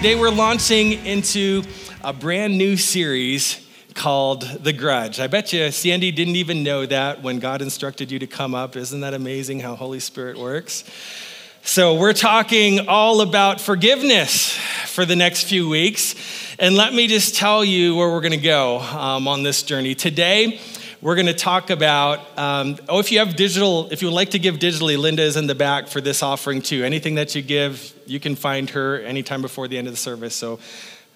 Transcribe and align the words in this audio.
Today 0.00 0.14
we're 0.14 0.30
launching 0.30 0.92
into 1.04 1.62
a 2.02 2.14
brand 2.14 2.56
new 2.56 2.78
series 2.78 3.68
called 3.92 4.40
The 4.40 4.72
Grudge. 4.72 5.20
I 5.20 5.26
bet 5.26 5.52
you 5.52 5.70
Sandy 5.70 6.10
didn't 6.10 6.36
even 6.36 6.62
know 6.62 6.86
that 6.86 7.22
when 7.22 7.38
God 7.38 7.60
instructed 7.60 8.10
you 8.10 8.18
to 8.20 8.26
come 8.26 8.54
up. 8.54 8.76
Isn't 8.76 9.00
that 9.00 9.12
amazing 9.12 9.60
how 9.60 9.74
Holy 9.74 10.00
Spirit 10.00 10.38
works? 10.38 10.84
So, 11.60 11.96
we're 11.96 12.14
talking 12.14 12.88
all 12.88 13.20
about 13.20 13.60
forgiveness 13.60 14.56
for 14.86 15.04
the 15.04 15.16
next 15.16 15.42
few 15.42 15.68
weeks. 15.68 16.14
And 16.58 16.76
let 16.76 16.94
me 16.94 17.06
just 17.06 17.34
tell 17.34 17.62
you 17.62 17.94
where 17.94 18.08
we're 18.10 18.22
going 18.22 18.32
to 18.32 18.38
go 18.38 18.78
um, 18.78 19.28
on 19.28 19.42
this 19.42 19.62
journey. 19.62 19.94
Today, 19.94 20.60
we're 21.02 21.14
going 21.14 21.26
to 21.26 21.34
talk 21.34 21.70
about 21.70 22.20
um, 22.38 22.76
oh 22.88 22.98
if 22.98 23.10
you 23.10 23.20
have 23.20 23.34
digital 23.36 23.88
if 23.90 24.02
you 24.02 24.08
would 24.08 24.14
like 24.14 24.30
to 24.30 24.38
give 24.38 24.56
digitally 24.56 24.98
linda 24.98 25.22
is 25.22 25.36
in 25.36 25.46
the 25.46 25.54
back 25.54 25.88
for 25.88 26.00
this 26.00 26.22
offering 26.22 26.60
too. 26.60 26.84
Anything 26.84 27.14
that 27.14 27.34
you 27.34 27.42
give 27.42 27.94
you 28.06 28.20
can 28.20 28.36
find 28.36 28.68
her 28.70 29.00
anytime 29.00 29.42
before 29.42 29.68
the 29.68 29.78
end 29.78 29.86
of 29.86 29.92
the 29.92 29.98
service. 29.98 30.34
So 30.34 30.58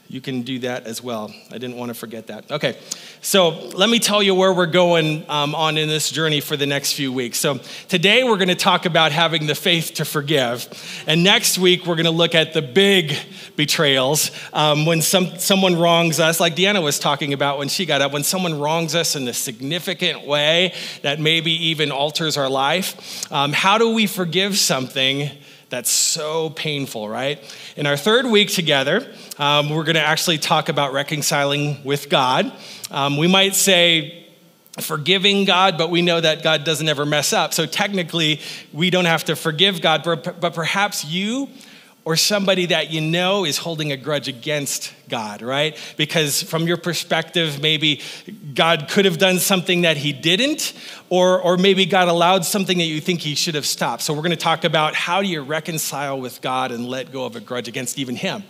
you 0.09 0.21
can 0.21 0.43
do 0.43 0.59
that 0.61 0.87
as 0.87 1.03
well. 1.03 1.35
I 1.51 1.59
didn't 1.59 1.77
want 1.77 1.89
to 1.89 1.95
forget 1.95 2.27
that. 2.29 2.51
Okay, 2.51 2.79
so 3.21 3.49
let 3.71 3.89
me 3.89 3.99
tell 3.99 4.23
you 4.23 4.35
where 4.35 4.53
we're 4.53 4.67
going 4.67 5.25
um, 5.29 5.55
on 5.55 5.79
in 5.79 5.89
this 5.89 6.11
journey 6.11 6.41
for 6.41 6.57
the 6.57 6.67
next 6.67 6.93
few 6.93 7.13
weeks. 7.13 7.39
So 7.39 7.59
today 7.89 8.23
we're 8.23 8.37
going 8.37 8.49
to 8.49 8.55
talk 8.55 8.87
about 8.87 9.13
having 9.13 9.47
the 9.47 9.55
faith 9.55 9.95
to 9.95 10.05
forgive, 10.05 10.69
and 11.07 11.25
next 11.25 11.59
week 11.59 11.87
we're 11.87 11.97
going 11.97 12.05
to 12.05 12.11
look 12.11 12.35
at 12.35 12.53
the 12.53 12.63
big 12.63 13.17
betrayals 13.57 14.31
um, 14.53 14.87
when 14.87 15.01
some 15.01 15.39
someone 15.39 15.77
wrongs 15.77 16.21
us, 16.21 16.41
like 16.41 16.55
Deanna 16.55 16.83
was 16.83 16.99
talking 16.99 17.33
about 17.33 17.59
when 17.59 17.69
she 17.69 17.87
got 17.87 18.01
up. 18.01 18.13
When 18.13 18.25
someone 18.25 18.59
wrongs 18.59 18.95
us 18.95 19.17
in 19.17 19.27
a 19.29 19.35
significant 19.35 20.27
way 20.27 20.75
that 21.03 21.21
maybe 21.21 21.53
even 21.69 21.91
alters 21.91 22.37
our 22.37 22.49
life, 22.49 23.31
um, 23.33 23.53
how 23.53 23.79
do 23.79 23.95
we 23.95 24.07
forgive 24.07 24.59
something? 24.59 25.31
That's 25.75 25.91
so 25.91 26.51
painful, 26.51 27.09
right? 27.09 27.43
In 27.77 27.85
our 27.89 27.97
third 27.97 28.27
week 28.27 28.49
together, 28.49 29.13
um, 29.41 29.71
we're 29.71 29.83
going 29.83 29.97
to 29.97 30.01
actually 30.01 30.39
talk 30.39 30.69
about 30.69 30.93
reconciling 30.93 31.83
with 31.83 32.09
God. 32.09 32.53
Um, 32.93 33.17
we 33.17 33.27
might 33.27 33.57
say, 33.57 34.25
forgiving 34.79 35.45
God, 35.45 35.77
but 35.77 35.91
we 35.91 36.01
know 36.01 36.21
that 36.21 36.45
God 36.45 36.63
doesn't 36.63 36.89
ever 36.89 37.05
mess 37.05 37.33
up. 37.33 37.53
So 37.55 37.67
technically, 37.67 38.41
we 38.73 38.89
don't 38.89 39.07
have 39.07 39.25
to 39.25 39.35
forgive 39.35 39.81
God, 39.81 40.05
but 40.05 40.55
perhaps 40.55 41.05
you 41.05 41.49
or 42.05 42.17
somebody 42.17 42.67
that 42.67 42.91
you 42.91 43.01
know 43.01 43.45
is 43.45 43.57
holding 43.57 43.91
a 43.91 43.97
grudge 43.97 44.29
against 44.29 44.93
God, 45.09 45.41
right? 45.41 45.79
Because 45.97 46.43
from 46.43 46.67
your 46.67 46.77
perspective, 46.77 47.63
maybe 47.63 48.03
God 48.55 48.89
could 48.91 49.07
have 49.07 49.17
done 49.17 49.39
something 49.39 49.83
that 49.83 49.97
he 49.97 50.13
didn't, 50.13 50.75
or, 51.09 51.41
or 51.41 51.57
maybe 51.57 51.87
God 51.87 52.09
allowed 52.09 52.45
something 52.45 52.77
that 52.79 52.85
you 52.85 53.01
think 53.01 53.21
he 53.21 53.35
should 53.35 53.55
have 53.55 53.65
stopped. 53.65 54.03
So 54.03 54.13
we're 54.13 54.21
to 54.33 54.37
talk 54.37 54.65
about 54.65 54.95
how 54.95 55.23
do 55.23 55.29
you 55.29 55.41
reconcile 55.41 56.21
with 56.21 56.43
God 56.43 56.73
and 56.73 56.87
let 56.87 57.11
go 57.11 57.25
of 57.25 57.37
a 57.37 57.41
grudge 57.41 57.69
against 57.69 57.99
even 57.99 58.17
him. 58.17 58.45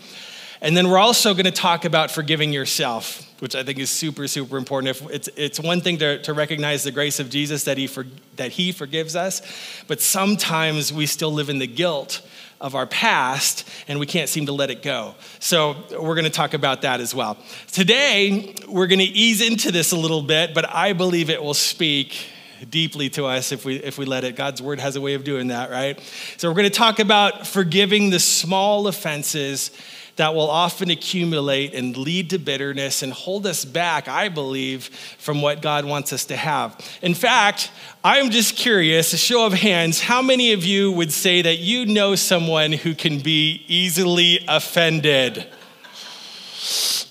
And 0.61 0.77
then 0.77 0.89
we're 0.89 0.99
also 0.99 1.35
to 1.45 1.51
talk 1.51 1.85
about 1.85 2.11
forgiving 2.11 2.53
yourself, 2.53 3.23
which 3.41 3.55
I 3.55 3.63
think 3.63 3.79
is 3.79 3.91
super, 3.91 4.27
super 4.27 4.57
important. 4.57 4.97
If 4.97 5.11
it's, 5.11 5.29
it's 5.37 5.61
one 5.61 5.81
thing 5.81 5.99
to, 5.99 6.23
to 6.23 6.33
recognize 6.33 6.85
the 6.85 6.91
grace 6.91 7.21
of 7.21 7.29
Jesus 7.29 7.65
that 7.65 7.77
he, 7.77 7.87
for, 7.87 8.07
that 8.37 8.53
he 8.53 8.73
forgives 8.73 9.15
us, 9.15 9.43
but 9.87 10.01
sometimes 10.01 10.93
we 10.93 11.07
still 11.07 11.33
live 11.33 11.51
in 11.51 11.59
the 11.59 11.67
guilt 11.67 12.27
of 12.61 12.75
our 12.75 12.87
past 12.87 13.69
and 13.89 13.99
we 13.99 14.07
can't 14.07 14.29
seem 14.29 14.47
to 14.47 14.53
let 14.53 14.71
it 14.71 14.83
go. 14.83 15.15
So, 15.39 15.77
we're 15.91 16.15
going 16.15 16.25
to 16.25 16.31
talk 16.31 16.55
about 16.55 16.83
that 16.83 17.01
as 17.01 17.15
well. 17.15 17.37
Today, 17.73 18.55
we're 18.69 18.87
going 18.87 18.99
to 19.01 19.05
ease 19.05 19.41
into 19.41 19.73
this 19.73 19.93
a 19.93 19.97
little 19.97 20.23
bit, 20.23 20.55
but 20.55 20.69
I 20.69 20.93
believe 20.93 21.31
it 21.31 21.43
will 21.43 21.55
speak 21.55 22.15
deeply 22.71 23.11
to 23.11 23.27
us 23.27 23.53
if 23.53 23.65
we 23.65 23.77
if 23.77 23.99
we 23.99 24.05
let 24.05 24.25
it. 24.25 24.37
God's 24.37 24.63
word 24.63 24.81
has 24.81 24.97
a 24.97 25.01
way 25.01 25.15
of 25.15 25.25
doing 25.25 25.49
that, 25.49 25.71
right? 25.71 26.01
So 26.37 26.49
we're 26.49 26.55
going 26.55 26.71
to 26.71 26.77
talk 26.77 26.99
about 26.99 27.47
forgiving 27.47 28.11
the 28.11 28.21
small 28.21 28.87
offenses 28.87 29.71
that 30.17 30.35
will 30.35 30.51
often 30.51 30.91
accumulate 30.91 31.75
and 31.75 31.97
lead 31.97 32.31
to 32.31 32.39
bitterness 32.39 33.03
and 33.03 33.13
hold 33.13 33.47
us 33.47 33.65
back, 33.65 34.09
I 34.09 34.29
believe, 34.29 34.85
from 35.19 35.43
what 35.43 35.63
God 35.63 35.85
wants 35.85 36.13
us 36.13 36.25
to 36.27 36.37
have. 36.37 36.79
In 37.03 37.15
fact, 37.15 37.71
I'm 38.03 38.31
just 38.31 38.57
curious, 38.57 39.13
a 39.13 39.17
show 39.17 39.47
of 39.47 39.53
hands, 39.53 40.01
how 40.01 40.23
many 40.23 40.53
of 40.53 40.65
you 40.65 40.93
would 40.93 41.13
say 41.13 41.43
that 41.43 41.59
you 41.59 41.87
know 41.87 42.15
someone 42.15 42.73
who 42.73 42.95
can 42.95 43.21
be 43.21 43.65
easily 43.67 44.45
offended? 44.47 45.47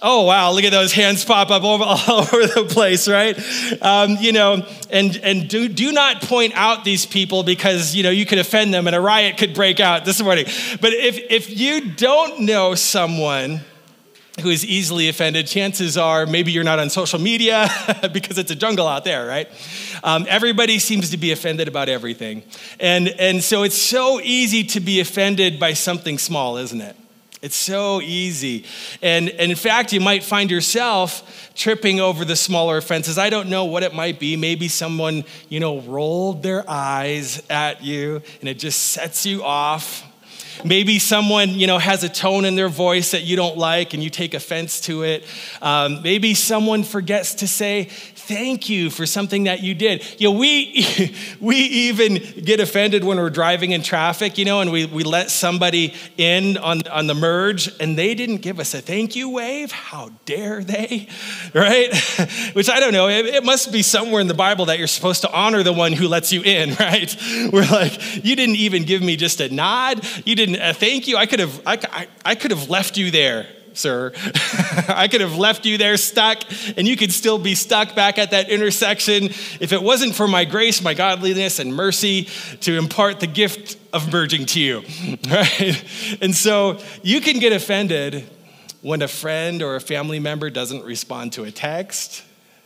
Oh, 0.06 0.24
wow, 0.24 0.52
look 0.52 0.66
at 0.66 0.72
those 0.72 0.91
hands 0.91 1.24
pop 1.24 1.50
up 1.50 1.64
all, 1.64 1.81
all 1.84 2.19
over 2.19 2.46
the 2.46 2.68
place, 2.69 3.08
right? 3.08 3.40
Um, 3.81 4.18
you 4.19 4.34
know, 4.34 4.68
and, 4.90 5.16
and 5.24 5.47
do, 5.47 5.69
do 5.69 5.94
not 5.94 6.22
point 6.22 6.52
out 6.56 6.84
these 6.84 7.06
people 7.06 7.44
because, 7.44 7.96
you 7.96 8.03
know, 8.03 8.09
you 8.09 8.25
could 8.25 8.38
offend 8.38 8.74
them 8.74 8.86
and 8.86 8.96
a 8.96 9.00
riot 9.00 9.38
could 9.38 9.53
break 9.53 9.80
out 9.80 10.03
this 10.03 10.22
morning. 10.22 10.46
But 10.81 10.91
if, 10.91 11.18
if 11.31 11.50
you 11.50 11.91
don't 11.91 12.41
know 12.41 12.75
someone, 12.75 13.62
who 14.41 14.50
is 14.50 14.66
easily 14.66 15.09
offended, 15.09 15.46
chances 15.46 15.96
are 15.96 16.25
maybe 16.25 16.52
you're 16.52 16.64
not 16.64 16.80
on 16.80 16.90
social 16.90 17.20
media 17.20 17.68
because 18.14 18.40
it's 18.40 18.50
a 18.50 18.56
jungle 18.56 18.88
out 18.88 19.03
there, 19.03 19.28
right? 19.28 19.47
Um, 20.03 20.25
everybody 20.28 20.80
seems 20.80 21.12
to 21.12 21.18
be 21.18 21.31
offended 21.31 21.68
about 21.68 21.88
everything. 21.88 22.41
And, 22.80 23.09
and 23.09 23.44
so 23.44 23.62
it's 23.62 23.78
so 23.78 24.20
easy 24.22 24.64
to 24.64 24.80
be 24.80 25.00
offended 25.00 25.59
by 25.59 25.74
something 25.74 26.18
small, 26.18 26.58
isn't 26.58 26.81
it? 26.81 26.96
It's 27.43 27.57
so 27.57 27.99
easy. 27.99 28.63
And, 29.01 29.29
and 29.29 29.51
in 29.51 29.57
fact, 29.57 29.91
you 29.91 29.99
might 29.99 30.23
find 30.23 30.49
yourself 30.49 31.51
tripping 31.55 31.99
over 31.99 32.23
the 32.23 32.37
smaller 32.37 32.77
offenses. 32.77 33.17
I 33.17 33.29
don't 33.29 33.49
know 33.49 33.65
what 33.65 33.83
it 33.83 33.93
might 33.93 34.17
be. 34.17 34.37
Maybe 34.37 34.69
someone, 34.69 35.25
you 35.49 35.59
know, 35.59 35.81
rolled 35.81 36.41
their 36.41 36.63
eyes 36.69 37.43
at 37.49 37.83
you 37.83 38.21
and 38.39 38.47
it 38.47 38.59
just 38.59 38.79
sets 38.79 39.25
you 39.25 39.43
off. 39.43 40.05
Maybe 40.64 41.00
someone, 41.00 41.50
you 41.50 41.68
know, 41.68 41.78
has 41.78 42.03
a 42.03 42.09
tone 42.09 42.46
in 42.46 42.56
their 42.56 42.69
voice 42.69 43.12
that 43.12 43.24
you 43.24 43.36
don't 43.36 43.58
like 43.58 43.94
and 43.94 44.03
you 44.03 44.09
take 44.09 44.34
offense 44.34 44.81
to 44.81 45.03
it. 45.03 45.25
Um, 45.62 46.02
maybe 46.02 46.34
someone 46.34 46.84
forgets 46.84 47.36
to 47.36 47.47
say 47.47 47.90
thank 48.25 48.69
you 48.69 48.90
for 48.90 49.06
something 49.06 49.46
that 49.46 49.62
you 49.62 49.75
did. 49.75 50.03
You 50.19 50.31
know, 50.31 50.38
we, 50.38 51.14
we 51.41 51.58
even 51.58 52.16
get 52.44 52.59
offended 52.59 53.03
when 53.03 53.18
we're 53.18 53.30
driving 53.30 53.72
in 53.72 53.84
traffic, 53.84 54.38
you 54.38 54.46
know, 54.46 54.62
and 54.62 54.72
we, 54.72 54.86
we 54.86 55.03
let 55.03 55.30
somebody 55.30 55.94
in 56.18 56.58
on, 56.58 56.88
on 56.88 57.08
the 57.08 57.14
merge 57.14 57.70
and 57.80 57.97
they 57.97 58.16
didn't 58.16 58.38
give 58.38 58.59
us 58.59 58.74
a 58.74 58.81
thank 58.81 59.16
you 59.16 59.30
wave. 59.30 59.72
How 59.72 60.12
dare 60.25 60.64
they, 60.64 61.08
right? 61.53 61.94
Which 62.53 62.70
I 62.70 62.80
don't 62.80 62.94
know, 62.94 63.09
it, 63.09 63.25
it 63.25 63.44
must 63.44 63.72
be 63.72 63.81
somewhere 63.81 64.22
in 64.22 64.28
the 64.28 64.34
Bible 64.34 64.66
that 64.66 64.78
you're 64.78 64.88
supposed 64.88 65.22
to 65.22 65.31
honor 65.31 65.64
the 65.64 65.74
one 65.74 65.91
who 65.91 66.08
lets 66.08 66.31
you 66.31 66.41
in, 66.44 66.75
right? 66.75 67.16
We're 67.52 67.70
like, 67.70 68.24
you 68.24 68.35
didn't 68.35 68.56
even 68.56 68.84
give 68.84 69.02
me 69.02 69.18
just 69.18 69.41
a 69.41 69.53
nod. 69.53 70.06
You 70.25 70.35
didn't, 70.35 70.42
a 70.49 70.69
uh, 70.69 70.73
thank 70.73 71.07
you. 71.07 71.17
I 71.17 71.25
could 71.25 71.39
have, 71.39 71.61
I, 71.65 71.77
I, 71.91 72.07
I 72.25 72.35
could 72.35 72.51
have 72.51 72.69
left 72.69 72.97
you 72.97 73.11
there 73.11 73.47
sir. 73.77 74.11
I 74.87 75.07
could 75.09 75.21
have 75.21 75.37
left 75.37 75.65
you 75.65 75.77
there 75.77 75.97
stuck, 75.97 76.43
and 76.77 76.87
you 76.87 76.95
could 76.95 77.11
still 77.11 77.39
be 77.39 77.55
stuck 77.55 77.95
back 77.95 78.17
at 78.17 78.31
that 78.31 78.49
intersection 78.49 79.25
if 79.59 79.73
it 79.73 79.81
wasn't 79.81 80.15
for 80.15 80.27
my 80.27 80.45
grace, 80.45 80.81
my 80.81 80.93
godliness, 80.93 81.59
and 81.59 81.73
mercy 81.75 82.25
to 82.61 82.77
impart 82.77 83.19
the 83.19 83.27
gift 83.27 83.77
of 83.91 84.11
merging 84.11 84.45
to 84.47 84.59
you. 84.59 84.83
Right? 85.33 85.83
And 86.21 86.35
so 86.35 86.79
you 87.01 87.21
can 87.21 87.39
get 87.39 87.53
offended 87.53 88.29
when 88.81 89.01
a 89.01 89.07
friend 89.07 89.61
or 89.61 89.75
a 89.75 89.81
family 89.81 90.19
member 90.19 90.49
doesn't 90.49 90.83
respond 90.83 91.33
to 91.33 91.43
a 91.43 91.51
text 91.51 92.23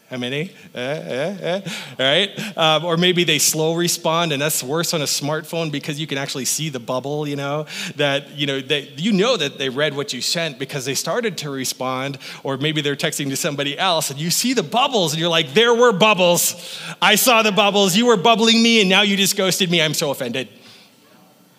how 0.10 0.16
many? 0.16 0.52
Eh, 0.74 0.80
eh, 0.80 1.38
eh. 1.42 1.70
Right? 2.00 2.58
Um, 2.58 2.86
or 2.86 2.96
maybe 2.96 3.26
they 3.26 3.40
slow 3.40 3.76
respond, 3.76 4.32
and 4.32 4.42
that's 4.42 4.64
worse 4.64 4.94
on 4.94 5.02
a 5.02 5.06
smartphone 5.06 5.70
because 5.70 6.00
you 6.00 6.08
can 6.08 6.18
actually 6.18 6.46
see 6.46 6.70
the 6.70 6.80
bubble, 6.80 7.28
you 7.28 7.36
know, 7.36 7.66
that, 7.98 8.32
you 8.32 8.48
know, 8.48 8.62
they, 8.62 8.94
you 8.96 9.12
know 9.12 9.36
that 9.36 9.58
they 9.58 9.68
read 9.68 9.94
what 9.94 10.14
you 10.14 10.22
sent 10.22 10.60
because 10.60 10.86
they 10.86 10.94
started 10.94 11.38
to 11.40 11.50
respond, 11.50 12.20
or 12.44 12.56
maybe 12.56 12.80
they're 12.80 12.96
texting 12.96 13.28
to 13.32 13.36
somebody 13.36 13.78
else, 13.78 14.10
and 14.10 14.18
you 14.18 14.30
see 14.30 14.54
the 14.54 14.64
bubbles, 14.64 15.12
and 15.12 15.20
you're 15.20 15.30
like, 15.30 15.54
there 15.54 15.74
were 15.74 15.92
bubbles. 15.92 16.80
I 17.02 17.16
saw 17.16 17.44
the 17.44 17.52
bubbles. 17.52 17.98
You 17.98 18.06
were 18.06 18.18
bubbling 18.18 18.64
me, 18.64 18.80
and 18.80 18.90
now 18.90 19.02
you 19.02 19.18
just 19.18 19.36
ghosted 19.36 19.70
me. 19.70 19.82
I'm 19.82 19.94
so 19.94 20.12
offended. 20.12 20.48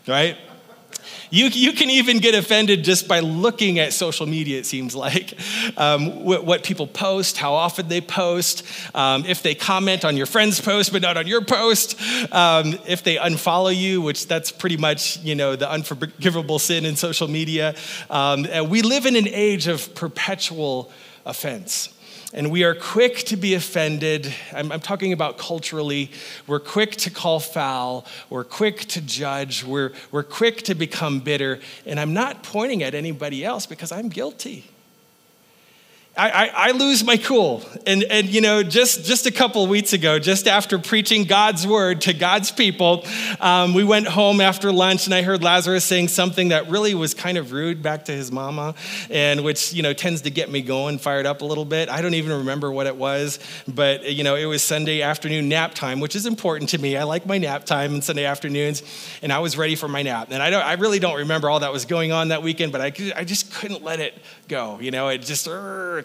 Right? 0.06 0.38
You, 1.30 1.46
you 1.46 1.72
can 1.72 1.90
even 1.90 2.18
get 2.18 2.34
offended 2.34 2.84
just 2.84 3.06
by 3.08 3.20
looking 3.20 3.78
at 3.78 3.92
social 3.92 4.26
media, 4.26 4.58
it 4.58 4.66
seems 4.66 4.94
like. 4.94 5.34
Um, 5.76 6.24
what, 6.24 6.44
what, 6.44 6.62
people 6.62 6.86
post, 6.86 7.36
how 7.36 7.54
often 7.54 7.88
they 7.88 8.00
post, 8.00 8.64
um, 8.94 9.24
if 9.26 9.42
they 9.42 9.54
comment 9.54 10.04
on 10.04 10.16
your 10.16 10.26
friend's 10.26 10.60
post 10.60 10.92
but 10.92 11.02
not 11.02 11.16
on 11.16 11.26
your 11.26 11.44
post, 11.44 12.00
um, 12.32 12.78
if 12.86 13.02
they 13.02 13.16
unfollow 13.16 13.74
you, 13.74 14.02
which 14.02 14.26
that's 14.26 14.50
pretty 14.50 14.76
much, 14.76 15.18
you 15.18 15.34
know, 15.34 15.56
the 15.56 15.70
unforgivable 15.70 16.58
sin 16.58 16.84
in 16.84 16.96
social 16.96 17.28
media. 17.28 17.74
Um, 18.10 18.46
we 18.68 18.82
live 18.82 19.06
in 19.06 19.16
an 19.16 19.28
age 19.28 19.66
of 19.66 19.94
perpetual 19.94 20.90
offense. 21.24 21.90
And 22.34 22.50
we 22.50 22.62
are 22.64 22.74
quick 22.74 23.18
to 23.24 23.36
be 23.36 23.54
offended. 23.54 24.32
I'm, 24.52 24.70
I'm, 24.70 24.80
talking 24.80 25.14
about 25.14 25.38
culturally. 25.38 26.10
We're 26.46 26.60
quick 26.60 26.92
to 26.96 27.10
call 27.10 27.40
foul. 27.40 28.04
We're 28.28 28.44
quick 28.44 28.80
to 28.88 29.00
judge. 29.00 29.64
We're, 29.64 29.92
we're 30.10 30.24
quick 30.24 30.62
to 30.64 30.74
become 30.74 31.20
bitter. 31.20 31.58
And 31.86 31.98
I'm 31.98 32.12
not 32.12 32.42
pointing 32.42 32.82
at 32.82 32.94
anybody 32.94 33.46
else 33.46 33.64
because 33.64 33.92
I'm 33.92 34.10
guilty. 34.10 34.66
I, 36.18 36.50
I, 36.52 36.70
lose 36.72 37.04
my 37.04 37.16
cool. 37.16 37.62
And, 37.86 38.02
and 38.02 38.26
you 38.26 38.40
know, 38.40 38.64
just, 38.64 39.04
just 39.04 39.26
a 39.26 39.30
couple 39.30 39.64
weeks 39.68 39.92
ago, 39.92 40.18
just 40.18 40.48
after 40.48 40.80
preaching 40.80 41.24
God's 41.24 41.64
word 41.64 42.00
to 42.02 42.12
God's 42.12 42.50
people, 42.50 43.04
um, 43.40 43.72
we 43.72 43.84
went 43.84 44.08
home 44.08 44.40
after 44.40 44.72
lunch 44.72 45.06
and 45.06 45.14
I 45.14 45.22
heard 45.22 45.44
Lazarus 45.44 45.84
saying 45.84 46.08
something 46.08 46.48
that 46.48 46.68
really 46.68 46.92
was 46.96 47.14
kind 47.14 47.38
of 47.38 47.52
rude 47.52 47.84
back 47.84 48.06
to 48.06 48.12
his 48.12 48.32
mama, 48.32 48.74
and 49.10 49.44
which, 49.44 49.72
you 49.72 49.82
know, 49.82 49.92
tends 49.92 50.22
to 50.22 50.30
get 50.30 50.50
me 50.50 50.60
going, 50.60 50.98
fired 50.98 51.24
up 51.24 51.42
a 51.42 51.44
little 51.44 51.64
bit. 51.64 51.88
I 51.88 52.02
don't 52.02 52.14
even 52.14 52.38
remember 52.38 52.72
what 52.72 52.88
it 52.88 52.96
was, 52.96 53.38
but, 53.68 54.12
you 54.12 54.24
know, 54.24 54.34
it 54.34 54.46
was 54.46 54.60
Sunday 54.60 55.02
afternoon 55.02 55.48
nap 55.48 55.74
time, 55.74 56.00
which 56.00 56.16
is 56.16 56.26
important 56.26 56.70
to 56.70 56.78
me. 56.78 56.96
I 56.96 57.04
like 57.04 57.26
my 57.26 57.38
nap 57.38 57.64
time 57.64 57.94
on 57.94 58.02
Sunday 58.02 58.24
afternoons, 58.24 58.82
and 59.22 59.32
I 59.32 59.38
was 59.38 59.56
ready 59.56 59.76
for 59.76 59.86
my 59.86 60.02
nap. 60.02 60.28
And 60.32 60.42
I, 60.42 60.50
don't, 60.50 60.64
I 60.64 60.72
really 60.72 60.98
don't 60.98 61.18
remember 61.18 61.48
all 61.48 61.60
that 61.60 61.72
was 61.72 61.84
going 61.84 62.10
on 62.10 62.28
that 62.28 62.42
weekend, 62.42 62.72
but 62.72 62.80
I, 62.80 62.92
I 63.14 63.22
just 63.22 63.54
couldn't 63.54 63.84
let 63.84 64.00
it 64.00 64.18
go. 64.48 64.80
You 64.80 64.90
know, 64.90 65.08
it 65.08 65.18
just, 65.18 65.46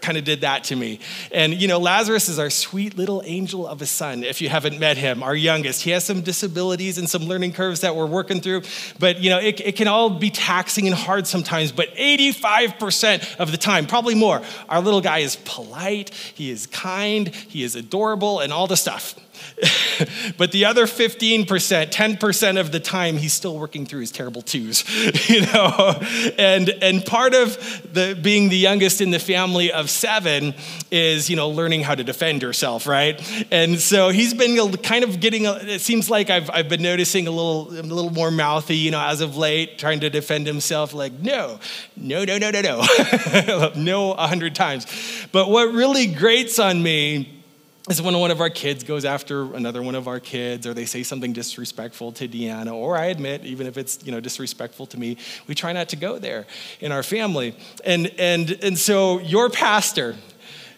kind 0.03 0.17
of 0.17 0.23
did 0.23 0.41
that 0.41 0.65
to 0.65 0.75
me. 0.75 0.99
And, 1.31 1.53
you 1.59 1.67
know, 1.67 1.79
Lazarus 1.79 2.29
is 2.29 2.37
our 2.37 2.49
sweet 2.49 2.97
little 2.97 3.23
angel 3.25 3.65
of 3.65 3.81
a 3.81 3.85
son, 3.85 4.23
if 4.23 4.41
you 4.41 4.49
haven't 4.49 4.79
met 4.79 4.97
him, 4.97 5.23
our 5.23 5.33
youngest. 5.33 5.81
He 5.81 5.91
has 5.91 6.03
some 6.03 6.21
disabilities 6.21 6.97
and 6.97 7.09
some 7.09 7.23
learning 7.23 7.53
curves 7.53 7.79
that 7.81 7.95
we're 7.95 8.05
working 8.05 8.41
through, 8.41 8.63
but, 8.99 9.19
you 9.19 9.29
know, 9.29 9.39
it, 9.39 9.59
it 9.61 9.75
can 9.75 9.87
all 9.87 10.09
be 10.11 10.29
taxing 10.29 10.85
and 10.85 10.95
hard 10.95 11.25
sometimes. 11.25 11.71
But 11.71 11.95
85% 11.95 13.37
of 13.37 13.51
the 13.51 13.57
time, 13.57 13.87
probably 13.87 14.15
more, 14.15 14.41
our 14.69 14.81
little 14.81 15.01
guy 15.01 15.19
is 15.19 15.37
polite, 15.37 16.09
he 16.13 16.51
is 16.51 16.67
kind, 16.67 17.29
he 17.29 17.63
is 17.63 17.75
adorable, 17.75 18.41
and 18.41 18.51
all 18.51 18.67
the 18.67 18.77
stuff. 18.77 19.15
but 20.37 20.51
the 20.51 20.65
other 20.65 20.85
15%, 20.85 21.45
10% 21.45 22.59
of 22.59 22.71
the 22.71 22.79
time, 22.79 23.17
he's 23.17 23.33
still 23.33 23.57
working 23.57 23.85
through 23.85 24.01
his 24.01 24.11
terrible 24.11 24.41
twos, 24.41 24.83
you 25.29 25.41
know? 25.41 25.99
And, 26.37 26.69
and 26.69 27.05
part 27.05 27.33
of 27.33 27.57
the, 27.93 28.17
being 28.19 28.49
the 28.49 28.57
youngest 28.57 29.01
in 29.01 29.11
the 29.11 29.19
family 29.19 29.71
of 29.71 29.89
seven 29.89 30.53
is, 30.91 31.29
you 31.29 31.35
know, 31.35 31.49
learning 31.49 31.81
how 31.81 31.95
to 31.95 32.03
defend 32.03 32.41
yourself, 32.41 32.87
right? 32.87 33.21
And 33.51 33.79
so 33.79 34.09
he's 34.09 34.33
been 34.33 34.71
kind 34.77 35.03
of 35.03 35.19
getting, 35.19 35.45
it 35.45 35.81
seems 35.81 36.09
like 36.09 36.29
I've, 36.29 36.49
I've 36.49 36.69
been 36.69 36.81
noticing 36.81 37.27
a 37.27 37.31
little, 37.31 37.69
a 37.69 37.81
little 37.81 38.11
more 38.11 38.31
mouthy, 38.31 38.77
you 38.77 38.91
know, 38.91 39.01
as 39.01 39.21
of 39.21 39.37
late, 39.37 39.77
trying 39.77 39.99
to 40.01 40.09
defend 40.09 40.47
himself, 40.47 40.93
like, 40.93 41.13
no, 41.13 41.59
no, 41.95 42.23
no, 42.25 42.37
no, 42.37 42.51
no, 42.51 42.61
no, 42.61 43.71
no, 43.75 44.11
a 44.13 44.27
hundred 44.27 44.55
times. 44.55 44.87
But 45.31 45.49
what 45.49 45.73
really 45.73 46.07
grates 46.07 46.59
on 46.59 46.81
me 46.81 47.42
is 47.89 48.01
when 48.01 48.17
one 48.17 48.31
of 48.31 48.39
our 48.39 48.49
kids 48.49 48.83
goes 48.85 49.03
after 49.03 49.53
another 49.55 49.81
one 49.81 49.95
of 49.95 50.07
our 50.07 50.19
kids 50.19 50.65
or 50.65 50.73
they 50.73 50.85
say 50.85 51.03
something 51.03 51.33
disrespectful 51.33 52.13
to 52.13 52.27
deanna 52.27 52.73
or 52.73 52.97
i 52.97 53.05
admit 53.05 53.43
even 53.43 53.67
if 53.67 53.77
it's 53.77 53.99
you 54.05 54.11
know 54.11 54.21
disrespectful 54.21 54.85
to 54.85 54.97
me 54.97 55.17
we 55.47 55.55
try 55.55 55.73
not 55.73 55.89
to 55.89 55.95
go 55.95 56.17
there 56.17 56.45
in 56.79 56.91
our 56.91 57.03
family. 57.03 57.55
And 57.83 58.07
and 58.17 58.51
and 58.63 58.77
so 58.77 59.19
your 59.19 59.49
pastor 59.49 60.15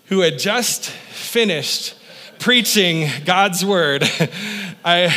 who 0.05 0.21
had 0.21 0.39
just 0.39 0.89
finished 0.89 1.95
preaching 2.39 3.07
god's 3.23 3.63
word 3.63 4.03
i 4.83 5.15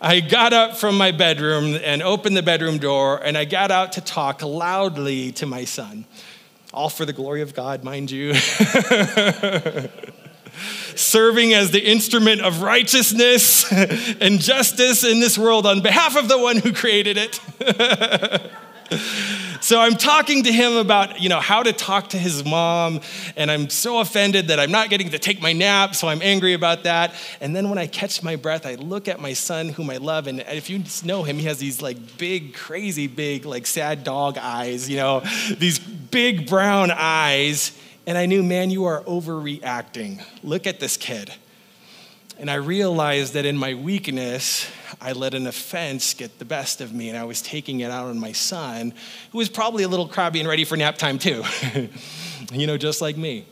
i 0.00 0.20
got 0.20 0.52
up 0.52 0.76
from 0.76 0.98
my 0.98 1.12
bedroom 1.12 1.78
and 1.82 2.02
opened 2.02 2.36
the 2.36 2.42
bedroom 2.42 2.76
door 2.76 3.16
and 3.24 3.38
i 3.38 3.46
got 3.46 3.70
out 3.70 3.92
to 3.92 4.00
talk 4.00 4.42
loudly 4.42 5.32
to 5.32 5.46
my 5.46 5.64
son. 5.64 6.04
All 6.74 6.88
for 6.88 7.04
the 7.04 7.12
glory 7.12 7.40
of 7.40 7.54
god 7.54 7.84
mind 7.84 8.10
you 8.10 8.34
serving 10.94 11.54
as 11.54 11.70
the 11.70 11.80
instrument 11.80 12.40
of 12.40 12.62
righteousness 12.62 13.70
and 14.20 14.40
justice 14.40 15.04
in 15.04 15.20
this 15.20 15.38
world 15.38 15.66
on 15.66 15.80
behalf 15.80 16.16
of 16.16 16.28
the 16.28 16.38
one 16.38 16.56
who 16.58 16.72
created 16.72 17.16
it. 17.18 17.40
so 19.60 19.80
I'm 19.80 19.94
talking 19.94 20.42
to 20.44 20.52
him 20.52 20.76
about, 20.76 21.20
you 21.20 21.28
know, 21.28 21.40
how 21.40 21.62
to 21.62 21.72
talk 21.72 22.10
to 22.10 22.18
his 22.18 22.44
mom, 22.44 23.00
and 23.36 23.50
I'm 23.50 23.70
so 23.70 24.00
offended 24.00 24.48
that 24.48 24.58
I'm 24.60 24.70
not 24.70 24.90
getting 24.90 25.10
to 25.10 25.18
take 25.18 25.40
my 25.40 25.52
nap, 25.52 25.94
so 25.94 26.08
I'm 26.08 26.22
angry 26.22 26.54
about 26.54 26.84
that. 26.84 27.14
And 27.40 27.54
then 27.54 27.68
when 27.68 27.78
I 27.78 27.86
catch 27.86 28.22
my 28.22 28.36
breath, 28.36 28.66
I 28.66 28.74
look 28.74 29.08
at 29.08 29.20
my 29.20 29.32
son, 29.32 29.68
whom 29.70 29.90
I 29.90 29.98
love, 29.98 30.26
and 30.26 30.40
if 30.40 30.68
you 30.68 30.82
know 31.04 31.22
him, 31.22 31.38
he 31.38 31.46
has 31.46 31.58
these 31.58 31.80
like 31.80 32.18
big, 32.18 32.54
crazy, 32.54 33.06
big, 33.06 33.44
like 33.44 33.66
sad 33.66 34.04
dog 34.04 34.38
eyes, 34.38 34.88
you 34.88 34.96
know, 34.96 35.22
these 35.58 35.78
big 35.78 36.48
brown 36.48 36.90
eyes. 36.90 37.72
And 38.06 38.18
I 38.18 38.26
knew, 38.26 38.42
man, 38.42 38.70
you 38.70 38.84
are 38.84 39.02
overreacting. 39.04 40.24
Look 40.42 40.66
at 40.66 40.80
this 40.80 40.96
kid. 40.96 41.32
And 42.38 42.50
I 42.50 42.54
realized 42.54 43.34
that 43.34 43.44
in 43.44 43.56
my 43.56 43.74
weakness, 43.74 44.68
I 45.00 45.12
let 45.12 45.34
an 45.34 45.46
offense 45.46 46.14
get 46.14 46.38
the 46.38 46.44
best 46.44 46.80
of 46.80 46.92
me, 46.92 47.08
and 47.08 47.16
I 47.16 47.24
was 47.24 47.40
taking 47.40 47.80
it 47.80 47.90
out 47.90 48.06
on 48.06 48.18
my 48.18 48.32
son, 48.32 48.94
who 49.30 49.38
was 49.38 49.48
probably 49.48 49.84
a 49.84 49.88
little 49.88 50.08
crabby 50.08 50.40
and 50.40 50.48
ready 50.48 50.64
for 50.64 50.76
nap 50.76 50.98
time 50.98 51.18
too, 51.18 51.44
you 52.52 52.66
know, 52.66 52.76
just 52.76 53.00
like 53.00 53.16
me. 53.16 53.46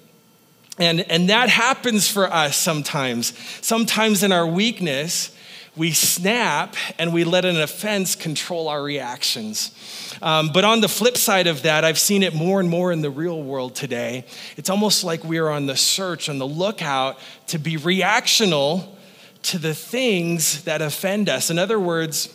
And, 0.78 1.00
and 1.10 1.28
that 1.28 1.50
happens 1.50 2.08
for 2.08 2.32
us 2.32 2.56
sometimes. 2.56 3.38
Sometimes 3.64 4.22
in 4.22 4.32
our 4.32 4.46
weakness, 4.46 5.30
we 5.80 5.92
snap 5.92 6.76
and 6.98 7.10
we 7.10 7.24
let 7.24 7.46
an 7.46 7.58
offense 7.58 8.14
control 8.14 8.68
our 8.68 8.82
reactions. 8.82 9.72
Um, 10.20 10.50
but 10.52 10.62
on 10.62 10.82
the 10.82 10.88
flip 10.88 11.16
side 11.16 11.46
of 11.46 11.62
that, 11.62 11.86
I've 11.86 11.98
seen 11.98 12.22
it 12.22 12.34
more 12.34 12.60
and 12.60 12.68
more 12.68 12.92
in 12.92 13.00
the 13.00 13.08
real 13.08 13.42
world 13.42 13.74
today. 13.74 14.26
It's 14.58 14.68
almost 14.68 15.04
like 15.04 15.24
we 15.24 15.38
are 15.38 15.48
on 15.48 15.64
the 15.64 15.76
search, 15.78 16.28
on 16.28 16.36
the 16.36 16.46
lookout 16.46 17.18
to 17.46 17.58
be 17.58 17.78
reactional 17.78 18.88
to 19.44 19.58
the 19.58 19.72
things 19.72 20.64
that 20.64 20.82
offend 20.82 21.30
us. 21.30 21.48
In 21.48 21.58
other 21.58 21.80
words, 21.80 22.28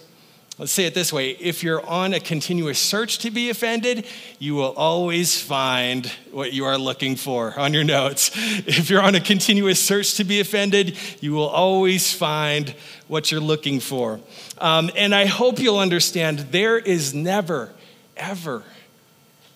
Let's 0.58 0.72
say 0.72 0.86
it 0.86 0.94
this 0.94 1.12
way 1.12 1.32
if 1.32 1.64
you're 1.64 1.86
on 1.86 2.14
a 2.14 2.20
continuous 2.20 2.80
search 2.80 3.20
to 3.20 3.32
be 3.32 3.50
offended, 3.50 4.06
you 4.40 4.56
will 4.56 4.72
always 4.74 5.40
find 5.40 6.06
what 6.32 6.54
you 6.54 6.64
are 6.64 6.78
looking 6.78 7.18
for 7.18 7.58
on 7.60 7.74
your 7.74 7.84
notes. 7.84 8.32
If 8.68 8.90
you're 8.90 9.02
on 9.02 9.16
a 9.16 9.20
continuous 9.20 9.84
search 9.84 10.16
to 10.16 10.24
be 10.24 10.40
offended, 10.40 10.98
you 11.20 11.34
will 11.34 11.50
always 11.50 12.14
find 12.14 12.74
what 13.08 13.32
you're 13.32 13.42
looking 13.42 13.80
for. 13.80 14.20
Um, 14.58 14.90
and 14.96 15.14
I 15.14 15.26
hope 15.26 15.60
you'll 15.60 15.78
understand 15.78 16.40
there 16.52 16.78
is 16.78 17.14
never, 17.14 17.74
ever, 18.16 18.64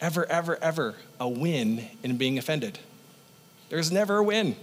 ever, 0.01 0.25
ever, 0.25 0.57
ever 0.61 0.95
a 1.19 1.29
win 1.29 1.87
in 2.03 2.17
being 2.17 2.37
offended. 2.37 2.77
There's 3.69 3.91
never 3.91 4.17
a 4.17 4.23
win. 4.23 4.55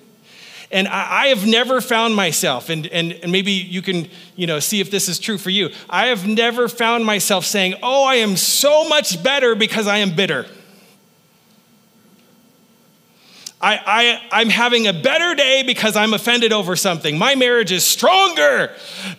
And 0.71 0.89
I, 0.89 1.25
I 1.25 1.27
have 1.29 1.47
never 1.47 1.81
found 1.81 2.17
myself, 2.17 2.71
and, 2.71 2.87
and, 2.89 3.13
and 3.13 3.31
maybe 3.31 3.53
you 3.53 3.83
can 3.83 4.09
you 4.35 4.47
know, 4.47 4.59
see 4.59 4.81
if 4.81 4.91
this 4.91 5.09
is 5.09 5.19
true 5.19 5.39
for 5.39 5.51
you. 5.51 5.71
I 5.89 6.07
have 6.09 6.27
never 6.27 6.69
found 6.69 7.05
myself 7.05 7.45
saying, 7.45 7.75
Oh, 7.83 8.05
I 8.05 8.17
am 8.17 8.37
so 8.37 8.89
much 8.89 9.23
better 9.23 9.55
because 9.55 9.87
I 9.87 9.99
am 9.99 10.15
bitter. 10.15 10.47
I, 13.61 13.81
I, 14.31 14.41
I'm 14.41 14.51
having 14.51 14.87
a 14.87 14.93
better 14.93 15.35
day 15.35 15.63
because 15.63 15.97
I'm 15.97 16.13
offended 16.13 16.53
over 16.53 16.77
something. 16.77 17.17
My 17.17 17.35
marriage 17.35 17.73
is 17.73 17.85
stronger 17.85 18.73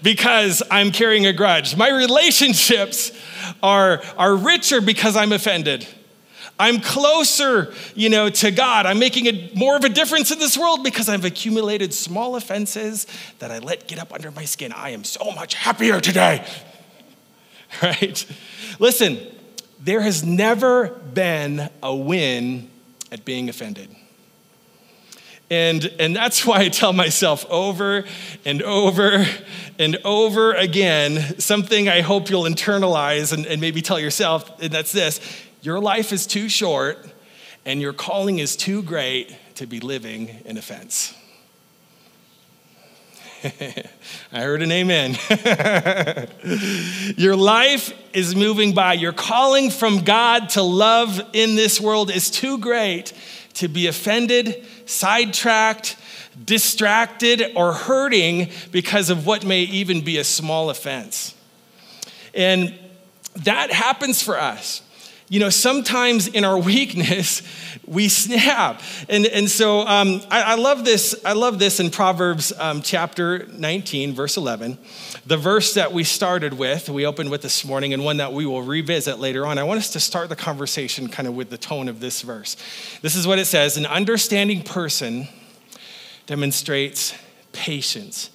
because 0.03 0.62
I'm 0.69 0.91
carrying 0.91 1.25
a 1.25 1.33
grudge. 1.33 1.75
My 1.75 1.89
relationships 1.89 3.12
are, 3.63 4.01
are 4.15 4.36
richer 4.36 4.79
because 4.79 5.15
I'm 5.15 5.31
offended. 5.31 5.88
I'm 6.59 6.81
closer, 6.81 7.73
you 7.95 8.09
know, 8.09 8.29
to 8.29 8.51
God. 8.51 8.85
I'm 8.85 8.99
making 8.99 9.27
a, 9.27 9.51
more 9.55 9.75
of 9.75 9.83
a 9.83 9.89
difference 9.89 10.31
in 10.31 10.39
this 10.39 10.57
world 10.57 10.83
because 10.83 11.07
I've 11.07 11.25
accumulated 11.25 11.93
small 11.93 12.35
offenses 12.35 13.05
that 13.39 13.51
I 13.51 13.59
let 13.59 13.87
get 13.87 13.99
up 13.99 14.11
under 14.11 14.31
my 14.31 14.45
skin. 14.45 14.71
I 14.71 14.89
am 14.89 15.03
so 15.03 15.31
much 15.31 15.53
happier 15.53 15.99
today. 16.01 16.45
Right? 17.83 18.25
Listen, 18.79 19.19
there 19.77 19.99
has 19.99 20.23
never 20.23 20.87
been 20.87 21.69
a 21.83 21.93
win 21.93 22.69
at 23.11 23.25
being 23.25 23.49
offended. 23.49 23.93
And, 25.49 25.85
and 25.99 26.15
that's 26.15 26.45
why 26.45 26.59
I 26.59 26.69
tell 26.69 26.93
myself 26.93 27.45
over 27.49 28.05
and 28.45 28.61
over 28.63 29.25
and 29.79 29.97
over 30.03 30.53
again 30.53 31.39
something 31.39 31.87
I 31.87 32.01
hope 32.01 32.29
you'll 32.29 32.43
internalize 32.43 33.31
and, 33.33 33.45
and 33.45 33.61
maybe 33.61 33.81
tell 33.81 33.99
yourself, 33.99 34.61
and 34.61 34.71
that's 34.71 34.91
this 34.91 35.19
your 35.61 35.79
life 35.79 36.11
is 36.13 36.27
too 36.27 36.49
short 36.49 37.05
and 37.65 37.81
your 37.81 37.93
calling 37.93 38.39
is 38.39 38.55
too 38.55 38.81
great 38.81 39.35
to 39.55 39.67
be 39.67 39.79
living 39.79 40.41
in 40.45 40.57
offense. 40.57 41.13
I 43.43 44.41
heard 44.41 44.61
an 44.61 44.71
amen. 44.71 45.17
Your 47.17 47.35
life 47.35 47.93
is 48.13 48.35
moving 48.35 48.73
by. 48.73 48.93
Your 48.93 49.13
calling 49.13 49.69
from 49.69 50.03
God 50.03 50.49
to 50.49 50.61
love 50.63 51.21
in 51.33 51.55
this 51.55 51.79
world 51.79 52.09
is 52.09 52.31
too 52.31 52.57
great 52.57 53.13
to 53.55 53.67
be 53.67 53.87
offended, 53.87 54.65
sidetracked, 54.85 55.97
distracted, 56.43 57.43
or 57.55 57.73
hurting 57.73 58.49
because 58.71 59.09
of 59.09 59.25
what 59.25 59.45
may 59.45 59.61
even 59.61 60.01
be 60.01 60.17
a 60.17 60.23
small 60.23 60.69
offense. 60.69 61.35
And 62.33 62.77
that 63.35 63.71
happens 63.71 64.21
for 64.21 64.39
us. 64.39 64.81
You 65.29 65.39
know, 65.39 65.50
sometimes 65.50 66.27
in 66.27 66.46
our 66.46 66.57
weakness, 66.57 67.41
we 67.86 68.10
snap. 68.10 68.81
And, 69.10 69.25
and 69.25 69.50
so 69.50 69.81
um, 69.81 70.22
I, 70.29 70.53
I, 70.53 70.55
love 70.55 70.86
this. 70.86 71.19
I 71.25 71.34
love 71.34 71.60
this 71.60 71.79
in 71.79 71.89
Proverbs 71.89 72.53
um, 72.57 72.81
chapter 72.81 73.46
19, 73.48 74.13
verse 74.13 74.38
11. 74.38 74.77
The 75.25 75.38
verse 75.38 75.74
that 75.74 75.91
we 75.91 76.03
started 76.03 76.53
with, 76.53 76.89
we 76.89 77.05
opened 77.05 77.29
with 77.29 77.41
this 77.41 77.65
morning, 77.65 77.93
and 77.93 78.03
one 78.03 78.17
that 78.17 78.31
we 78.31 78.46
will 78.46 78.62
revisit 78.62 79.19
later 79.19 79.46
on. 79.46 79.57
I 79.57 79.63
want 79.63 79.79
us 79.79 79.91
to 79.91 80.00
start 80.00 80.29
the 80.29 80.36
conversation 80.36 81.10
kind 81.10 81.27
of 81.27 81.36
with 81.36 81.50
the 81.50 81.57
tone 81.57 81.89
of 81.89 82.00
this 82.00 82.22
verse. 82.22 82.55
This 83.01 83.15
is 83.15 83.27
what 83.27 83.39
it 83.39 83.46
says 83.46 83.77
An 83.77 83.86
understanding 83.86 84.63
person 84.63 85.27
demonstrates 86.25 87.13
patience, 87.51 88.29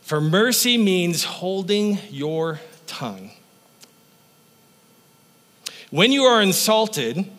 for 0.00 0.20
mercy 0.20 0.78
means 0.78 1.24
holding 1.24 1.98
your 2.10 2.60
tongue. 2.86 3.30
When 5.90 6.10
you 6.10 6.24
are 6.24 6.42
insulted, 6.42 7.30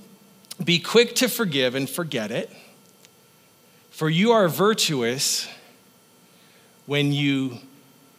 be 0.64 0.80
quick 0.80 1.16
to 1.16 1.28
forgive 1.28 1.76
and 1.76 1.90
forget 1.90 2.32
it, 2.32 2.50
for 3.90 4.10
you 4.10 4.32
are 4.32 4.48
virtuous 4.48 5.50
when 6.86 7.12
you 7.12 7.58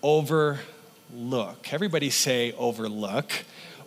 overlook. 0.03 1.73
Everybody 1.73 2.11
say 2.11 2.53
overlook. 2.53 3.33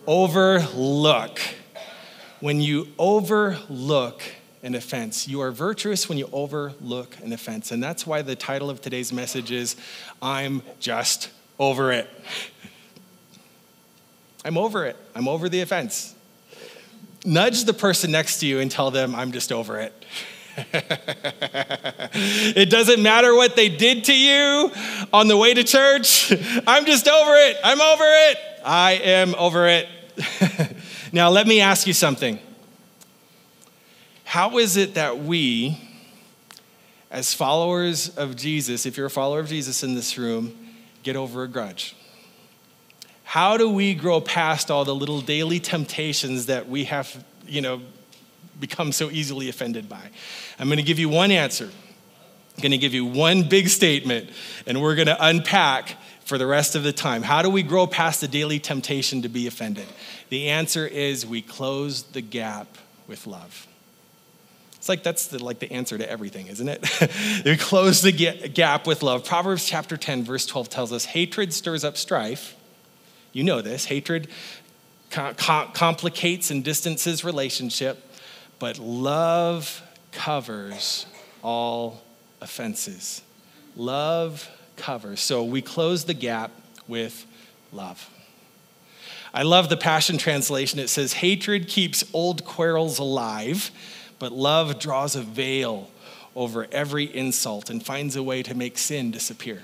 Overlook. 0.04 1.38
When 2.40 2.60
you 2.60 2.88
overlook 2.98 4.20
an 4.64 4.74
offense, 4.74 5.28
you 5.28 5.40
are 5.40 5.52
virtuous 5.52 6.08
when 6.08 6.18
you 6.18 6.28
overlook 6.32 7.16
an 7.22 7.32
offense. 7.32 7.70
And 7.70 7.80
that's 7.80 8.04
why 8.04 8.20
the 8.20 8.34
title 8.34 8.68
of 8.68 8.80
today's 8.80 9.12
message 9.12 9.52
is 9.52 9.76
I'm 10.20 10.62
just 10.80 11.30
over 11.60 11.92
it. 11.92 12.10
I'm 14.44 14.58
over 14.58 14.84
it. 14.86 14.96
I'm 15.14 15.28
over 15.28 15.48
the 15.48 15.60
offense 15.60 16.16
nudge 17.24 17.64
the 17.64 17.72
person 17.72 18.10
next 18.10 18.40
to 18.40 18.46
you 18.46 18.60
and 18.60 18.70
tell 18.70 18.90
them, 18.90 19.14
I'm 19.14 19.32
just 19.32 19.52
over 19.52 19.80
it. 19.80 19.92
it 22.54 22.68
doesn't 22.68 23.02
matter 23.02 23.34
what 23.34 23.56
they 23.56 23.68
did 23.68 24.04
to 24.04 24.14
you 24.14 24.70
on 25.12 25.28
the 25.28 25.36
way 25.36 25.54
to 25.54 25.64
church. 25.64 26.32
I'm 26.66 26.84
just 26.84 27.08
over 27.08 27.34
it. 27.34 27.56
I'm 27.64 27.80
over 27.80 28.04
it. 28.06 28.38
I 28.64 28.92
am 28.92 29.34
over 29.36 29.66
it. 29.66 29.88
now, 31.12 31.30
let 31.30 31.46
me 31.46 31.60
ask 31.60 31.86
you 31.86 31.92
something. 31.92 32.38
How 34.24 34.58
is 34.58 34.76
it 34.76 34.94
that 34.94 35.18
we, 35.18 35.78
as 37.10 37.34
followers 37.34 38.16
of 38.16 38.36
Jesus, 38.36 38.86
if 38.86 38.96
you're 38.96 39.06
a 39.06 39.10
follower 39.10 39.40
of 39.40 39.48
Jesus 39.48 39.82
in 39.82 39.94
this 39.94 40.16
room, 40.18 40.56
get 41.02 41.16
over 41.16 41.42
a 41.42 41.48
grudge? 41.48 41.96
How 43.32 43.56
do 43.56 43.66
we 43.66 43.94
grow 43.94 44.20
past 44.20 44.70
all 44.70 44.84
the 44.84 44.94
little 44.94 45.22
daily 45.22 45.58
temptations 45.58 46.44
that 46.46 46.68
we 46.68 46.84
have, 46.84 47.24
you 47.46 47.62
know, 47.62 47.80
become 48.60 48.92
so 48.92 49.10
easily 49.10 49.48
offended 49.48 49.88
by? 49.88 50.10
I'm 50.58 50.68
going 50.68 50.76
to 50.76 50.82
give 50.82 50.98
you 50.98 51.08
one 51.08 51.30
answer. 51.30 51.64
I'm 51.64 52.60
going 52.60 52.72
to 52.72 52.76
give 52.76 52.92
you 52.92 53.06
one 53.06 53.48
big 53.48 53.68
statement, 53.68 54.28
and 54.66 54.82
we're 54.82 54.96
going 54.96 55.06
to 55.06 55.16
unpack 55.18 55.96
for 56.26 56.36
the 56.36 56.46
rest 56.46 56.74
of 56.76 56.82
the 56.82 56.92
time. 56.92 57.22
How 57.22 57.40
do 57.40 57.48
we 57.48 57.62
grow 57.62 57.86
past 57.86 58.20
the 58.20 58.28
daily 58.28 58.58
temptation 58.58 59.22
to 59.22 59.30
be 59.30 59.46
offended? 59.46 59.86
The 60.28 60.50
answer 60.50 60.86
is 60.86 61.24
we 61.24 61.40
close 61.40 62.02
the 62.02 62.20
gap 62.20 62.76
with 63.08 63.26
love. 63.26 63.66
It's 64.74 64.90
like 64.90 65.02
that's 65.02 65.28
the, 65.28 65.42
like 65.42 65.58
the 65.58 65.72
answer 65.72 65.96
to 65.96 66.06
everything, 66.06 66.48
isn't 66.48 66.68
it? 66.68 67.44
we 67.46 67.56
close 67.56 68.02
the 68.02 68.12
gap 68.12 68.86
with 68.86 69.02
love. 69.02 69.24
Proverbs 69.24 69.64
chapter 69.64 69.96
10, 69.96 70.22
verse 70.22 70.44
12 70.44 70.68
tells 70.68 70.92
us 70.92 71.06
hatred 71.06 71.54
stirs 71.54 71.82
up 71.82 71.96
strife, 71.96 72.56
you 73.32 73.44
know 73.44 73.62
this. 73.62 73.86
Hatred 73.86 74.28
complicates 75.10 76.50
and 76.50 76.64
distances 76.64 77.24
relationship, 77.24 78.02
but 78.58 78.78
love 78.78 79.82
covers 80.12 81.06
all 81.42 82.02
offenses. 82.40 83.22
Love 83.76 84.50
covers. 84.76 85.20
So 85.20 85.44
we 85.44 85.62
close 85.62 86.04
the 86.04 86.14
gap 86.14 86.50
with 86.88 87.26
love. 87.72 88.08
I 89.34 89.42
love 89.42 89.70
the 89.70 89.78
Passion 89.78 90.18
Translation. 90.18 90.78
It 90.78 90.88
says, 90.88 91.14
Hatred 91.14 91.68
keeps 91.68 92.04
old 92.12 92.44
quarrels 92.44 92.98
alive, 92.98 93.70
but 94.18 94.32
love 94.32 94.78
draws 94.78 95.16
a 95.16 95.22
veil 95.22 95.90
over 96.36 96.66
every 96.70 97.04
insult 97.14 97.70
and 97.70 97.84
finds 97.84 98.14
a 98.14 98.22
way 98.22 98.42
to 98.42 98.54
make 98.54 98.76
sin 98.76 99.10
disappear. 99.10 99.62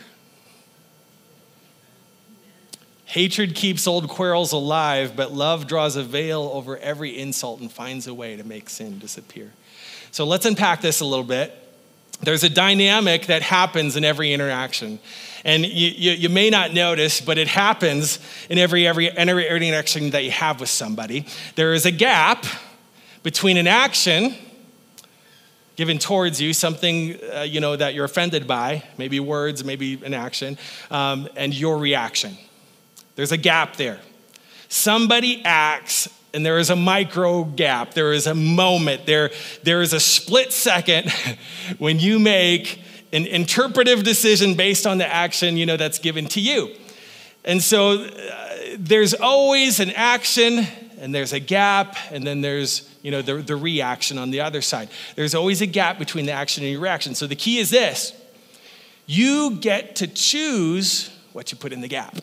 Hatred 3.08 3.54
keeps 3.54 3.86
old 3.86 4.06
quarrels 4.06 4.52
alive, 4.52 5.16
but 5.16 5.32
love 5.32 5.66
draws 5.66 5.96
a 5.96 6.02
veil 6.02 6.50
over 6.52 6.76
every 6.76 7.18
insult 7.18 7.58
and 7.58 7.72
finds 7.72 8.06
a 8.06 8.12
way 8.12 8.36
to 8.36 8.44
make 8.44 8.68
sin 8.68 8.98
disappear. 8.98 9.50
So 10.10 10.26
let's 10.26 10.44
unpack 10.44 10.82
this 10.82 11.00
a 11.00 11.06
little 11.06 11.24
bit. 11.24 11.56
There's 12.20 12.44
a 12.44 12.50
dynamic 12.50 13.24
that 13.26 13.40
happens 13.40 13.96
in 13.96 14.04
every 14.04 14.34
interaction. 14.34 14.98
And 15.42 15.64
you, 15.64 15.88
you, 15.88 16.10
you, 16.12 16.28
may 16.28 16.50
not 16.50 16.74
notice, 16.74 17.22
but 17.22 17.38
it 17.38 17.48
happens 17.48 18.18
in 18.50 18.58
every, 18.58 18.86
every, 18.86 19.10
every 19.10 19.48
interaction 19.48 20.10
that 20.10 20.24
you 20.24 20.30
have 20.32 20.60
with 20.60 20.68
somebody. 20.68 21.24
There 21.54 21.72
is 21.72 21.86
a 21.86 21.90
gap 21.90 22.44
between 23.22 23.56
an 23.56 23.66
action 23.66 24.34
given 25.76 25.98
towards 25.98 26.42
you, 26.42 26.52
something 26.52 27.18
uh, 27.34 27.40
you 27.40 27.60
know 27.60 27.74
that 27.74 27.94
you're 27.94 28.04
offended 28.04 28.46
by, 28.46 28.82
maybe 28.98 29.18
words, 29.18 29.64
maybe 29.64 29.98
an 30.04 30.12
action, 30.12 30.58
um, 30.90 31.26
and 31.36 31.54
your 31.54 31.78
reaction. 31.78 32.36
There's 33.18 33.32
a 33.32 33.37
gap 33.37 33.75
there. 33.75 33.98
Somebody 34.68 35.44
acts 35.44 36.08
and 36.32 36.46
there 36.46 36.60
is 36.60 36.70
a 36.70 36.76
micro 36.76 37.42
gap. 37.42 37.92
There 37.94 38.12
is 38.12 38.28
a 38.28 38.34
moment. 38.37 39.06
There, 39.06 39.32
there 39.64 39.82
is 39.82 39.92
a 39.92 39.98
split 39.98 40.52
second 40.52 41.10
when 41.78 41.98
you 41.98 42.20
make 42.20 42.80
an 43.12 43.26
interpretive 43.26 44.04
decision 44.04 44.54
based 44.54 44.87
on 44.87 44.98
the 44.98 45.06
action 45.12 45.56
you 45.56 45.66
know 45.66 45.76
that's 45.76 45.98
given 45.98 46.26
to 46.26 46.40
you. 46.40 46.72
And 47.44 47.60
so 47.60 48.04
uh, 48.04 48.56
there's 48.78 49.14
always 49.14 49.80
an 49.80 49.90
action 49.90 50.68
and 51.00 51.12
there's 51.12 51.32
a 51.32 51.40
gap 51.40 51.96
and 52.12 52.25
then 52.25 52.40
there's 52.40 52.88
you 53.02 53.10
know 53.10 53.20
the, 53.20 53.38
the 53.38 53.56
reaction 53.56 54.16
on 54.16 54.30
the 54.30 54.42
other 54.42 54.62
side. 54.62 54.90
There's 55.16 55.34
always 55.34 55.60
a 55.60 55.66
gap 55.66 55.98
between 55.98 56.26
the 56.26 56.32
action 56.32 56.62
and 56.62 56.70
your 56.70 56.80
reaction. 56.80 57.16
So 57.16 57.26
the 57.26 57.34
key 57.34 57.58
is 57.58 57.70
this. 57.70 58.12
You 59.06 59.56
get 59.56 59.96
to 59.96 60.06
choose 60.06 61.10
what 61.32 61.50
you 61.50 61.58
put 61.58 61.72
in 61.72 61.80
the 61.80 61.88
gap. 61.88 62.14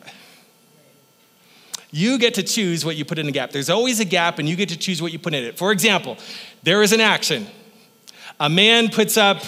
You 1.96 2.18
get 2.18 2.34
to 2.34 2.42
choose 2.42 2.84
what 2.84 2.96
you 2.96 3.06
put 3.06 3.18
in 3.18 3.24
the 3.24 3.32
gap. 3.32 3.52
There's 3.52 3.70
always 3.70 4.00
a 4.00 4.04
gap, 4.04 4.38
and 4.38 4.46
you 4.46 4.54
get 4.54 4.68
to 4.68 4.76
choose 4.76 5.00
what 5.00 5.12
you 5.12 5.18
put 5.18 5.32
in 5.32 5.42
it. 5.42 5.56
For 5.56 5.72
example, 5.72 6.18
there 6.62 6.82
is 6.82 6.92
an 6.92 7.00
action. 7.00 7.46
A 8.38 8.50
man 8.50 8.90
puts 8.90 9.16
up 9.16 9.42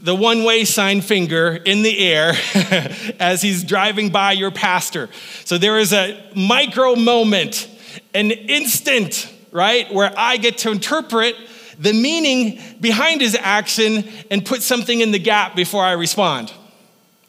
the 0.00 0.14
one 0.14 0.42
way 0.42 0.64
sign 0.64 1.02
finger 1.02 1.54
in 1.66 1.82
the 1.82 1.98
air 1.98 2.32
as 3.20 3.42
he's 3.42 3.62
driving 3.62 4.08
by 4.08 4.32
your 4.32 4.50
pastor. 4.50 5.10
So 5.44 5.58
there 5.58 5.78
is 5.78 5.92
a 5.92 6.18
micro 6.34 6.96
moment, 6.96 7.68
an 8.14 8.30
instant, 8.30 9.30
right, 9.52 9.92
where 9.92 10.14
I 10.16 10.38
get 10.38 10.56
to 10.58 10.70
interpret 10.70 11.36
the 11.78 11.92
meaning 11.92 12.58
behind 12.80 13.20
his 13.20 13.36
action 13.38 14.08
and 14.30 14.46
put 14.46 14.62
something 14.62 15.02
in 15.02 15.10
the 15.10 15.18
gap 15.18 15.54
before 15.54 15.84
I 15.84 15.92
respond, 15.92 16.54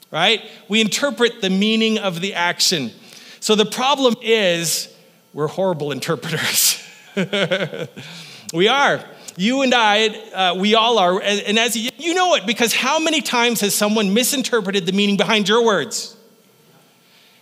right? 0.10 0.42
We 0.70 0.80
interpret 0.80 1.42
the 1.42 1.50
meaning 1.50 1.98
of 1.98 2.22
the 2.22 2.34
action. 2.34 2.94
So 3.40 3.56
the 3.56 3.66
problem 3.66 4.16
is 4.22 4.94
we're 5.34 5.48
horrible 5.48 5.92
interpreters. 5.92 6.84
we 8.54 8.68
are. 8.68 9.04
You 9.36 9.62
and 9.62 9.74
I, 9.74 10.08
uh, 10.08 10.56
we 10.56 10.74
all 10.74 10.98
are. 10.98 11.22
And 11.22 11.60
as 11.60 11.76
you, 11.78 11.92
you 11.98 12.14
know 12.16 12.34
it, 12.36 12.48
because 12.48 12.74
how 12.74 12.98
many 12.98 13.22
times 13.22 13.62
has 13.62 13.76
someone 13.76 14.14
misinterpreted 14.14 14.86
the 14.86 14.94
meaning 14.94 15.16
behind 15.16 15.48
your 15.48 15.64
words? 15.64 16.18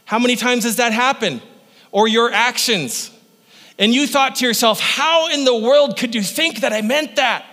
How 0.03 0.19
many 0.19 0.35
times 0.35 0.65
has 0.65 0.75
that 0.75 0.91
happened? 0.91 1.41
Or 1.91 2.07
your 2.07 2.31
actions? 2.31 3.11
And 3.79 3.93
you 3.93 4.07
thought 4.07 4.35
to 4.35 4.45
yourself, 4.45 4.79
how 4.79 5.29
in 5.29 5.45
the 5.45 5.55
world 5.55 5.97
could 5.97 6.15
you 6.15 6.21
think 6.21 6.61
that 6.61 6.73
I 6.73 6.81
meant 6.81 7.15
that? 7.15 7.45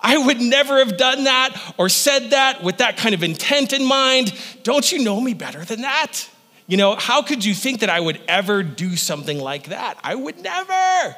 I 0.00 0.16
would 0.16 0.40
never 0.40 0.78
have 0.78 0.96
done 0.96 1.24
that 1.24 1.74
or 1.76 1.88
said 1.88 2.30
that 2.30 2.62
with 2.62 2.78
that 2.78 2.96
kind 2.96 3.14
of 3.14 3.22
intent 3.22 3.72
in 3.72 3.84
mind. 3.84 4.32
Don't 4.62 4.90
you 4.90 5.02
know 5.02 5.20
me 5.20 5.34
better 5.34 5.64
than 5.64 5.82
that? 5.82 6.28
You 6.68 6.76
know, 6.76 6.96
how 6.96 7.22
could 7.22 7.46
you 7.46 7.54
think 7.54 7.80
that 7.80 7.88
I 7.88 7.98
would 7.98 8.20
ever 8.28 8.62
do 8.62 8.94
something 8.94 9.40
like 9.40 9.68
that? 9.68 9.98
I 10.04 10.14
would 10.14 10.38
never. 10.42 11.16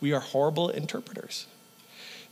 We 0.00 0.12
are 0.12 0.20
horrible 0.20 0.68
interpreters. 0.68 1.46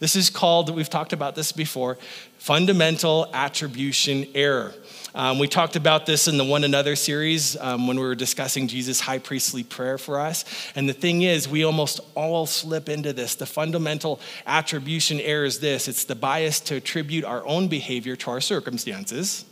This 0.00 0.16
is 0.16 0.28
called, 0.28 0.74
we've 0.74 0.90
talked 0.90 1.12
about 1.12 1.36
this 1.36 1.52
before, 1.52 1.98
fundamental 2.38 3.30
attribution 3.32 4.26
error. 4.34 4.74
Um, 5.14 5.38
we 5.38 5.46
talked 5.46 5.76
about 5.76 6.04
this 6.04 6.26
in 6.26 6.36
the 6.36 6.44
One 6.44 6.64
Another 6.64 6.96
series 6.96 7.56
um, 7.58 7.86
when 7.86 7.96
we 7.96 8.04
were 8.04 8.16
discussing 8.16 8.66
Jesus' 8.66 8.98
high 8.98 9.20
priestly 9.20 9.62
prayer 9.62 9.96
for 9.96 10.18
us. 10.18 10.44
And 10.74 10.88
the 10.88 10.92
thing 10.92 11.22
is, 11.22 11.48
we 11.48 11.62
almost 11.64 12.00
all 12.16 12.46
slip 12.46 12.88
into 12.88 13.12
this. 13.12 13.36
The 13.36 13.46
fundamental 13.46 14.18
attribution 14.44 15.20
error 15.20 15.44
is 15.44 15.60
this 15.60 15.86
it's 15.86 16.02
the 16.02 16.16
bias 16.16 16.58
to 16.60 16.74
attribute 16.74 17.24
our 17.24 17.46
own 17.46 17.68
behavior 17.68 18.16
to 18.16 18.30
our 18.32 18.40
circumstances 18.40 19.44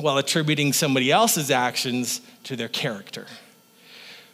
while 0.00 0.18
attributing 0.18 0.72
somebody 0.72 1.10
else's 1.10 1.50
actions 1.50 2.20
to 2.44 2.56
their 2.56 2.68
character. 2.68 3.26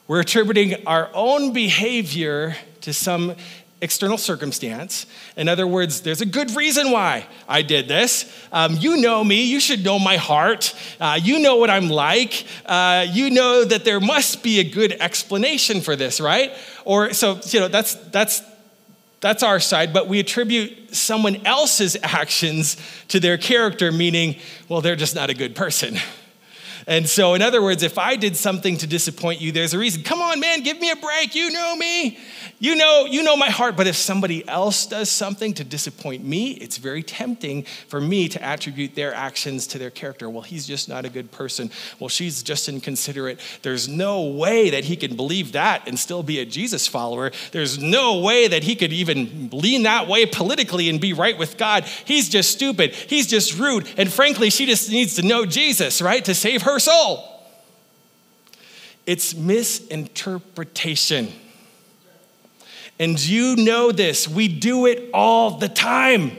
We're 0.08 0.20
attributing 0.20 0.86
our 0.86 1.10
own 1.14 1.52
behavior 1.52 2.56
to 2.82 2.92
some 2.92 3.34
external 3.82 4.16
circumstance. 4.16 5.06
In 5.36 5.48
other 5.48 5.66
words, 5.66 6.00
there's 6.00 6.20
a 6.20 6.26
good 6.26 6.54
reason 6.56 6.90
why 6.90 7.26
I 7.48 7.62
did 7.62 7.88
this. 7.88 8.32
Um, 8.50 8.76
you 8.76 8.96
know 8.96 9.22
me, 9.22 9.44
you 9.44 9.60
should 9.60 9.84
know 9.84 9.98
my 9.98 10.16
heart, 10.16 10.74
uh, 10.98 11.18
you 11.22 11.40
know 11.40 11.56
what 11.56 11.68
I'm 11.68 11.88
like, 11.88 12.46
uh, 12.64 13.06
you 13.10 13.30
know 13.30 13.64
that 13.64 13.84
there 13.84 14.00
must 14.00 14.42
be 14.42 14.60
a 14.60 14.64
good 14.64 14.92
explanation 14.92 15.82
for 15.82 15.94
this, 15.94 16.20
right? 16.20 16.52
Or 16.84 17.12
so, 17.12 17.40
you 17.46 17.60
know, 17.60 17.68
that's, 17.68 17.94
that's, 17.94 18.42
that's 19.26 19.42
our 19.42 19.58
side, 19.58 19.92
but 19.92 20.06
we 20.06 20.20
attribute 20.20 20.94
someone 20.94 21.44
else's 21.44 21.96
actions 22.00 22.76
to 23.08 23.18
their 23.18 23.36
character, 23.36 23.90
meaning, 23.90 24.36
well, 24.68 24.80
they're 24.80 24.94
just 24.94 25.16
not 25.16 25.30
a 25.30 25.34
good 25.34 25.56
person. 25.56 25.96
And 26.86 27.08
so, 27.08 27.34
in 27.34 27.42
other 27.42 27.60
words, 27.60 27.82
if 27.82 27.98
I 27.98 28.14
did 28.14 28.36
something 28.36 28.76
to 28.76 28.86
disappoint 28.86 29.40
you, 29.40 29.50
there's 29.50 29.74
a 29.74 29.78
reason. 29.78 30.04
Come 30.04 30.22
on, 30.22 30.38
man, 30.38 30.62
give 30.62 30.78
me 30.78 30.92
a 30.92 30.96
break. 30.96 31.34
You 31.34 31.50
know 31.50 31.74
me. 31.74 32.18
You 32.58 32.74
know, 32.74 33.04
you 33.04 33.22
know 33.22 33.36
my 33.36 33.50
heart. 33.50 33.76
But 33.76 33.86
if 33.86 33.96
somebody 33.96 34.48
else 34.48 34.86
does 34.86 35.10
something 35.10 35.52
to 35.54 35.64
disappoint 35.64 36.24
me, 36.24 36.52
it's 36.52 36.78
very 36.78 37.02
tempting 37.02 37.64
for 37.88 38.00
me 38.00 38.28
to 38.30 38.42
attribute 38.42 38.94
their 38.94 39.12
actions 39.12 39.66
to 39.68 39.78
their 39.78 39.90
character. 39.90 40.30
Well, 40.30 40.42
he's 40.42 40.66
just 40.66 40.88
not 40.88 41.04
a 41.04 41.10
good 41.10 41.30
person. 41.30 41.70
Well, 42.00 42.08
she's 42.08 42.42
just 42.42 42.68
inconsiderate. 42.68 43.40
There's 43.62 43.88
no 43.88 44.22
way 44.24 44.70
that 44.70 44.84
he 44.84 44.96
can 44.96 45.16
believe 45.16 45.52
that 45.52 45.86
and 45.86 45.98
still 45.98 46.22
be 46.22 46.38
a 46.38 46.46
Jesus 46.46 46.86
follower. 46.86 47.30
There's 47.52 47.78
no 47.78 48.20
way 48.20 48.48
that 48.48 48.64
he 48.64 48.74
could 48.74 48.92
even 48.92 49.50
lean 49.52 49.82
that 49.82 50.08
way 50.08 50.24
politically 50.24 50.88
and 50.88 50.98
be 50.98 51.12
right 51.12 51.36
with 51.36 51.58
God. 51.58 51.84
He's 51.84 52.30
just 52.30 52.50
stupid. 52.50 52.94
He's 52.94 53.26
just 53.26 53.58
rude. 53.58 53.86
And 53.98 54.10
frankly, 54.10 54.48
she 54.48 54.64
just 54.64 54.90
needs 54.90 55.16
to 55.16 55.22
know 55.22 55.44
Jesus, 55.44 56.00
right, 56.00 56.24
to 56.24 56.34
save 56.34 56.62
her 56.62 56.78
soul. 56.78 57.22
It's 59.04 59.34
misinterpretation. 59.34 61.32
And 62.98 63.22
you 63.24 63.56
know 63.56 63.92
this. 63.92 64.26
We 64.26 64.48
do 64.48 64.86
it 64.86 65.10
all 65.12 65.58
the 65.58 65.68
time. 65.68 66.32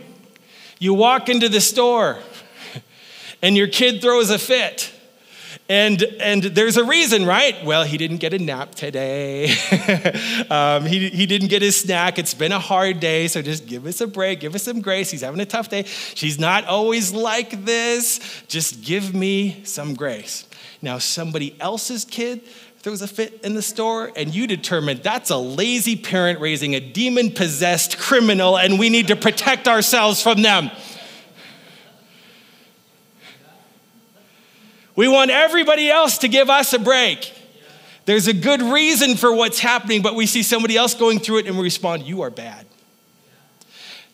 You 0.80 0.94
walk 0.94 1.30
into 1.30 1.50
the 1.50 1.62
store 1.62 2.18
and 3.42 3.56
your 3.56 3.68
kid 3.68 4.02
throws 4.02 4.30
a 4.30 4.40
fit. 4.40 4.94
And, 5.70 6.02
and 6.22 6.44
there's 6.44 6.78
a 6.78 6.84
reason, 6.86 7.26
right? 7.26 7.54
Well, 7.66 7.84
he 7.84 7.98
didn't 7.98 8.18
get 8.18 8.34
a 8.34 8.40
nap 8.40 8.74
today. 8.74 9.50
um, 10.50 10.86
he, 10.86 11.10
he 11.10 11.26
didn't 11.26 11.50
get 11.50 11.62
his 11.62 11.76
snack. 11.76 12.18
It's 12.18 12.34
been 12.34 12.54
a 12.54 12.60
hard 12.60 13.02
day, 13.02 13.28
so 13.28 13.42
just 13.42 13.68
give 13.68 13.86
us 13.86 14.00
a 14.00 14.08
break, 14.08 14.40
give 14.40 14.56
us 14.56 14.64
some 14.64 14.80
grace. 14.80 15.12
He's 15.12 15.22
having 15.22 15.42
a 15.42 15.46
tough 15.46 15.68
day. 15.68 15.84
She's 15.84 16.40
not 16.40 16.64
always 16.66 17.12
like 17.12 17.66
this. 17.66 18.44
Just 18.48 18.82
give 18.82 19.14
me 19.14 19.62
some 19.66 19.94
grace. 19.94 20.46
Now, 20.82 21.00
somebody 21.00 21.56
else's 21.60 22.06
kid 22.06 22.42
throws 22.88 23.02
a 23.02 23.08
fit 23.08 23.42
in 23.44 23.54
the 23.54 23.62
store, 23.62 24.14
and 24.16 24.34
you 24.34 24.48
determined 24.48 25.04
that's 25.04 25.30
a 25.30 25.36
lazy 25.36 25.98
parent 25.98 26.40
raising 26.40 26.74
a 26.74 26.80
demon 26.80 27.30
possessed 27.32 27.98
criminal, 28.00 28.58
and 28.58 28.80
we 28.80 28.90
need 28.90 29.10
to 29.10 29.16
protect 29.18 29.68
ourselves 29.68 30.24
from 30.24 30.42
them. 30.42 30.72
We 34.96 35.10
want 35.10 35.32
everybody 35.32 35.92
else 35.92 36.20
to 36.20 36.30
give 36.30 36.50
us 36.50 36.72
a 36.72 36.80
break. 36.80 37.34
There's 38.06 38.30
a 38.30 38.34
good 38.34 38.62
reason 38.62 39.18
for 39.18 39.36
what's 39.36 39.60
happening, 39.60 40.02
but 40.02 40.16
we 40.16 40.26
see 40.26 40.42
somebody 40.42 40.78
else 40.78 40.94
going 40.94 41.20
through 41.20 41.40
it 41.40 41.48
and 41.48 41.58
we 41.58 41.64
respond, 41.64 42.04
You 42.04 42.22
are 42.22 42.30
bad. 42.30 42.66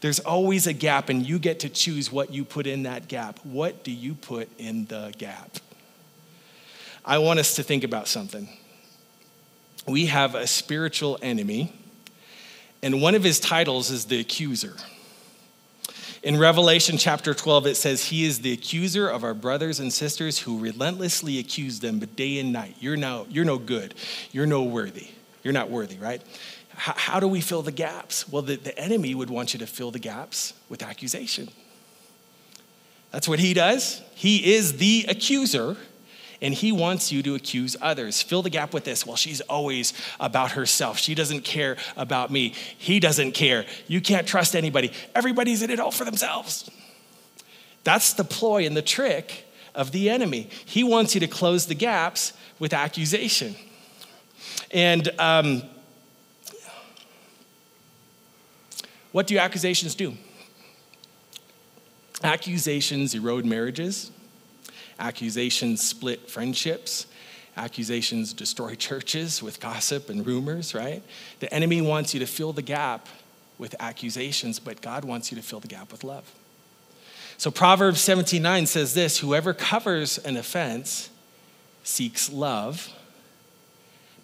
There's 0.01 0.20
always 0.20 0.65
a 0.65 0.74
gap, 0.74 1.10
and 1.10 1.24
you 1.24 1.38
get 1.38 1.60
to 1.60 1.70
choose 1.70 2.12
what 2.12 2.34
you 2.34 2.44
put 2.44 2.65
in 2.65 2.82
that 2.84 3.08
gap. 3.08 3.38
What 3.44 3.84
do 3.84 3.92
you 3.92 4.15
put 4.15 4.50
in 4.58 4.86
the 4.86 5.13
gap? 5.20 5.60
I 7.06 7.20
want 7.20 7.38
us 7.38 7.58
to 7.58 7.63
think 7.63 7.84
about 7.84 8.08
something. 8.08 8.50
We 9.85 10.05
have 10.05 10.33
a 10.35 10.47
spiritual 10.47 11.19
enemy, 11.21 11.73
and 12.81 13.01
one 13.01 13.15
of 13.15 13.23
his 13.23 13.39
titles 13.39 13.91
is 13.91 14.05
the 14.05 14.19
accuser. 14.19 14.75
In 16.23 16.39
Revelation 16.39 16.97
chapter 16.97 17.33
12, 17.33 17.67
it 17.67 17.75
says, 17.75 18.05
He 18.05 18.23
is 18.23 18.39
the 18.39 18.53
accuser 18.53 19.09
of 19.09 19.25
our 19.25 19.33
brothers 19.33 19.81
and 19.81 19.91
sisters 19.91 20.39
who 20.39 20.57
relentlessly 20.57 21.37
accuse 21.37 21.81
them, 21.81 21.99
but 21.99 22.15
day 22.15 22.39
and 22.39 22.53
night. 22.53 22.77
You're 22.79 22.95
no, 22.95 23.27
you're 23.29 23.43
no 23.43 23.57
good. 23.57 23.93
You're 24.31 24.45
no 24.45 24.63
worthy. 24.63 25.09
You're 25.43 25.53
not 25.53 25.69
worthy, 25.69 25.97
right? 25.97 26.21
How, 26.69 26.93
how 26.95 27.19
do 27.19 27.27
we 27.27 27.41
fill 27.41 27.61
the 27.61 27.73
gaps? 27.73 28.29
Well, 28.29 28.41
the, 28.41 28.55
the 28.55 28.77
enemy 28.79 29.13
would 29.13 29.29
want 29.29 29.53
you 29.53 29.59
to 29.59 29.67
fill 29.67 29.91
the 29.91 29.99
gaps 29.99 30.53
with 30.69 30.81
accusation. 30.81 31.49
That's 33.11 33.27
what 33.27 33.39
he 33.39 33.53
does. 33.53 34.01
He 34.15 34.55
is 34.55 34.77
the 34.77 35.05
accuser 35.09 35.75
and 36.44 36.53
he 36.53 36.74
wants 36.74 37.10
you 37.10 37.24
to 37.24 37.36
accuse 37.36 37.77
others. 37.82 38.22
Fill 38.22 38.42
the 38.42 38.50
gap 38.50 38.74
with 38.74 38.84
this. 38.84 39.08
Well, 39.08 39.16
she's 39.16 39.40
always 39.42 39.94
about 40.20 40.51
herself. 40.51 41.00
She 41.00 41.16
doesn't 41.16 41.46
care 41.46 41.77
about 41.96 42.29
me. 42.29 42.53
He 42.77 43.00
doesn't 43.00 43.32
care. 43.32 43.66
You 43.88 44.01
can't 44.01 44.27
trust 44.27 44.53
anybody. 44.53 44.92
Everybody's 45.16 45.64
in 45.64 45.70
it 45.70 45.79
all 45.79 45.90
for 45.90 46.03
themselves. 46.03 46.70
That's 47.86 48.14
the 48.14 48.25
ploy 48.25 48.66
and 48.66 48.75
the 48.75 48.82
trick 48.82 49.46
of 49.74 49.94
the 49.94 50.10
enemy. 50.10 50.50
He 50.66 50.84
wants 50.84 51.16
you 51.16 51.22
to 51.22 51.27
close 51.27 51.66
the 51.68 51.75
gaps 51.75 52.34
with 52.60 52.74
accusation. 52.74 53.56
And 54.70 55.10
um, 55.20 55.64
what 59.14 59.27
do 59.27 59.38
accusations 59.38 59.96
do? 59.96 60.16
Accusations 62.22 63.16
erode 63.16 63.46
marriages. 63.46 64.12
Accusations 65.00 65.82
split 65.82 66.29
friendships. 66.29 67.08
Accusations 67.56 68.34
destroy 68.34 68.75
churches 68.75 69.44
with 69.44 69.60
gossip 69.60 70.10
and 70.10 70.25
rumors, 70.25 70.74
right? 70.74 71.03
The 71.40 71.53
enemy 71.53 71.82
wants 71.82 72.14
you 72.14 72.20
to 72.20 72.25
fill 72.25 72.53
the 72.53 72.62
gap 72.62 73.08
with 73.58 73.75
accusations, 73.79 74.60
but 74.60 74.82
God 74.82 75.06
wants 75.06 75.32
you 75.32 75.38
to 75.38 75.44
fill 75.44 75.60
the 75.60 75.68
gap 75.68 75.92
with 75.92 76.03
love. 76.03 76.32
So 77.38 77.51
Proverbs 77.51 78.00
17:9 78.00 78.68
says 78.68 78.94
this, 78.94 79.20
whoever 79.20 79.53
covers 79.53 80.18
an 80.20 80.38
offense 80.38 81.10
seeks 81.84 82.32
love, 82.32 82.90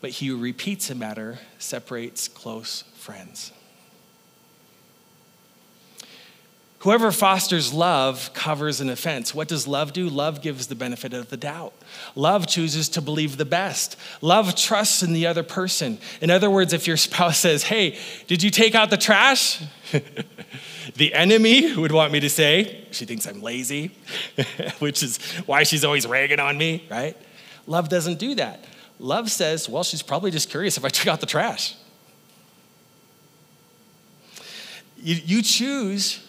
but 0.02 0.12
he 0.12 0.28
who 0.28 0.38
repeats 0.38 0.90
a 0.90 0.96
matter 0.96 1.40
separates 1.58 2.28
close 2.28 2.84
friends. 2.96 3.52
Whoever 6.80 7.12
fosters 7.12 7.74
love 7.74 8.32
covers 8.34 8.80
an 8.80 8.90
offense. 8.90 9.36
What 9.36 9.50
does 9.50 9.68
love 9.68 9.92
do? 9.92 10.08
Love 10.08 10.42
gives 10.42 10.68
the 10.68 10.76
benefit 10.76 11.14
of 11.14 11.30
the 11.30 11.36
doubt. 11.36 11.74
Love 12.16 12.48
chooses 12.48 12.88
to 12.90 13.02
believe 13.02 13.36
the 13.36 13.44
best. 13.44 13.98
Love 14.22 14.56
trusts 14.56 15.04
in 15.04 15.12
the 15.12 15.28
other 15.28 15.44
person. 15.44 15.98
In 16.22 16.30
other 16.30 16.50
words, 16.50 16.72
if 16.72 16.88
your 16.88 16.96
spouse 16.96 17.38
says, 17.40 17.64
Hey, 17.64 18.00
did 18.28 18.42
you 18.42 18.50
take 18.50 18.76
out 18.76 18.90
the 18.90 18.98
trash? 18.98 19.62
the 20.96 21.14
enemy 21.14 21.76
would 21.76 21.92
want 21.92 22.14
me 22.14 22.22
to 22.22 22.30
say, 22.30 22.86
She 22.92 23.04
thinks 23.04 23.28
I'm 23.28 23.42
lazy, 23.42 23.92
which 24.80 25.04
is 25.04 25.18
why 25.46 25.64
she's 25.64 25.84
always 25.84 26.08
ragging 26.08 26.40
on 26.40 26.58
me, 26.58 26.88
right? 26.90 27.18
Love 27.68 27.90
doesn't 27.90 28.20
do 28.20 28.36
that. 28.36 28.64
Love 29.00 29.30
says, 29.30 29.68
Well, 29.68 29.84
she's 29.84 30.02
probably 30.02 30.32
just 30.32 30.50
curious 30.50 30.78
if 30.78 30.86
I 30.86 30.90
took 30.90 31.08
out 31.08 31.20
the 31.20 31.26
trash. 31.26 31.76
You, 34.96 35.16
you 35.16 35.42
choose 35.42 36.26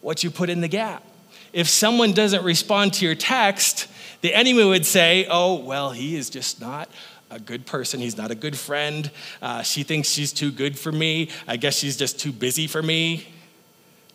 what 0.00 0.24
you 0.24 0.30
put 0.30 0.50
in 0.50 0.60
the 0.60 0.68
gap. 0.68 1.04
If 1.52 1.68
someone 1.68 2.12
doesn't 2.12 2.44
respond 2.44 2.94
to 2.94 3.04
your 3.04 3.14
text, 3.14 3.88
the 4.20 4.34
enemy 4.34 4.64
would 4.64 4.86
say, 4.86 5.26
oh, 5.28 5.56
well, 5.56 5.90
he 5.90 6.16
is 6.16 6.30
just 6.30 6.60
not 6.60 6.88
a 7.30 7.38
good 7.38 7.66
person. 7.66 8.00
He's 8.00 8.16
not 8.16 8.30
a 8.30 8.34
good 8.34 8.56
friend. 8.56 9.10
Uh, 9.40 9.62
she 9.62 9.82
thinks 9.82 10.08
she's 10.08 10.32
too 10.32 10.50
good 10.50 10.78
for 10.78 10.92
me. 10.92 11.30
I 11.46 11.56
guess 11.56 11.76
she's 11.76 11.96
just 11.96 12.18
too 12.18 12.32
busy 12.32 12.66
for 12.66 12.82
me. 12.82 13.26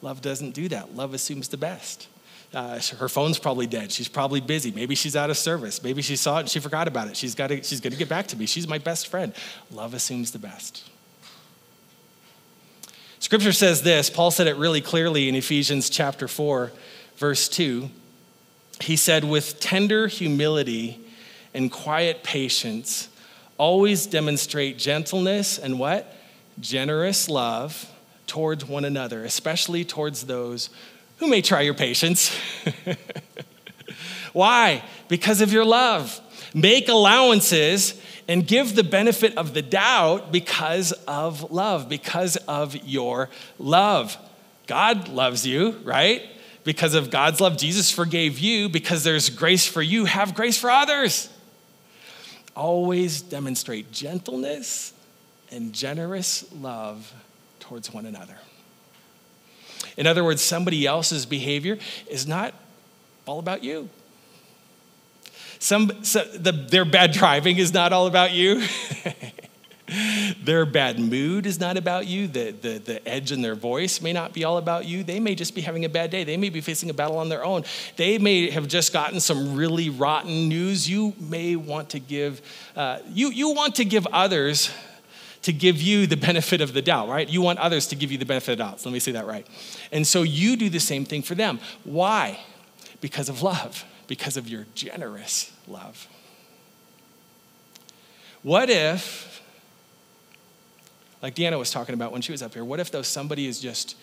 Love 0.01 0.21
doesn't 0.21 0.51
do 0.51 0.67
that. 0.69 0.95
Love 0.95 1.13
assumes 1.13 1.47
the 1.47 1.57
best. 1.57 2.07
Uh, 2.53 2.79
her 2.99 3.09
phone's 3.09 3.39
probably 3.39 3.67
dead. 3.67 3.91
She's 3.91 4.07
probably 4.07 4.39
busy. 4.39 4.71
Maybe 4.71 4.95
she's 4.95 5.15
out 5.15 5.29
of 5.29 5.37
service. 5.37 5.83
Maybe 5.83 6.01
she 6.01 6.15
saw 6.15 6.37
it 6.37 6.41
and 6.41 6.49
she 6.49 6.59
forgot 6.59 6.87
about 6.87 7.07
it. 7.07 7.17
She's 7.17 7.35
got 7.35 7.49
she's 7.65 7.81
going 7.81 7.91
to 7.91 7.99
get 7.99 8.07
back 8.07 8.27
to 8.27 8.37
me. 8.37 8.45
She's 8.45 8.67
my 8.67 8.77
best 8.77 9.07
friend. 9.07 9.33
Love 9.71 9.93
assumes 9.93 10.31
the 10.31 10.39
best. 10.39 10.89
Scripture 13.25 13.53
says 13.53 13.81
this, 13.81 14.11
Paul 14.11 14.29
said 14.29 14.45
it 14.45 14.55
really 14.55 14.81
clearly 14.81 15.27
in 15.27 15.33
Ephesians 15.33 15.89
chapter 15.89 16.27
4, 16.27 16.71
verse 17.17 17.49
2. 17.49 17.89
He 18.81 18.95
said, 18.95 19.23
With 19.23 19.59
tender 19.59 20.05
humility 20.05 20.99
and 21.51 21.71
quiet 21.71 22.21
patience, 22.21 23.09
always 23.57 24.05
demonstrate 24.05 24.77
gentleness 24.77 25.57
and 25.57 25.79
what? 25.79 26.15
Generous 26.59 27.27
love 27.27 27.91
towards 28.27 28.63
one 28.63 28.85
another, 28.85 29.23
especially 29.23 29.83
towards 29.83 30.27
those 30.27 30.69
who 31.17 31.27
may 31.27 31.41
try 31.41 31.61
your 31.61 31.73
patience. 31.73 32.31
Why? 34.33 34.83
Because 35.07 35.41
of 35.41 35.51
your 35.51 35.65
love. 35.65 36.21
Make 36.53 36.89
allowances 36.89 37.99
and 38.27 38.47
give 38.47 38.75
the 38.75 38.83
benefit 38.83 39.37
of 39.37 39.53
the 39.53 39.61
doubt 39.61 40.31
because 40.31 40.91
of 41.07 41.51
love, 41.51 41.87
because 41.89 42.37
of 42.47 42.75
your 42.85 43.29
love. 43.59 44.17
God 44.67 45.09
loves 45.09 45.45
you, 45.45 45.71
right? 45.83 46.23
Because 46.63 46.95
of 46.95 47.11
God's 47.11 47.39
love, 47.39 47.57
Jesus 47.57 47.91
forgave 47.91 48.39
you. 48.39 48.67
Because 48.69 49.03
there's 49.03 49.29
grace 49.29 49.67
for 49.67 49.81
you, 49.81 50.05
have 50.05 50.33
grace 50.33 50.57
for 50.57 50.71
others. 50.71 51.29
always 52.55 53.21
demonstrate 53.21 53.91
gentleness 53.91 54.93
and 55.51 55.73
generous 55.73 56.51
love 56.53 57.13
towards 57.59 57.93
one 57.93 58.05
another. 58.05 58.37
In 59.97 60.07
other 60.07 60.23
words, 60.23 60.41
somebody 60.41 60.85
else's 60.85 61.25
behavior 61.25 61.77
is 62.09 62.25
not 62.27 62.53
all 63.25 63.39
about 63.39 63.63
you. 63.63 63.89
Some, 65.59 66.03
so 66.03 66.23
the, 66.23 66.51
their 66.51 66.85
bad 66.85 67.11
driving 67.11 67.57
is 67.57 67.73
not 67.73 67.93
all 67.93 68.07
about 68.07 68.31
you. 68.31 68.65
their 70.43 70.65
bad 70.65 70.99
mood 70.99 71.45
is 71.45 71.59
not 71.59 71.77
about 71.77 72.07
you. 72.07 72.27
The, 72.27 72.51
the, 72.51 72.77
the 72.79 73.07
edge 73.07 73.31
in 73.31 73.41
their 73.41 73.55
voice 73.55 74.01
may 74.01 74.13
not 74.13 74.33
be 74.33 74.43
all 74.43 74.57
about 74.57 74.85
you. 74.85 75.03
They 75.03 75.19
may 75.19 75.35
just 75.35 75.53
be 75.53 75.61
having 75.61 75.85
a 75.85 75.89
bad 75.89 76.09
day. 76.09 76.23
They 76.23 76.37
may 76.37 76.49
be 76.49 76.61
facing 76.61 76.89
a 76.89 76.93
battle 76.93 77.17
on 77.17 77.29
their 77.29 77.43
own. 77.43 77.63
They 77.95 78.17
may 78.17 78.49
have 78.49 78.67
just 78.67 78.93
gotten 78.93 79.19
some 79.19 79.55
really 79.55 79.89
rotten 79.89 80.49
news. 80.49 80.89
You 80.89 81.13
may 81.19 81.55
want 81.55 81.89
to 81.89 81.99
give, 81.99 82.41
uh, 82.75 82.99
you, 83.07 83.29
you 83.29 83.53
want 83.53 83.75
to 83.75 83.85
give 83.85 84.07
others 84.07 84.71
to 85.43 85.53
give 85.53 85.79
you 85.79 86.07
the 86.07 86.17
benefit 86.17 86.59
of 86.59 86.73
the 86.73 86.81
doubt, 86.81 87.07
right? 87.07 87.29
You 87.29 87.43
want 87.43 87.59
others 87.59 87.85
to 87.87 87.95
give 87.95 88.11
you 88.11 88.17
the 88.17 88.25
benefit 88.25 88.53
of 88.53 88.57
the 88.57 88.63
doubt. 88.63 88.79
So 88.79 88.89
let 88.89 88.93
me 88.93 88.99
say 88.99 89.11
that 89.11 89.27
right. 89.27 89.45
And 89.91 90.05
so 90.07 90.23
you 90.23 90.55
do 90.55 90.69
the 90.69 90.79
same 90.79 91.05
thing 91.05 91.21
for 91.21 91.35
them. 91.35 91.59
Why? 91.83 92.39
Because 92.99 93.29
of 93.29 93.43
love, 93.43 93.85
because 94.07 94.37
of 94.37 94.47
your 94.47 94.65
generous 94.75 95.51
love. 95.67 96.07
What 98.43 98.69
if, 98.69 99.41
like 101.21 101.35
Deanna 101.35 101.57
was 101.57 101.71
talking 101.71 101.95
about 101.95 102.11
when 102.11 102.21
she 102.21 102.31
was 102.31 102.41
up 102.41 102.53
here, 102.53 102.63
what 102.63 102.79
if 102.79 102.91
though 102.91 103.01
somebody 103.01 103.47
is 103.47 103.59
just 103.59 103.95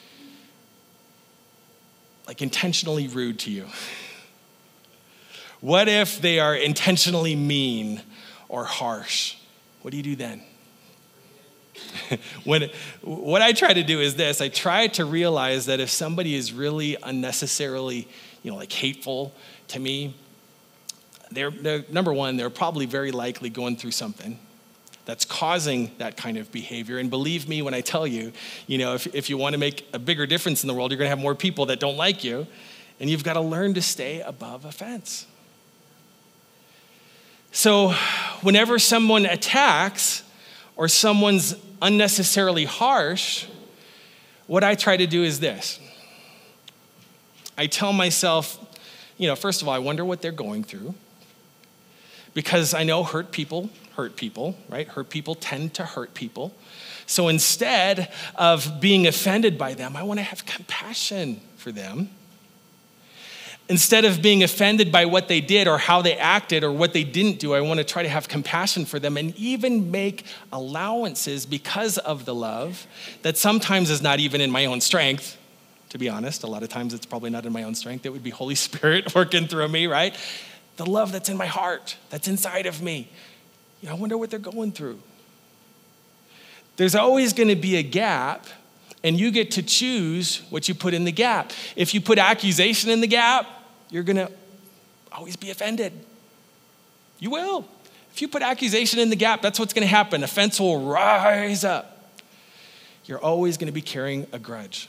like 2.26 2.42
intentionally 2.42 3.08
rude 3.08 3.38
to 3.40 3.50
you? 3.50 3.66
What 5.60 5.88
if 5.88 6.20
they 6.20 6.40
are 6.40 6.56
intentionally 6.56 7.36
mean 7.36 8.02
or 8.48 8.64
harsh? 8.64 9.36
What 9.82 9.92
do 9.92 9.96
you 9.96 10.02
do 10.02 10.16
then? 10.16 10.42
when 12.44 12.68
what 13.02 13.42
I 13.42 13.52
try 13.52 13.72
to 13.72 13.82
do 13.82 14.00
is 14.00 14.16
this 14.16 14.40
I 14.40 14.48
try 14.48 14.88
to 14.88 15.04
realize 15.04 15.66
that 15.66 15.80
if 15.80 15.90
somebody 15.90 16.34
is 16.34 16.52
really 16.52 16.96
unnecessarily, 17.02 18.08
you 18.42 18.50
know, 18.50 18.56
like 18.56 18.72
hateful 18.72 19.32
to 19.72 19.80
me, 19.80 20.14
they're, 21.30 21.50
they're 21.50 21.84
number 21.90 22.12
one, 22.12 22.36
they're 22.36 22.50
probably 22.50 22.86
very 22.86 23.10
likely 23.10 23.50
going 23.50 23.76
through 23.76 23.92
something 23.92 24.38
that's 25.04 25.24
causing 25.24 25.90
that 25.98 26.16
kind 26.16 26.36
of 26.36 26.52
behavior. 26.52 26.98
And 26.98 27.10
believe 27.10 27.48
me 27.48 27.62
when 27.62 27.74
I 27.74 27.80
tell 27.80 28.06
you, 28.06 28.32
you 28.66 28.78
know, 28.78 28.94
if, 28.94 29.12
if 29.14 29.28
you 29.28 29.36
want 29.36 29.54
to 29.54 29.58
make 29.58 29.88
a 29.92 29.98
bigger 29.98 30.26
difference 30.26 30.62
in 30.62 30.68
the 30.68 30.74
world, 30.74 30.90
you're 30.90 30.98
going 30.98 31.06
to 31.06 31.10
have 31.10 31.18
more 31.18 31.34
people 31.34 31.66
that 31.66 31.80
don't 31.80 31.96
like 31.96 32.22
you, 32.22 32.46
and 33.00 33.10
you've 33.10 33.24
got 33.24 33.34
to 33.34 33.40
learn 33.40 33.74
to 33.74 33.82
stay 33.82 34.20
above 34.20 34.64
offense. 34.64 35.26
So, 37.50 37.90
whenever 38.42 38.78
someone 38.78 39.26
attacks 39.26 40.22
or 40.76 40.88
someone's 40.88 41.54
unnecessarily 41.82 42.64
harsh, 42.64 43.46
what 44.46 44.64
I 44.64 44.74
try 44.74 44.96
to 44.96 45.06
do 45.06 45.24
is 45.24 45.40
this 45.40 45.80
I 47.58 47.66
tell 47.66 47.92
myself, 47.92 48.58
you 49.22 49.28
know, 49.28 49.36
first 49.36 49.62
of 49.62 49.68
all, 49.68 49.74
I 49.74 49.78
wonder 49.78 50.04
what 50.04 50.20
they're 50.20 50.32
going 50.32 50.64
through. 50.64 50.94
Because 52.34 52.74
I 52.74 52.82
know 52.82 53.04
hurt 53.04 53.30
people 53.30 53.70
hurt 53.94 54.16
people, 54.16 54.56
right? 54.70 54.88
Hurt 54.88 55.10
people 55.10 55.34
tend 55.34 55.74
to 55.74 55.84
hurt 55.84 56.14
people. 56.14 56.54
So 57.04 57.28
instead 57.28 58.10
of 58.36 58.80
being 58.80 59.06
offended 59.06 59.58
by 59.58 59.74
them, 59.74 59.96
I 59.96 60.02
want 60.02 60.18
to 60.18 60.24
have 60.24 60.46
compassion 60.46 61.40
for 61.56 61.70
them 61.70 62.08
Instead 63.68 64.04
of 64.04 64.20
being 64.20 64.42
offended 64.42 64.90
by 64.90 65.06
what 65.06 65.28
they 65.28 65.40
did 65.40 65.68
or 65.68 65.78
how 65.78 66.02
they 66.02 66.16
acted 66.16 66.64
or 66.64 66.72
what 66.72 66.92
they 66.92 67.04
didn't 67.04 67.38
do, 67.38 67.54
I 67.54 67.60
want 67.60 67.78
to 67.78 67.84
try 67.84 68.02
to 68.02 68.08
have 68.08 68.28
compassion 68.28 68.84
for 68.84 68.98
them 68.98 69.16
and 69.16 69.34
even 69.36 69.90
make 69.90 70.26
allowances 70.52 71.46
because 71.46 71.96
of 71.96 72.24
the 72.24 72.34
love 72.34 72.86
that 73.22 73.38
sometimes 73.38 73.88
is 73.88 74.02
not 74.02 74.18
even 74.18 74.40
in 74.40 74.50
my 74.50 74.66
own 74.66 74.80
strength, 74.80 75.38
to 75.92 75.98
be 75.98 76.08
honest. 76.08 76.42
A 76.42 76.46
lot 76.46 76.62
of 76.62 76.70
times 76.70 76.94
it's 76.94 77.04
probably 77.04 77.28
not 77.28 77.44
in 77.44 77.52
my 77.52 77.64
own 77.64 77.74
strength. 77.74 78.06
It 78.06 78.12
would 78.12 78.22
be 78.22 78.30
Holy 78.30 78.54
Spirit 78.54 79.14
working 79.14 79.46
through 79.46 79.68
me, 79.68 79.86
right? 79.86 80.16
The 80.76 80.86
love 80.86 81.12
that's 81.12 81.28
in 81.28 81.36
my 81.36 81.46
heart, 81.46 81.98
that's 82.08 82.26
inside 82.26 82.64
of 82.64 82.80
me. 82.80 83.10
You 83.82 83.88
know, 83.88 83.96
I 83.96 83.98
wonder 83.98 84.16
what 84.16 84.30
they're 84.30 84.38
going 84.38 84.72
through. 84.72 85.00
There's 86.76 86.94
always 86.94 87.34
going 87.34 87.50
to 87.50 87.56
be 87.56 87.76
a 87.76 87.82
gap 87.82 88.46
and 89.04 89.20
you 89.20 89.30
get 89.30 89.50
to 89.50 89.62
choose 89.62 90.40
what 90.48 90.66
you 90.66 90.74
put 90.74 90.94
in 90.94 91.04
the 91.04 91.12
gap. 91.12 91.52
If 91.76 91.92
you 91.92 92.00
put 92.00 92.18
accusation 92.18 92.88
in 92.88 93.02
the 93.02 93.06
gap, 93.06 93.46
you're 93.90 94.04
gonna 94.04 94.30
always 95.10 95.36
be 95.36 95.50
offended. 95.50 95.92
You 97.18 97.30
will. 97.30 97.66
If 98.14 98.22
you 98.22 98.28
put 98.28 98.42
accusation 98.42 99.00
in 99.00 99.10
the 99.10 99.16
gap, 99.16 99.42
that's 99.42 99.58
what's 99.58 99.72
gonna 99.72 99.86
happen. 99.86 100.22
Offense 100.22 100.60
will 100.60 100.86
rise 100.86 101.64
up. 101.64 102.14
You're 103.06 103.18
always 103.18 103.56
gonna 103.56 103.72
be 103.72 103.82
carrying 103.82 104.28
a 104.30 104.38
grudge. 104.38 104.88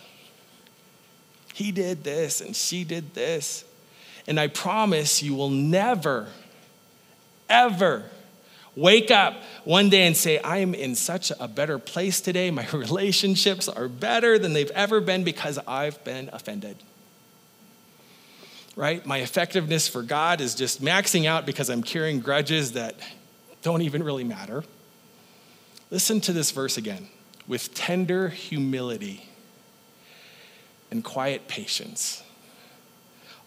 He 1.54 1.72
did 1.72 2.04
this 2.04 2.42
and 2.42 2.56
she 2.56 2.84
did 2.84 3.14
this. 3.14 3.64
And 4.28 4.40
I 4.40 4.48
promise 4.48 5.22
you 5.22 5.36
will 5.36 5.50
never, 5.50 6.28
ever 7.50 8.06
Wake 8.76 9.12
up 9.12 9.36
one 9.66 9.90
day 9.90 10.08
and 10.08 10.18
say, 10.18 10.40
I 10.40 10.58
am 10.58 10.74
in 10.74 10.96
such 10.96 11.32
a 11.40 11.48
better 11.48 11.78
place 11.78 12.22
today. 12.22 12.50
My 12.50 12.68
relationships 12.74 13.70
are 13.70 13.88
better 13.88 14.40
than 14.40 14.54
they've 14.54 14.72
ever 14.72 15.00
been 15.00 15.24
because 15.24 15.60
I've 15.68 16.04
been 16.04 16.30
offended. 16.34 16.78
Right? 18.76 19.06
My 19.06 19.20
effectiveness 19.20 19.88
for 19.88 20.02
God 20.02 20.42
is 20.42 20.56
just 20.56 20.82
maxing 20.82 21.26
out 21.26 21.46
because 21.46 21.70
I'm 21.70 21.84
carrying 21.84 22.20
grudges 22.20 22.72
that 22.72 22.96
don't 23.62 23.84
even 23.84 24.02
really 24.02 24.24
matter. 24.24 24.64
Listen 25.92 26.20
to 26.22 26.34
this 26.34 26.50
verse 26.50 26.76
again. 26.76 27.08
With 27.48 27.76
tender 27.76 28.30
humility 28.30 29.30
and 30.94 31.04
quiet 31.04 31.48
patience, 31.48 32.22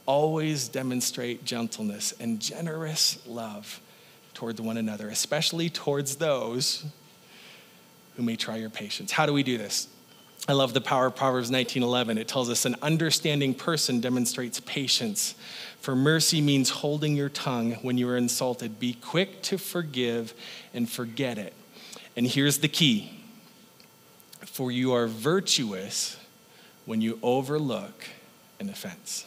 always 0.04 0.66
demonstrate 0.66 1.44
gentleness 1.44 2.12
and 2.18 2.40
generous 2.40 3.24
love 3.24 3.80
towards 4.34 4.60
one 4.60 4.76
another, 4.76 5.08
especially 5.08 5.70
towards 5.70 6.16
those 6.16 6.84
who 8.16 8.24
may 8.24 8.34
try 8.34 8.56
your 8.56 8.68
patience. 8.68 9.12
How 9.12 9.26
do 9.26 9.32
we 9.32 9.44
do 9.44 9.56
this? 9.58 9.86
I 10.48 10.54
love 10.54 10.74
the 10.74 10.80
power 10.80 11.06
of 11.06 11.14
Proverbs 11.14 11.48
19:11. 11.48 12.18
It 12.18 12.26
tells 12.26 12.50
us 12.50 12.64
an 12.64 12.74
understanding 12.82 13.54
person 13.54 14.00
demonstrates 14.00 14.58
patience. 14.58 15.36
For 15.80 15.94
mercy 15.94 16.40
means 16.40 16.70
holding 16.70 17.14
your 17.14 17.28
tongue 17.28 17.74
when 17.74 17.96
you 17.96 18.08
are 18.08 18.16
insulted. 18.16 18.80
Be 18.80 18.94
quick 18.94 19.40
to 19.42 19.56
forgive 19.56 20.34
and 20.74 20.90
forget 20.90 21.38
it. 21.38 21.54
And 22.16 22.26
here's 22.26 22.58
the 22.58 22.68
key. 22.68 23.12
For 24.44 24.72
you 24.72 24.92
are 24.92 25.06
virtuous 25.06 26.16
when 26.86 27.00
you 27.00 27.18
overlook 27.22 28.06
an 28.58 28.70
offense. 28.70 29.26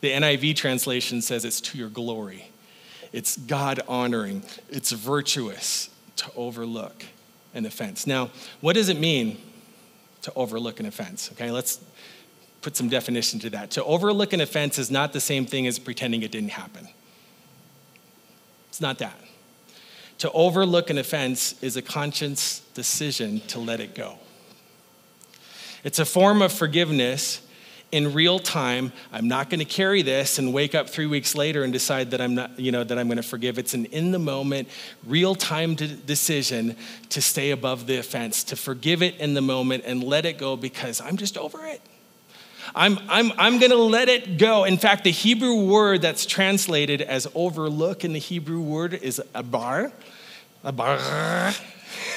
The 0.00 0.10
NIV 0.10 0.54
translation 0.54 1.20
says 1.22 1.44
it's 1.44 1.60
to 1.62 1.78
your 1.78 1.88
glory. 1.88 2.50
It's 3.12 3.36
God 3.36 3.80
honoring, 3.88 4.44
it's 4.68 4.92
virtuous 4.92 5.90
to 6.16 6.30
overlook 6.36 7.04
an 7.54 7.66
offense. 7.66 8.06
Now, 8.06 8.30
what 8.60 8.74
does 8.74 8.88
it 8.88 8.98
mean 8.98 9.38
to 10.22 10.32
overlook 10.34 10.80
an 10.80 10.86
offense? 10.86 11.30
Okay, 11.32 11.50
let's 11.50 11.80
put 12.60 12.76
some 12.76 12.88
definition 12.88 13.38
to 13.40 13.50
that. 13.50 13.70
To 13.72 13.84
overlook 13.84 14.32
an 14.32 14.40
offense 14.40 14.78
is 14.78 14.90
not 14.90 15.12
the 15.12 15.20
same 15.20 15.46
thing 15.46 15.66
as 15.66 15.78
pretending 15.78 16.22
it 16.22 16.30
didn't 16.30 16.50
happen. 16.50 16.88
It's 18.68 18.80
not 18.80 18.98
that. 18.98 19.18
To 20.18 20.30
overlook 20.32 20.90
an 20.90 20.98
offense 20.98 21.54
is 21.62 21.76
a 21.76 21.82
conscious 21.82 22.60
decision 22.74 23.40
to 23.48 23.58
let 23.58 23.80
it 23.80 23.94
go. 23.94 24.18
It's 25.84 25.98
a 25.98 26.04
form 26.04 26.42
of 26.42 26.52
forgiveness 26.52 27.40
in 27.92 28.12
real 28.12 28.38
time. 28.38 28.92
I'm 29.12 29.28
not 29.28 29.48
going 29.48 29.60
to 29.60 29.64
carry 29.64 30.02
this 30.02 30.38
and 30.38 30.52
wake 30.52 30.74
up 30.74 30.90
three 30.90 31.06
weeks 31.06 31.34
later 31.34 31.62
and 31.62 31.72
decide 31.72 32.10
that 32.10 32.20
I'm 32.20 32.34
not, 32.34 32.58
you 32.58 32.72
know, 32.72 32.82
that 32.82 32.98
I'm 32.98 33.06
going 33.06 33.16
to 33.16 33.22
forgive. 33.22 33.58
It's 33.58 33.74
an 33.74 33.86
in 33.86 34.10
the 34.10 34.18
moment, 34.18 34.68
real 35.06 35.34
time 35.34 35.74
decision 35.74 36.76
to 37.10 37.22
stay 37.22 37.52
above 37.52 37.86
the 37.86 37.98
offense, 37.98 38.44
to 38.44 38.56
forgive 38.56 39.02
it 39.02 39.16
in 39.16 39.34
the 39.34 39.40
moment 39.40 39.84
and 39.86 40.02
let 40.02 40.26
it 40.26 40.38
go 40.38 40.56
because 40.56 41.00
I'm 41.00 41.16
just 41.16 41.38
over 41.38 41.64
it. 41.64 41.80
I'm, 42.74 42.98
I'm, 43.08 43.32
I'm 43.38 43.58
going 43.58 43.70
to 43.70 43.76
let 43.76 44.08
it 44.08 44.38
go. 44.38 44.64
In 44.64 44.76
fact, 44.76 45.04
the 45.04 45.12
Hebrew 45.12 45.64
word 45.64 46.02
that's 46.02 46.26
translated 46.26 47.00
as 47.00 47.28
overlook 47.34 48.04
in 48.04 48.12
the 48.12 48.18
Hebrew 48.18 48.60
word 48.60 48.94
is 48.94 49.22
abar. 49.34 49.92
Abar. 50.64 51.62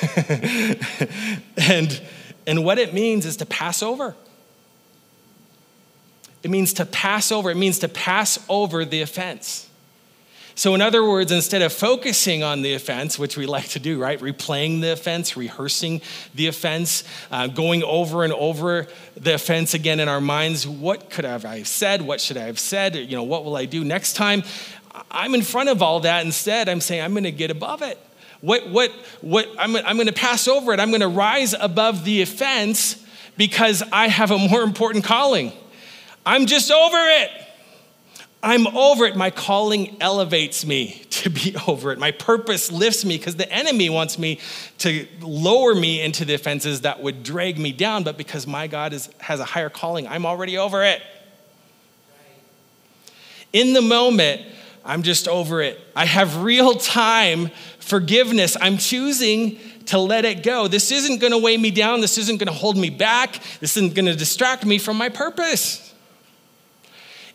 and, 1.58 2.02
and 2.48 2.64
what 2.64 2.80
it 2.80 2.94
means 2.94 3.26
is 3.26 3.38
to 3.38 3.46
pass 3.46 3.84
over. 3.84 4.16
It 6.42 6.50
means 6.50 6.74
to 6.74 6.86
pass 6.86 7.32
over, 7.32 7.52
it 7.52 7.58
means 7.58 7.80
to 7.80 7.90
pass 7.90 8.40
over 8.50 8.86
the 8.86 9.02
offense. 9.02 9.70
So, 10.60 10.76
in 10.76 10.82
other 10.82 11.06
words, 11.06 11.32
instead 11.32 11.62
of 11.62 11.72
focusing 11.72 12.44
on 12.44 12.64
the 12.64 12.74
offense, 12.74 13.18
which 13.18 13.38
we 13.38 13.46
like 13.46 13.70
to 13.70 13.80
do, 13.80 13.98
right? 13.98 14.20
Replaying 14.20 14.82
the 14.82 14.92
offense, 14.92 15.38
rehearsing 15.38 16.02
the 16.36 16.48
offense, 16.48 17.06
uh, 17.32 17.48
going 17.48 17.82
over 17.82 18.26
and 18.26 18.34
over 18.34 18.88
the 19.16 19.36
offense 19.36 19.74
again 19.74 20.02
in 20.02 20.10
our 20.10 20.20
minds. 20.20 20.68
What 20.68 21.10
could 21.10 21.24
I 21.24 21.38
have 21.38 21.66
said? 21.66 22.02
What 22.02 22.20
should 22.20 22.36
I 22.36 22.44
have 22.44 22.60
said? 22.60 22.98
You 22.98 23.16
know, 23.16 23.24
what 23.24 23.46
will 23.46 23.56
I 23.56 23.64
do 23.64 23.86
next 23.86 24.18
time? 24.18 24.44
I'm 25.10 25.34
in 25.34 25.44
front 25.44 25.70
of 25.70 25.82
all 25.82 26.02
that. 26.02 26.26
Instead, 26.26 26.68
I'm 26.68 26.82
saying, 26.82 27.04
I'm 27.04 27.14
going 27.14 27.24
to 27.24 27.32
get 27.32 27.52
above 27.52 27.82
it. 27.82 27.98
What, 28.42 28.70
what, 28.70 28.92
what, 29.22 29.48
I'm, 29.58 29.76
I'm 29.76 29.98
going 29.98 30.08
to 30.08 30.14
pass 30.14 30.48
over 30.48 30.74
it. 30.74 30.80
I'm 30.80 30.90
going 30.90 31.02
to 31.02 31.08
rise 31.08 31.54
above 31.54 32.06
the 32.06 32.22
offense 32.22 33.04
because 33.38 33.84
I 33.92 34.08
have 34.08 34.32
a 34.32 34.38
more 34.38 34.62
important 34.62 35.04
calling. 35.04 35.52
I'm 36.26 36.46
just 36.46 36.72
over 36.72 36.98
it. 36.98 37.32
I'm 38.42 38.68
over 38.68 39.06
it. 39.06 39.18
My 39.18 39.32
calling 39.32 39.98
elevates 40.00 40.66
me 40.66 41.04
to 41.10 41.30
be 41.30 41.56
over 41.68 41.92
it. 41.92 42.00
My 42.00 42.12
purpose 42.12 42.72
lifts 42.72 43.04
me 43.04 43.18
because 43.18 43.36
the 43.36 43.52
enemy 43.52 43.90
wants 43.90 44.18
me 44.18 44.40
to 44.80 45.06
lower 45.22 45.76
me 45.76 46.02
into 46.02 46.24
the 46.24 46.34
offenses 46.34 46.82
that 46.82 47.02
would 47.02 47.24
drag 47.24 47.60
me 47.60 47.72
down. 47.72 48.04
But 48.04 48.18
because 48.18 48.48
my 48.48 48.68
God 48.68 48.94
is, 48.94 49.10
has 49.20 49.40
a 49.40 49.46
higher 49.46 49.70
calling, 49.70 50.08
I'm 50.08 50.26
already 50.26 50.58
over 50.58 50.84
it. 50.84 51.02
In 53.52 53.74
the 53.74 53.82
moment, 53.82 54.44
I'm 54.90 55.04
just 55.04 55.28
over 55.28 55.62
it. 55.62 55.80
I 55.96 56.06
have 56.06 56.42
real 56.42 56.74
time 56.74 57.52
forgiveness. 57.78 58.58
I'm 58.60 58.80
choosing 58.80 59.60
to 59.86 60.00
let 60.00 60.26
it 60.26 60.42
go. 60.42 60.68
This 60.68 60.92
isn't 60.92 61.20
going 61.20 61.32
to 61.32 61.38
weigh 61.38 61.58
me 61.58 61.70
down. 61.70 62.02
This 62.02 62.18
isn't 62.18 62.40
going 62.40 62.48
to 62.48 62.54
hold 62.54 62.76
me 62.76 62.90
back. 62.90 63.40
This 63.60 63.78
isn't 63.78 63.94
going 63.94 64.08
to 64.08 64.16
distract 64.16 64.66
me 64.66 64.80
from 64.80 64.98
my 64.98 65.10
purpose. 65.10 65.94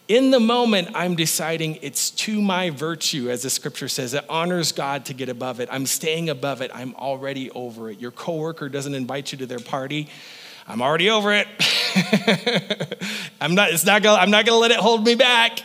In 0.08 0.32
the 0.32 0.40
moment, 0.40 0.88
I'm 0.94 1.14
deciding 1.14 1.78
it's 1.80 2.10
to 2.10 2.42
my 2.42 2.70
virtue, 2.70 3.30
as 3.30 3.42
the 3.42 3.50
scripture 3.50 3.88
says. 3.88 4.14
It 4.14 4.24
honors 4.28 4.72
God 4.72 5.04
to 5.04 5.14
get 5.14 5.28
above 5.28 5.60
it. 5.60 5.68
I'm 5.70 5.86
staying 5.86 6.30
above 6.30 6.60
it. 6.60 6.72
I'm 6.74 6.92
already 6.96 7.52
over 7.52 7.88
it. 7.88 8.00
Your 8.00 8.10
coworker 8.10 8.68
doesn't 8.68 8.94
invite 8.94 9.30
you 9.30 9.38
to 9.38 9.46
their 9.46 9.60
party. 9.60 10.08
I'm 10.66 10.82
already 10.82 11.08
over 11.08 11.32
it. 11.32 11.46
I'm 13.40 13.54
not, 13.54 13.70
it's 13.70 13.84
not 13.84 14.02
gonna, 14.02 14.20
I'm 14.20 14.30
not 14.30 14.44
gonna 14.44 14.58
let 14.58 14.70
it 14.70 14.78
hold 14.78 15.04
me 15.04 15.14
back. 15.14 15.60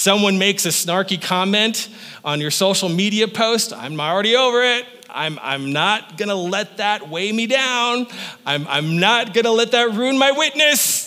Someone 0.00 0.38
makes 0.38 0.64
a 0.64 0.70
snarky 0.70 1.20
comment 1.20 1.90
on 2.24 2.40
your 2.40 2.50
social 2.50 2.88
media 2.88 3.28
post. 3.28 3.74
I'm 3.74 4.00
already 4.00 4.34
over 4.34 4.62
it. 4.62 4.86
I'm, 5.10 5.38
I'm 5.42 5.74
not 5.74 6.16
gonna 6.16 6.34
let 6.34 6.78
that 6.78 7.10
weigh 7.10 7.30
me 7.32 7.46
down. 7.46 8.06
I'm, 8.46 8.66
I'm 8.66 8.98
not 8.98 9.34
gonna 9.34 9.50
let 9.50 9.72
that 9.72 9.92
ruin 9.92 10.16
my 10.16 10.32
witness. 10.32 10.99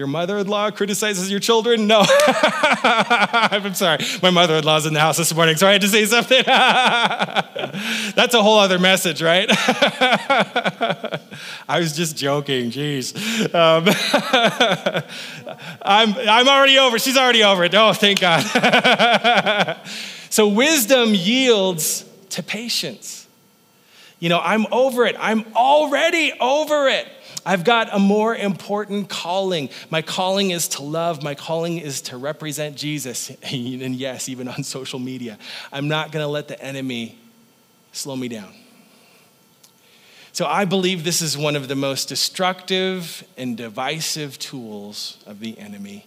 Your 0.00 0.06
mother 0.06 0.38
in 0.38 0.46
law 0.46 0.70
criticizes 0.70 1.30
your 1.30 1.40
children? 1.40 1.86
No. 1.86 2.02
I'm 2.06 3.74
sorry. 3.74 3.98
My 4.22 4.30
mother 4.30 4.54
in 4.54 4.64
law's 4.64 4.86
in 4.86 4.94
the 4.94 5.00
house 5.00 5.18
this 5.18 5.34
morning, 5.34 5.56
so 5.56 5.68
I 5.68 5.72
had 5.72 5.82
to 5.82 5.88
say 5.88 6.06
something. 6.06 6.42
That's 6.46 8.32
a 8.32 8.42
whole 8.42 8.58
other 8.58 8.78
message, 8.78 9.20
right? 9.20 9.46
I 11.68 11.78
was 11.78 11.94
just 11.94 12.16
joking, 12.16 12.70
jeez. 12.70 13.14
Um, 13.54 13.84
I'm, 15.82 16.14
I'm 16.14 16.48
already 16.48 16.78
over. 16.78 16.98
She's 16.98 17.18
already 17.18 17.44
over 17.44 17.64
it. 17.64 17.74
Oh, 17.74 17.92
thank 17.92 18.20
God. 18.20 18.40
so 20.30 20.48
wisdom 20.48 21.14
yields 21.14 22.06
to 22.30 22.42
patience. 22.42 23.19
You 24.20 24.28
know, 24.28 24.38
I'm 24.38 24.66
over 24.70 25.06
it. 25.06 25.16
I'm 25.18 25.44
already 25.56 26.32
over 26.40 26.88
it. 26.88 27.08
I've 27.44 27.64
got 27.64 27.88
a 27.90 27.98
more 27.98 28.36
important 28.36 29.08
calling. 29.08 29.70
My 29.88 30.02
calling 30.02 30.50
is 30.50 30.68
to 30.68 30.82
love, 30.82 31.22
my 31.22 31.34
calling 31.34 31.78
is 31.78 32.02
to 32.02 32.18
represent 32.18 32.76
Jesus. 32.76 33.32
And 33.42 33.96
yes, 33.96 34.28
even 34.28 34.46
on 34.46 34.62
social 34.62 34.98
media. 34.98 35.38
I'm 35.72 35.88
not 35.88 36.12
going 36.12 36.22
to 36.22 36.28
let 36.28 36.48
the 36.48 36.62
enemy 36.62 37.18
slow 37.92 38.14
me 38.14 38.28
down. 38.28 38.52
So 40.32 40.46
I 40.46 40.64
believe 40.64 41.02
this 41.02 41.22
is 41.22 41.36
one 41.36 41.56
of 41.56 41.66
the 41.66 41.74
most 41.74 42.08
destructive 42.08 43.24
and 43.36 43.56
divisive 43.56 44.38
tools 44.38 45.18
of 45.26 45.40
the 45.40 45.58
enemy. 45.58 46.06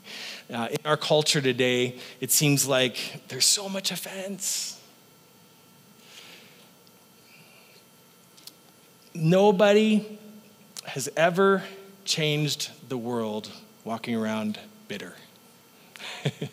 Uh, 0.54 0.70
in 0.72 0.78
our 0.86 0.98
culture 0.98 1.42
today, 1.42 2.00
it 2.22 2.32
seems 2.32 2.68
like 2.68 3.22
there's 3.28 3.46
so 3.46 3.68
much 3.68 3.92
offense. 3.92 4.80
Nobody 9.16 10.20
has 10.86 11.10
ever 11.16 11.64
changed 12.04 12.72
the 12.90 12.98
world 12.98 13.50
walking 13.84 14.16
around 14.16 14.60
bitter. 14.88 15.14
Have 16.24 16.50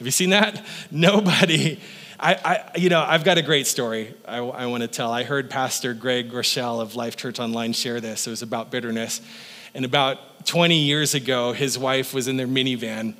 you 0.00 0.10
seen 0.10 0.30
that? 0.30 0.64
Nobody. 0.90 1.80
I, 2.18 2.34
I, 2.34 2.78
you 2.78 2.88
know, 2.88 3.04
I've 3.06 3.24
got 3.24 3.38
a 3.38 3.42
great 3.42 3.66
story 3.66 4.14
I, 4.26 4.38
I 4.38 4.66
want 4.66 4.82
to 4.82 4.88
tell. 4.88 5.12
I 5.12 5.22
heard 5.22 5.48
Pastor 5.48 5.94
Craig 5.94 6.30
Groeschel 6.30 6.80
of 6.80 6.96
Life 6.96 7.16
Church 7.16 7.38
Online 7.38 7.72
share 7.72 8.00
this. 8.00 8.26
It 8.26 8.30
was 8.30 8.42
about 8.42 8.70
bitterness. 8.70 9.20
And 9.74 9.84
about 9.84 10.46
20 10.46 10.78
years 10.78 11.14
ago, 11.14 11.52
his 11.52 11.78
wife 11.78 12.12
was 12.12 12.26
in 12.26 12.36
their 12.36 12.48
minivan 12.48 13.14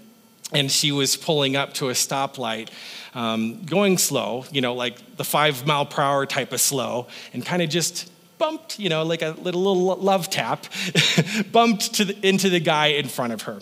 and 0.53 0.71
she 0.71 0.93
was 0.93 1.17
pulling 1.17 1.57
up 1.57 1.75
to 1.75 1.89
a 1.89 1.93
stoplight, 1.93 2.71
um, 3.15 3.65
going 3.65 3.99
slow, 3.99 4.45
you 4.53 4.61
know, 4.61 4.75
like 4.75 5.17
the 5.17 5.25
five 5.25 5.67
mile 5.67 5.87
per 5.87 6.03
hour 6.03 6.25
type 6.25 6.53
of 6.53 6.61
slow, 6.61 7.09
and 7.33 7.45
kind 7.45 7.63
of 7.63 7.69
just 7.69 8.11
bumped, 8.39 8.79
you 8.79 8.89
know, 8.89 9.03
like 9.03 9.23
a 9.23 9.31
little, 9.31 9.63
little 9.63 9.97
love 10.03 10.29
tap, 10.31 10.67
bumped 11.53 11.97
the, 11.99 12.17
into 12.27 12.51
the 12.51 12.61
guy 12.61 12.89
in 12.89 13.09
front 13.09 13.33
of 13.33 13.43
her. 13.43 13.59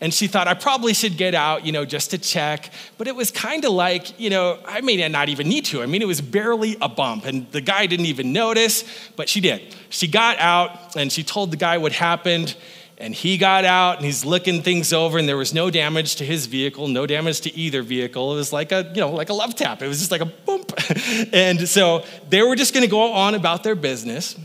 And 0.00 0.12
she 0.12 0.26
thought, 0.26 0.46
I 0.46 0.54
probably 0.54 0.94
should 0.94 1.16
get 1.16 1.34
out, 1.34 1.64
you 1.64 1.72
know, 1.72 1.84
just 1.84 2.10
to 2.10 2.18
check. 2.18 2.70
But 2.98 3.08
it 3.08 3.16
was 3.16 3.30
kind 3.30 3.64
of 3.64 3.72
like, 3.72 4.18
you 4.20 4.30
know, 4.30 4.58
I 4.66 4.80
may 4.80 5.06
not 5.08 5.28
even 5.28 5.48
need 5.48 5.64
to. 5.66 5.82
I 5.82 5.86
mean, 5.86 6.02
it 6.02 6.06
was 6.06 6.20
barely 6.20 6.76
a 6.80 6.88
bump. 6.88 7.24
And 7.24 7.50
the 7.52 7.60
guy 7.60 7.86
didn't 7.86 8.06
even 8.06 8.32
notice, 8.32 8.84
but 9.16 9.28
she 9.28 9.40
did. 9.40 9.74
She 9.88 10.06
got 10.06 10.38
out 10.38 10.96
and 10.96 11.10
she 11.10 11.22
told 11.22 11.50
the 11.50 11.56
guy 11.56 11.78
what 11.78 11.92
happened. 11.92 12.56
And 13.00 13.14
he 13.14 13.38
got 13.38 13.64
out 13.64 13.96
and 13.96 14.04
he's 14.04 14.24
looking 14.24 14.62
things 14.62 14.92
over, 14.92 15.18
and 15.18 15.28
there 15.28 15.36
was 15.36 15.54
no 15.54 15.70
damage 15.70 16.16
to 16.16 16.24
his 16.24 16.46
vehicle, 16.46 16.88
no 16.88 17.06
damage 17.06 17.40
to 17.42 17.56
either 17.56 17.82
vehicle. 17.82 18.32
It 18.32 18.36
was 18.36 18.52
like 18.52 18.72
a, 18.72 18.90
you 18.92 19.00
know, 19.00 19.10
like 19.10 19.28
a 19.28 19.34
love 19.34 19.54
tap. 19.54 19.82
It 19.82 19.88
was 19.88 19.98
just 19.98 20.10
like 20.10 20.20
a 20.20 20.26
bump. 20.26 20.72
and 21.32 21.68
so 21.68 22.04
they 22.28 22.42
were 22.42 22.56
just 22.56 22.74
gonna 22.74 22.88
go 22.88 23.12
on 23.12 23.36
about 23.36 23.62
their 23.62 23.76
business. 23.76 24.36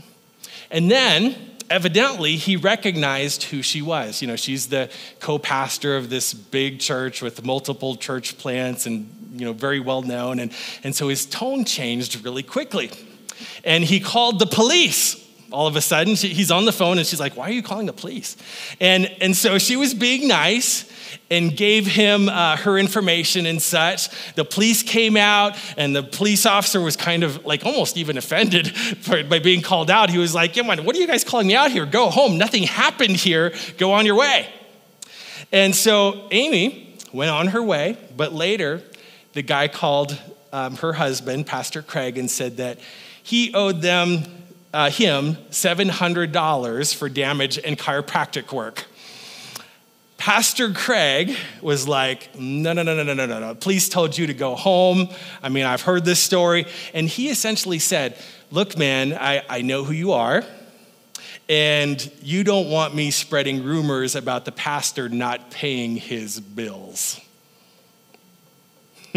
And 0.70 0.88
then 0.88 1.34
evidently 1.68 2.36
he 2.36 2.56
recognized 2.56 3.44
who 3.44 3.60
she 3.60 3.82
was. 3.82 4.22
You 4.22 4.28
know, 4.28 4.36
she's 4.36 4.68
the 4.68 4.88
co-pastor 5.18 5.96
of 5.96 6.08
this 6.08 6.32
big 6.32 6.78
church 6.78 7.22
with 7.22 7.44
multiple 7.44 7.96
church 7.96 8.38
plants 8.38 8.86
and 8.86 9.10
you 9.34 9.44
know, 9.44 9.52
very 9.52 9.80
well 9.80 10.02
known. 10.02 10.38
And, 10.38 10.52
and 10.84 10.94
so 10.94 11.08
his 11.08 11.26
tone 11.26 11.64
changed 11.64 12.24
really 12.24 12.44
quickly. 12.44 12.90
And 13.64 13.82
he 13.82 13.98
called 13.98 14.38
the 14.38 14.46
police 14.46 15.23
all 15.50 15.66
of 15.66 15.76
a 15.76 15.80
sudden 15.80 16.16
she, 16.16 16.28
he's 16.28 16.50
on 16.50 16.64
the 16.64 16.72
phone 16.72 16.98
and 16.98 17.06
she's 17.06 17.20
like 17.20 17.36
why 17.36 17.48
are 17.48 17.52
you 17.52 17.62
calling 17.62 17.86
the 17.86 17.92
police? 17.92 18.36
And, 18.80 19.06
and 19.20 19.36
so 19.36 19.58
she 19.58 19.76
was 19.76 19.94
being 19.94 20.28
nice 20.28 20.90
and 21.30 21.56
gave 21.56 21.86
him 21.86 22.28
uh, 22.28 22.56
her 22.56 22.78
information 22.78 23.46
and 23.46 23.60
such. 23.60 24.08
The 24.34 24.44
police 24.44 24.82
came 24.82 25.16
out 25.16 25.56
and 25.76 25.94
the 25.94 26.02
police 26.02 26.46
officer 26.46 26.80
was 26.80 26.96
kind 26.96 27.22
of 27.22 27.44
like 27.44 27.64
almost 27.64 27.96
even 27.96 28.18
offended 28.18 28.76
for, 28.76 29.22
by 29.24 29.38
being 29.38 29.62
called 29.62 29.90
out. 29.90 30.10
He 30.10 30.18
was 30.18 30.34
like 30.34 30.56
what 30.56 30.96
are 30.96 30.98
you 30.98 31.06
guys 31.06 31.24
calling 31.24 31.46
me 31.46 31.54
out 31.54 31.70
here? 31.70 31.86
Go 31.86 32.10
home. 32.10 32.38
Nothing 32.38 32.64
happened 32.64 33.16
here. 33.16 33.54
Go 33.78 33.92
on 33.92 34.06
your 34.06 34.16
way. 34.16 34.48
And 35.52 35.74
so 35.74 36.28
amy 36.30 36.96
went 37.12 37.30
on 37.30 37.48
her 37.48 37.62
way 37.62 37.96
but 38.16 38.32
later 38.32 38.82
the 39.34 39.42
guy 39.42 39.68
called 39.68 40.18
um, 40.52 40.76
her 40.76 40.92
husband 40.92 41.46
pastor 41.46 41.82
craig 41.82 42.16
and 42.16 42.30
said 42.30 42.56
that 42.58 42.78
he 43.22 43.52
owed 43.54 43.82
them 43.82 44.22
uh, 44.74 44.90
him 44.90 45.36
$700 45.50 46.94
for 46.94 47.08
damage 47.08 47.58
and 47.58 47.78
chiropractic 47.78 48.52
work. 48.52 48.84
Pastor 50.18 50.72
Craig 50.72 51.36
was 51.62 51.86
like, 51.86 52.36
no, 52.36 52.72
no, 52.72 52.82
no, 52.82 52.94
no, 52.96 53.02
no, 53.02 53.14
no, 53.14 53.26
no, 53.26 53.54
Please 53.54 53.88
told 53.88 54.18
you 54.18 54.26
to 54.26 54.34
go 54.34 54.56
home. 54.56 55.08
I 55.42 55.48
mean, 55.48 55.64
I've 55.64 55.82
heard 55.82 56.04
this 56.04 56.18
story. 56.18 56.66
And 56.92 57.08
he 57.08 57.30
essentially 57.30 57.78
said, 57.78 58.18
Look, 58.50 58.76
man, 58.78 59.14
I, 59.14 59.42
I 59.48 59.62
know 59.62 59.84
who 59.84 59.92
you 59.92 60.12
are. 60.12 60.44
And 61.48 62.10
you 62.22 62.44
don't 62.44 62.70
want 62.70 62.94
me 62.94 63.10
spreading 63.10 63.64
rumors 63.64 64.14
about 64.14 64.44
the 64.44 64.52
pastor 64.52 65.08
not 65.08 65.50
paying 65.50 65.96
his 65.96 66.40
bills. 66.40 67.20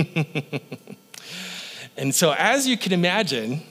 and 1.98 2.14
so, 2.14 2.34
as 2.38 2.68
you 2.68 2.78
can 2.78 2.94
imagine, 2.94 3.62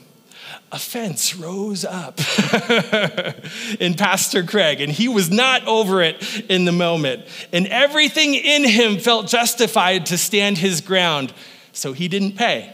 offense 0.71 1.35
rose 1.35 1.85
up 1.85 2.19
in 3.79 3.93
Pastor 3.93 4.43
Craig, 4.43 4.81
and 4.81 4.91
he 4.91 5.07
was 5.07 5.29
not 5.29 5.65
over 5.65 6.01
it 6.01 6.45
in 6.49 6.65
the 6.65 6.71
moment. 6.71 7.25
And 7.53 7.67
everything 7.67 8.35
in 8.35 8.63
him 8.65 8.97
felt 8.97 9.27
justified 9.27 10.07
to 10.07 10.17
stand 10.17 10.57
his 10.57 10.81
ground, 10.81 11.33
so 11.73 11.93
he 11.93 12.07
didn't 12.07 12.33
pay. 12.33 12.73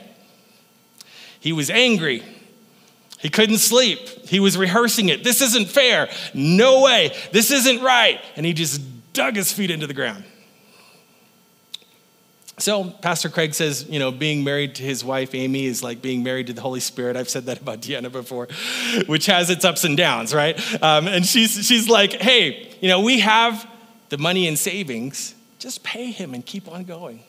He 1.39 1.53
was 1.53 1.69
angry. 1.69 2.23
He 3.19 3.29
couldn't 3.29 3.59
sleep. 3.59 3.99
He 4.27 4.39
was 4.39 4.57
rehearsing 4.57 5.09
it. 5.09 5.23
This 5.23 5.41
isn't 5.41 5.69
fair. 5.69 6.09
No 6.33 6.81
way. 6.81 7.15
This 7.31 7.51
isn't 7.51 7.81
right. 7.81 8.19
And 8.35 8.45
he 8.45 8.53
just 8.53 8.81
dug 9.13 9.35
his 9.35 9.51
feet 9.51 9.71
into 9.71 9.87
the 9.87 9.93
ground. 9.93 10.23
So, 12.59 12.91
Pastor 13.01 13.29
Craig 13.29 13.55
says, 13.55 13.87
you 13.89 13.97
know, 13.97 14.11
being 14.11 14.43
married 14.43 14.75
to 14.75 14.83
his 14.83 15.03
wife, 15.03 15.33
Amy, 15.33 15.65
is 15.65 15.81
like 15.81 16.03
being 16.03 16.21
married 16.21 16.47
to 16.47 16.53
the 16.53 16.61
Holy 16.61 16.79
Spirit. 16.79 17.17
I've 17.17 17.29
said 17.29 17.47
that 17.47 17.59
about 17.59 17.81
Deanna 17.81 18.11
before, 18.11 18.47
which 19.07 19.25
has 19.25 19.49
its 19.49 19.65
ups 19.65 19.83
and 19.83 19.97
downs, 19.97 20.35
right? 20.35 20.55
Um, 20.83 21.07
and 21.07 21.25
she's, 21.25 21.65
she's 21.65 21.89
like, 21.89 22.13
hey, 22.13 22.75
you 22.79 22.89
know, 22.89 23.01
we 23.01 23.21
have 23.21 23.67
the 24.09 24.19
money 24.19 24.47
in 24.47 24.55
savings, 24.55 25.33
just 25.57 25.83
pay 25.83 26.11
him 26.11 26.35
and 26.35 26.45
keep 26.45 26.67
on 26.71 26.83
going. 26.83 27.21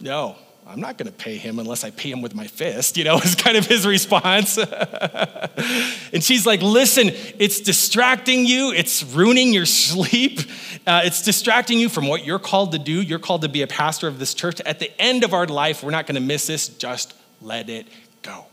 No, 0.00 0.36
I'm 0.70 0.80
not 0.80 0.96
going 0.96 1.08
to 1.08 1.12
pay 1.12 1.36
him 1.36 1.58
unless 1.58 1.82
I 1.82 1.90
pay 1.90 2.12
him 2.12 2.22
with 2.22 2.32
my 2.32 2.46
fist, 2.46 2.96
you 2.96 3.02
know, 3.02 3.16
is 3.24 3.34
kind 3.34 3.56
of 3.56 3.66
his 3.66 3.84
response. 3.84 4.56
and 6.12 6.22
she's 6.22 6.46
like, 6.46 6.62
listen, 6.62 7.10
it's 7.38 7.60
distracting 7.60 8.46
you, 8.46 8.70
it's 8.70 9.02
ruining 9.02 9.52
your 9.52 9.66
sleep, 9.66 10.38
uh, 10.86 11.02
it's 11.04 11.22
distracting 11.22 11.80
you 11.80 11.88
from 11.88 12.06
what 12.06 12.24
you're 12.24 12.38
called 12.38 12.70
to 12.70 12.78
do. 12.78 13.02
You're 13.02 13.18
called 13.18 13.42
to 13.42 13.48
be 13.48 13.62
a 13.62 13.66
pastor 13.66 14.06
of 14.06 14.20
this 14.20 14.32
church. 14.32 14.60
At 14.60 14.78
the 14.78 14.92
end 15.02 15.24
of 15.24 15.34
our 15.34 15.46
life, 15.46 15.82
we're 15.82 15.90
not 15.90 16.06
going 16.06 16.14
to 16.14 16.20
miss 16.20 16.46
this, 16.46 16.68
just 16.68 17.14
let 17.42 17.68
it 17.68 17.88
go. 18.22 18.46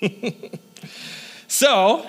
so 1.48 2.08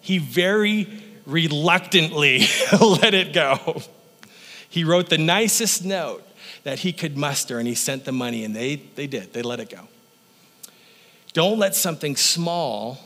he 0.00 0.16
very 0.16 0.88
reluctantly 1.26 2.46
let 2.80 3.12
it 3.12 3.34
go. 3.34 3.82
He 4.70 4.82
wrote 4.82 5.10
the 5.10 5.18
nicest 5.18 5.84
note 5.84 6.25
that 6.66 6.80
he 6.80 6.92
could 6.92 7.16
muster 7.16 7.60
and 7.60 7.68
he 7.68 7.76
sent 7.76 8.04
the 8.04 8.10
money 8.10 8.42
and 8.42 8.54
they, 8.54 8.74
they 8.96 9.06
did. 9.06 9.32
They 9.32 9.40
let 9.40 9.60
it 9.60 9.70
go. 9.70 9.86
Don't 11.32 11.60
let 11.60 11.76
something 11.76 12.16
small 12.16 12.98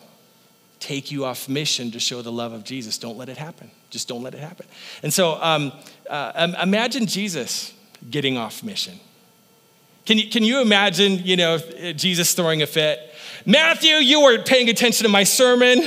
take 0.79 1.11
you 1.11 1.27
off 1.27 1.47
mission 1.47 1.91
to 1.91 2.01
show 2.01 2.23
the 2.23 2.33
love 2.33 2.55
of 2.55 2.65
Jesus. 2.65 2.97
Don't 2.97 3.19
let 3.19 3.29
it 3.29 3.37
happen. 3.37 3.71
Just 3.91 4.09
don't 4.09 4.23
let 4.23 4.33
it 4.33 4.41
happen. 4.41 4.65
And 5.03 5.13
so 5.13 5.39
um, 5.43 5.73
uh, 6.09 6.55
imagine 6.63 7.05
Jesus 7.05 7.75
getting 8.09 8.39
off 8.39 8.63
mission. 8.63 8.99
Can 10.07 10.17
you, 10.17 10.31
can 10.31 10.43
you 10.43 10.63
imagine, 10.63 11.19
you 11.19 11.37
know, 11.37 11.59
Jesus 11.93 12.33
throwing 12.33 12.63
a 12.63 12.67
fit? 12.67 13.15
Matthew, 13.45 13.97
you 13.97 14.23
weren't 14.23 14.47
paying 14.47 14.71
attention 14.71 15.05
to 15.05 15.11
my 15.11 15.25
sermon. 15.25 15.83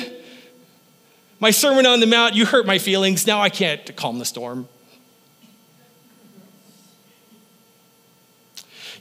My 1.39 1.49
sermon 1.49 1.87
on 1.87 2.01
the 2.01 2.05
Mount, 2.05 2.35
you 2.35 2.45
hurt 2.45 2.67
my 2.67 2.77
feelings. 2.77 3.25
Now 3.25 3.41
I 3.41 3.49
can't 3.49 3.95
calm 3.95 4.19
the 4.19 4.25
storm. 4.25 4.67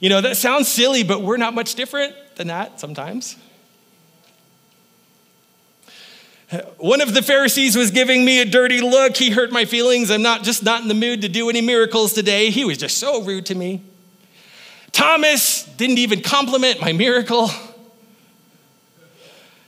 You 0.03 0.09
know, 0.09 0.19
that 0.19 0.35
sounds 0.35 0.67
silly, 0.67 1.03
but 1.03 1.21
we're 1.21 1.37
not 1.37 1.53
much 1.53 1.75
different 1.75 2.13
than 2.35 2.47
that 2.47 2.77
sometimes. 2.77 3.37
One 6.77 6.99
of 6.99 7.13
the 7.13 7.21
Pharisees 7.21 7.77
was 7.77 7.89
giving 7.89 8.25
me 8.25 8.41
a 8.41 8.45
dirty 8.45 8.81
look. 8.81 9.15
He 9.15 9.29
hurt 9.29 9.53
my 9.53 9.63
feelings. 9.63 10.11
I'm 10.11 10.21
not 10.21 10.43
just 10.43 10.61
not 10.61 10.81
in 10.81 10.89
the 10.89 10.93
mood 10.93 11.21
to 11.21 11.29
do 11.29 11.49
any 11.49 11.61
miracles 11.61 12.11
today. 12.11 12.49
He 12.49 12.65
was 12.65 12.77
just 12.77 12.97
so 12.97 13.23
rude 13.23 13.45
to 13.45 13.55
me. 13.55 13.81
Thomas 14.91 15.63
didn't 15.77 15.99
even 15.99 16.19
compliment 16.19 16.81
my 16.81 16.91
miracle. 16.91 17.49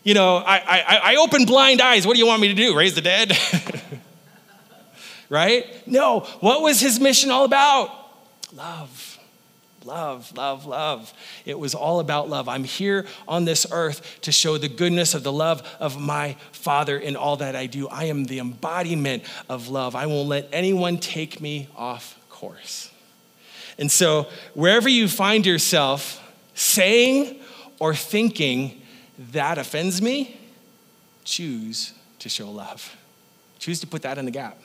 You 0.03 0.15
know, 0.15 0.35
I, 0.35 0.57
I, 0.57 1.13
I 1.13 1.15
open 1.15 1.45
blind 1.45 1.79
eyes. 1.79 2.05
What 2.05 2.15
do 2.15 2.19
you 2.19 2.27
want 2.27 2.41
me 2.41 2.49
to 2.49 2.53
do? 2.53 2.75
Raise 2.75 2.93
the 2.93 2.99
dead? 2.99 3.31
right? 5.29 5.65
No. 5.87 6.27
What 6.41 6.61
was 6.61 6.81
his 6.81 6.99
mission 6.99 7.31
all 7.31 7.45
about? 7.45 7.89
Love 8.53 9.14
love, 9.85 10.35
love, 10.35 10.65
love. 10.65 11.13
It 11.45 11.57
was 11.57 11.75
all 11.75 11.99
about 11.99 12.29
love. 12.29 12.49
I'm 12.49 12.63
here 12.63 13.05
on 13.27 13.45
this 13.45 13.65
earth 13.71 14.19
to 14.21 14.31
show 14.31 14.57
the 14.57 14.67
goodness 14.67 15.13
of 15.13 15.23
the 15.23 15.31
love 15.31 15.61
of 15.79 15.99
my 15.99 16.35
Father 16.51 16.97
in 16.97 17.15
all 17.15 17.37
that 17.37 17.55
I 17.55 17.67
do. 17.67 17.87
I 17.87 18.05
am 18.05 18.25
the 18.25 18.39
embodiment 18.39 19.23
of 19.49 19.69
love. 19.69 19.95
I 19.95 20.05
won't 20.07 20.27
let 20.27 20.49
anyone 20.51 20.97
take 20.97 21.39
me 21.39 21.69
off 21.75 22.19
course. 22.29 22.91
And 23.77 23.91
so, 23.91 24.27
wherever 24.53 24.87
you 24.87 25.07
find 25.07 25.45
yourself 25.45 26.21
saying 26.53 27.39
or 27.79 27.93
thinking 27.93 28.81
that 29.31 29.57
offends 29.57 30.01
me, 30.01 30.39
choose 31.23 31.93
to 32.19 32.29
show 32.29 32.49
love. 32.49 32.95
Choose 33.59 33.79
to 33.81 33.87
put 33.87 34.01
that 34.03 34.17
in 34.17 34.25
the 34.25 34.31
gap. 34.31 34.57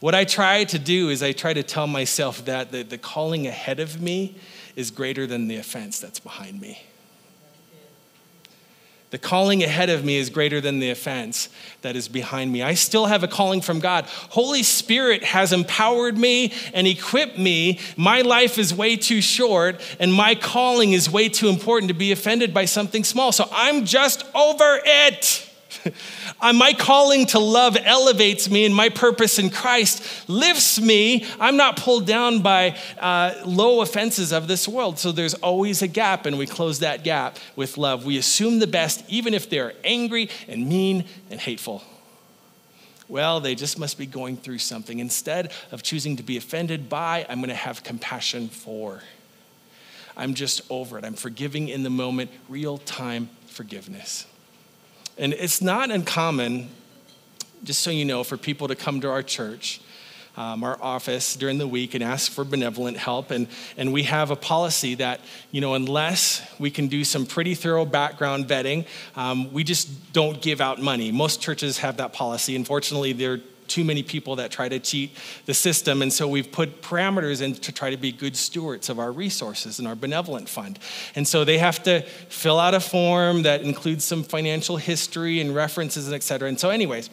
What 0.00 0.14
I 0.14 0.24
try 0.24 0.64
to 0.64 0.78
do 0.78 1.08
is 1.08 1.22
I 1.22 1.32
try 1.32 1.52
to 1.52 1.62
tell 1.62 1.86
myself 1.86 2.44
that 2.44 2.70
the, 2.70 2.82
the 2.82 2.98
calling 2.98 3.46
ahead 3.46 3.80
of 3.80 4.00
me 4.00 4.36
is 4.76 4.90
greater 4.92 5.26
than 5.26 5.48
the 5.48 5.56
offense 5.56 5.98
that's 5.98 6.20
behind 6.20 6.60
me. 6.60 6.80
The 9.10 9.18
calling 9.18 9.64
ahead 9.64 9.88
of 9.88 10.04
me 10.04 10.18
is 10.18 10.28
greater 10.28 10.60
than 10.60 10.80
the 10.80 10.90
offense 10.90 11.48
that 11.80 11.96
is 11.96 12.08
behind 12.08 12.52
me. 12.52 12.62
I 12.62 12.74
still 12.74 13.06
have 13.06 13.24
a 13.24 13.28
calling 13.28 13.62
from 13.62 13.80
God. 13.80 14.04
Holy 14.04 14.62
Spirit 14.62 15.24
has 15.24 15.52
empowered 15.52 16.18
me 16.18 16.52
and 16.74 16.86
equipped 16.86 17.38
me. 17.38 17.80
My 17.96 18.20
life 18.20 18.58
is 18.58 18.74
way 18.74 18.96
too 18.96 19.22
short, 19.22 19.80
and 19.98 20.12
my 20.12 20.34
calling 20.34 20.92
is 20.92 21.10
way 21.10 21.30
too 21.30 21.48
important 21.48 21.88
to 21.88 21.94
be 21.94 22.12
offended 22.12 22.52
by 22.52 22.66
something 22.66 23.02
small. 23.02 23.32
So 23.32 23.48
I'm 23.50 23.86
just 23.86 24.24
over 24.34 24.78
it. 24.84 25.47
Uh, 26.40 26.52
my 26.52 26.72
calling 26.72 27.26
to 27.26 27.38
love 27.40 27.76
elevates 27.76 28.48
me, 28.48 28.64
and 28.64 28.72
my 28.72 28.88
purpose 28.88 29.40
in 29.40 29.50
Christ 29.50 30.28
lifts 30.28 30.80
me. 30.80 31.26
I'm 31.40 31.56
not 31.56 31.76
pulled 31.76 32.06
down 32.06 32.42
by 32.42 32.78
uh, 33.00 33.34
low 33.44 33.80
offenses 33.80 34.32
of 34.32 34.46
this 34.46 34.68
world. 34.68 35.00
So 35.00 35.10
there's 35.10 35.34
always 35.34 35.82
a 35.82 35.88
gap, 35.88 36.26
and 36.26 36.38
we 36.38 36.46
close 36.46 36.78
that 36.78 37.02
gap 37.02 37.38
with 37.56 37.76
love. 37.76 38.04
We 38.04 38.18
assume 38.18 38.60
the 38.60 38.68
best, 38.68 39.04
even 39.08 39.34
if 39.34 39.50
they're 39.50 39.72
angry 39.82 40.30
and 40.46 40.68
mean 40.68 41.06
and 41.28 41.40
hateful. 41.40 41.82
Well, 43.08 43.40
they 43.40 43.56
just 43.56 43.78
must 43.78 43.98
be 43.98 44.06
going 44.06 44.36
through 44.36 44.58
something. 44.58 45.00
Instead 45.00 45.50
of 45.72 45.82
choosing 45.82 46.16
to 46.18 46.22
be 46.22 46.36
offended 46.36 46.88
by, 46.88 47.26
I'm 47.28 47.38
going 47.38 47.48
to 47.48 47.54
have 47.56 47.82
compassion 47.82 48.48
for. 48.48 49.02
I'm 50.16 50.34
just 50.34 50.60
over 50.70 50.98
it. 50.98 51.04
I'm 51.04 51.14
forgiving 51.14 51.68
in 51.68 51.82
the 51.82 51.90
moment, 51.90 52.30
real 52.48 52.78
time 52.78 53.30
forgiveness. 53.46 54.26
And 55.18 55.32
it's 55.32 55.60
not 55.60 55.90
uncommon, 55.90 56.68
just 57.64 57.80
so 57.80 57.90
you 57.90 58.04
know, 58.04 58.22
for 58.24 58.36
people 58.36 58.68
to 58.68 58.76
come 58.76 59.00
to 59.00 59.10
our 59.10 59.22
church. 59.22 59.80
Um, 60.36 60.62
our 60.62 60.80
office 60.80 61.34
during 61.34 61.58
the 61.58 61.66
week 61.66 61.94
and 61.94 62.04
ask 62.04 62.30
for 62.30 62.44
benevolent 62.44 62.96
help. 62.96 63.32
And, 63.32 63.48
and 63.76 63.92
we 63.92 64.04
have 64.04 64.30
a 64.30 64.36
policy 64.36 64.94
that, 64.94 65.20
you 65.50 65.60
know, 65.60 65.74
unless 65.74 66.48
we 66.60 66.70
can 66.70 66.86
do 66.86 67.02
some 67.02 67.26
pretty 67.26 67.56
thorough 67.56 67.84
background 67.84 68.46
vetting, 68.46 68.86
um, 69.16 69.52
we 69.52 69.64
just 69.64 70.12
don't 70.12 70.40
give 70.40 70.60
out 70.60 70.80
money. 70.80 71.10
Most 71.10 71.42
churches 71.42 71.78
have 71.78 71.96
that 71.96 72.12
policy. 72.12 72.54
Unfortunately, 72.54 73.12
they're 73.12 73.40
too 73.68 73.84
many 73.84 74.02
people 74.02 74.36
that 74.36 74.50
try 74.50 74.68
to 74.68 74.78
cheat 74.78 75.10
the 75.46 75.54
system. 75.54 76.02
And 76.02 76.12
so 76.12 76.26
we've 76.26 76.50
put 76.50 76.82
parameters 76.82 77.42
in 77.42 77.54
to 77.54 77.72
try 77.72 77.90
to 77.90 77.96
be 77.96 78.12
good 78.12 78.36
stewards 78.36 78.88
of 78.88 78.98
our 78.98 79.12
resources 79.12 79.78
and 79.78 79.86
our 79.86 79.94
benevolent 79.94 80.48
fund. 80.48 80.78
And 81.14 81.28
so 81.28 81.44
they 81.44 81.58
have 81.58 81.82
to 81.84 82.02
fill 82.28 82.58
out 82.58 82.74
a 82.74 82.80
form 82.80 83.42
that 83.42 83.62
includes 83.62 84.04
some 84.04 84.22
financial 84.24 84.76
history 84.76 85.40
and 85.40 85.54
references 85.54 86.06
and 86.06 86.14
et 86.14 86.22
cetera. 86.22 86.48
And 86.48 86.58
so, 86.58 86.70
anyways, 86.70 87.10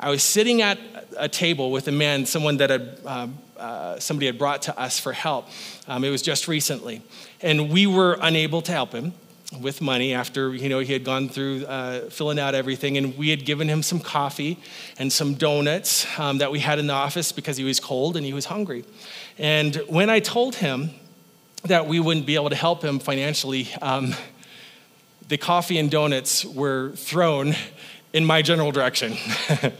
I 0.00 0.10
was 0.10 0.22
sitting 0.22 0.62
at 0.62 0.78
a 1.16 1.28
table 1.28 1.70
with 1.70 1.86
a 1.88 1.92
man, 1.92 2.26
someone 2.26 2.56
that 2.56 2.70
had, 2.70 2.98
uh, 3.04 3.28
uh, 3.56 4.00
somebody 4.00 4.26
had 4.26 4.38
brought 4.38 4.62
to 4.62 4.78
us 4.78 4.98
for 4.98 5.12
help. 5.12 5.46
Um, 5.86 6.02
it 6.02 6.10
was 6.10 6.22
just 6.22 6.48
recently. 6.48 7.02
And 7.40 7.70
we 7.70 7.86
were 7.86 8.18
unable 8.20 8.62
to 8.62 8.72
help 8.72 8.92
him 8.92 9.12
with 9.60 9.80
money 9.80 10.14
after 10.14 10.54
you 10.54 10.68
know 10.68 10.78
he 10.78 10.92
had 10.92 11.04
gone 11.04 11.28
through 11.28 11.64
uh, 11.66 12.10
filling 12.10 12.38
out 12.38 12.54
everything. 12.54 12.96
And 12.96 13.16
we 13.16 13.30
had 13.30 13.44
given 13.44 13.68
him 13.68 13.82
some 13.82 14.00
coffee 14.00 14.58
and 14.98 15.12
some 15.12 15.34
donuts 15.34 16.06
um, 16.18 16.38
that 16.38 16.50
we 16.50 16.60
had 16.60 16.78
in 16.78 16.86
the 16.86 16.92
office 16.92 17.32
because 17.32 17.56
he 17.56 17.64
was 17.64 17.80
cold 17.80 18.16
and 18.16 18.24
he 18.24 18.32
was 18.32 18.46
hungry. 18.46 18.84
And 19.38 19.76
when 19.88 20.10
i 20.10 20.20
told 20.20 20.56
him 20.56 20.90
that 21.64 21.86
we 21.86 22.00
wouldn't 22.00 22.26
be 22.26 22.34
able 22.34 22.50
to 22.50 22.56
help 22.56 22.82
him 22.82 22.98
financially 22.98 23.68
um, 23.80 24.14
the 25.28 25.38
coffee 25.38 25.78
and 25.78 25.90
donuts 25.90 26.44
were 26.44 26.92
thrown 26.96 27.54
in 28.12 28.24
my 28.24 28.42
general 28.42 28.72
direction. 28.72 29.16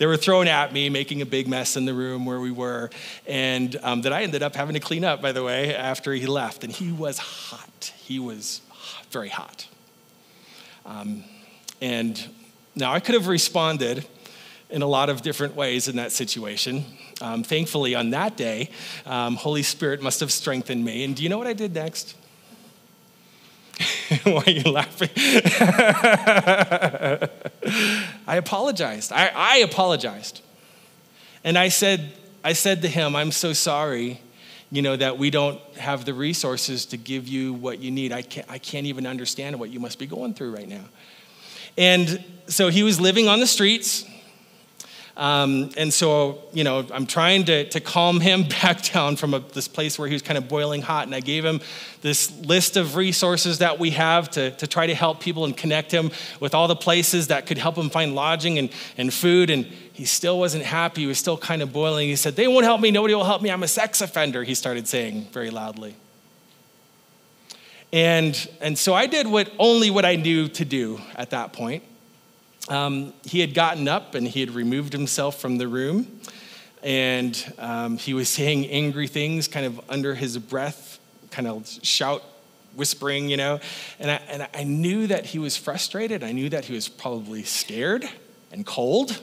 They 0.00 0.06
were 0.06 0.16
thrown 0.16 0.48
at 0.48 0.72
me 0.72 0.88
making 0.88 1.20
a 1.20 1.26
big 1.26 1.46
mess 1.46 1.76
in 1.76 1.84
the 1.84 1.92
room 1.92 2.24
where 2.24 2.40
we 2.40 2.50
were 2.50 2.88
and 3.26 3.76
um, 3.82 4.00
that 4.00 4.14
i 4.14 4.22
ended 4.22 4.42
up 4.42 4.56
having 4.56 4.72
to 4.72 4.80
clean 4.80 5.04
up 5.04 5.20
by 5.20 5.32
the 5.32 5.44
way 5.44 5.76
after 5.76 6.14
he 6.14 6.26
left. 6.26 6.64
And 6.64 6.72
he 6.72 6.90
was 6.90 7.18
hot. 7.18 7.92
He 7.98 8.18
was 8.18 8.62
very 9.10 9.28
hot. 9.28 9.66
Um, 10.86 11.24
and 11.80 12.22
now 12.74 12.92
I 12.92 13.00
could 13.00 13.14
have 13.14 13.26
responded 13.26 14.06
in 14.70 14.82
a 14.82 14.86
lot 14.86 15.10
of 15.10 15.22
different 15.22 15.56
ways 15.56 15.88
in 15.88 15.96
that 15.96 16.12
situation. 16.12 16.84
Um, 17.20 17.42
thankfully, 17.42 17.94
on 17.94 18.10
that 18.10 18.36
day, 18.36 18.70
um, 19.04 19.36
Holy 19.36 19.62
Spirit 19.62 20.00
must 20.00 20.20
have 20.20 20.32
strengthened 20.32 20.84
me. 20.84 21.04
And 21.04 21.16
do 21.16 21.22
you 21.22 21.28
know 21.28 21.38
what 21.38 21.46
I 21.46 21.52
did 21.52 21.74
next? 21.74 22.16
Why 24.24 24.42
are 24.46 24.50
you 24.50 24.70
laughing? 24.70 25.10
I 28.26 28.36
apologized. 28.36 29.12
I, 29.12 29.30
I 29.34 29.56
apologized. 29.58 30.40
And 31.42 31.58
I 31.58 31.68
said, 31.68 32.12
I 32.44 32.52
said 32.52 32.82
to 32.82 32.88
him, 32.88 33.16
I'm 33.16 33.32
so 33.32 33.52
sorry 33.52 34.20
you 34.70 34.82
know, 34.82 34.96
that 34.96 35.18
we 35.18 35.30
don't 35.30 35.60
have 35.76 36.04
the 36.04 36.14
resources 36.14 36.86
to 36.86 36.96
give 36.96 37.26
you 37.26 37.52
what 37.52 37.80
you 37.80 37.90
need. 37.90 38.12
I 38.12 38.22
can't, 38.22 38.46
I 38.48 38.58
can't 38.58 38.86
even 38.86 39.06
understand 39.06 39.58
what 39.58 39.70
you 39.70 39.80
must 39.80 39.98
be 39.98 40.06
going 40.06 40.34
through 40.34 40.54
right 40.54 40.68
now. 40.68 40.84
And 41.76 42.22
so 42.46 42.68
he 42.68 42.82
was 42.82 43.00
living 43.00 43.26
on 43.26 43.40
the 43.40 43.46
streets. 43.46 44.04
Um, 45.16 45.70
and 45.76 45.92
so, 45.92 46.38
you 46.52 46.64
know, 46.64 46.86
I'm 46.92 47.06
trying 47.06 47.44
to, 47.44 47.68
to 47.70 47.80
calm 47.80 48.20
him 48.20 48.42
back 48.62 48.82
down 48.82 49.16
from 49.16 49.34
a, 49.34 49.40
this 49.40 49.68
place 49.68 49.98
where 49.98 50.08
he 50.08 50.14
was 50.14 50.22
kind 50.22 50.38
of 50.38 50.48
boiling 50.48 50.82
hot. 50.82 51.06
And 51.06 51.14
I 51.14 51.20
gave 51.20 51.44
him 51.44 51.60
this 52.00 52.34
list 52.40 52.76
of 52.76 52.96
resources 52.96 53.58
that 53.58 53.78
we 53.78 53.90
have 53.90 54.30
to, 54.30 54.50
to 54.52 54.66
try 54.66 54.86
to 54.86 54.94
help 54.94 55.20
people 55.20 55.44
and 55.44 55.56
connect 55.56 55.90
him 55.90 56.10
with 56.38 56.54
all 56.54 56.68
the 56.68 56.76
places 56.76 57.28
that 57.28 57.46
could 57.46 57.58
help 57.58 57.76
him 57.76 57.90
find 57.90 58.14
lodging 58.14 58.58
and, 58.58 58.70
and 58.96 59.12
food. 59.12 59.50
And 59.50 59.66
he 59.92 60.04
still 60.04 60.38
wasn't 60.38 60.64
happy. 60.64 61.02
He 61.02 61.06
was 61.06 61.18
still 61.18 61.36
kind 61.36 61.60
of 61.60 61.72
boiling. 61.72 62.08
He 62.08 62.16
said, 62.16 62.36
They 62.36 62.48
won't 62.48 62.64
help 62.64 62.80
me. 62.80 62.90
Nobody 62.90 63.14
will 63.14 63.24
help 63.24 63.42
me. 63.42 63.50
I'm 63.50 63.62
a 63.62 63.68
sex 63.68 64.00
offender, 64.00 64.44
he 64.44 64.54
started 64.54 64.88
saying 64.88 65.28
very 65.32 65.50
loudly. 65.50 65.94
And, 67.92 68.48
and 68.60 68.78
so 68.78 68.94
I 68.94 69.06
did 69.06 69.26
what 69.26 69.50
only 69.58 69.90
what 69.90 70.04
I 70.04 70.16
knew 70.16 70.48
to 70.48 70.64
do 70.64 71.00
at 71.16 71.30
that 71.30 71.52
point. 71.52 71.82
Um, 72.68 73.14
he 73.24 73.40
had 73.40 73.54
gotten 73.54 73.88
up 73.88 74.14
and 74.14 74.26
he 74.28 74.40
had 74.40 74.50
removed 74.50 74.92
himself 74.92 75.40
from 75.40 75.58
the 75.58 75.66
room. 75.66 76.20
And 76.82 77.54
um, 77.58 77.98
he 77.98 78.14
was 78.14 78.28
saying 78.28 78.66
angry 78.66 79.06
things 79.06 79.48
kind 79.48 79.66
of 79.66 79.80
under 79.88 80.14
his 80.14 80.38
breath, 80.38 80.98
kind 81.30 81.46
of 81.46 81.68
shout, 81.82 82.22
whispering, 82.74 83.28
you 83.28 83.36
know. 83.36 83.60
And 83.98 84.10
I, 84.10 84.14
and 84.28 84.48
I 84.54 84.64
knew 84.64 85.06
that 85.08 85.26
he 85.26 85.38
was 85.38 85.56
frustrated. 85.56 86.24
I 86.24 86.32
knew 86.32 86.48
that 86.50 86.64
he 86.64 86.74
was 86.74 86.88
probably 86.88 87.42
scared 87.42 88.08
and 88.52 88.64
cold. 88.64 89.20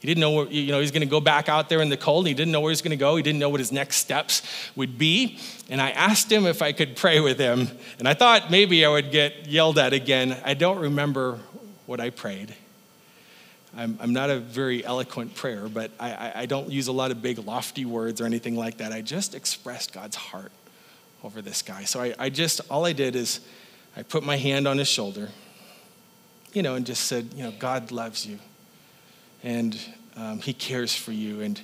He 0.00 0.08
didn't 0.08 0.20
know 0.20 0.32
where, 0.32 0.46
you 0.48 0.70
know, 0.70 0.80
he's 0.80 0.90
going 0.90 1.00
to 1.00 1.06
go 1.06 1.20
back 1.20 1.48
out 1.48 1.70
there 1.70 1.80
in 1.80 1.88
the 1.88 1.96
cold. 1.96 2.26
He 2.26 2.34
didn't 2.34 2.52
know 2.52 2.60
where 2.60 2.70
he's 2.70 2.82
going 2.82 2.90
to 2.90 2.96
go. 2.96 3.16
He 3.16 3.22
didn't 3.22 3.38
know 3.38 3.48
what 3.48 3.60
his 3.60 3.72
next 3.72 3.96
steps 3.96 4.42
would 4.76 4.98
be. 4.98 5.38
And 5.70 5.80
I 5.80 5.90
asked 5.90 6.30
him 6.30 6.44
if 6.44 6.60
I 6.60 6.72
could 6.72 6.94
pray 6.94 7.20
with 7.20 7.38
him. 7.38 7.68
And 7.98 8.06
I 8.06 8.12
thought 8.12 8.50
maybe 8.50 8.84
I 8.84 8.90
would 8.90 9.10
get 9.10 9.46
yelled 9.46 9.78
at 9.78 9.94
again. 9.94 10.36
I 10.44 10.52
don't 10.52 10.78
remember 10.78 11.38
what 11.86 12.00
I 12.00 12.10
prayed. 12.10 12.54
I'm, 13.76 13.98
I'm 14.00 14.12
not 14.12 14.30
a 14.30 14.38
very 14.38 14.84
eloquent 14.84 15.34
prayer, 15.34 15.68
but 15.68 15.90
I, 15.98 16.32
I 16.34 16.46
don't 16.46 16.70
use 16.70 16.86
a 16.86 16.92
lot 16.92 17.10
of 17.10 17.20
big, 17.20 17.38
lofty 17.38 17.84
words 17.84 18.20
or 18.20 18.24
anything 18.24 18.56
like 18.56 18.78
that. 18.78 18.92
I 18.92 19.00
just 19.00 19.34
expressed 19.34 19.92
God's 19.92 20.16
heart 20.16 20.52
over 21.24 21.42
this 21.42 21.62
guy. 21.62 21.84
So 21.84 22.00
I, 22.00 22.14
I 22.18 22.28
just, 22.30 22.60
all 22.70 22.84
I 22.84 22.92
did 22.92 23.16
is 23.16 23.40
I 23.96 24.02
put 24.02 24.22
my 24.22 24.36
hand 24.36 24.68
on 24.68 24.78
his 24.78 24.88
shoulder, 24.88 25.30
you 26.52 26.62
know, 26.62 26.76
and 26.76 26.86
just 26.86 27.06
said, 27.06 27.30
you 27.34 27.42
know, 27.42 27.52
God 27.58 27.90
loves 27.90 28.24
you 28.24 28.38
and 29.44 29.78
um, 30.16 30.40
He 30.40 30.52
cares 30.52 30.94
for 30.94 31.12
you, 31.12 31.40
and, 31.42 31.60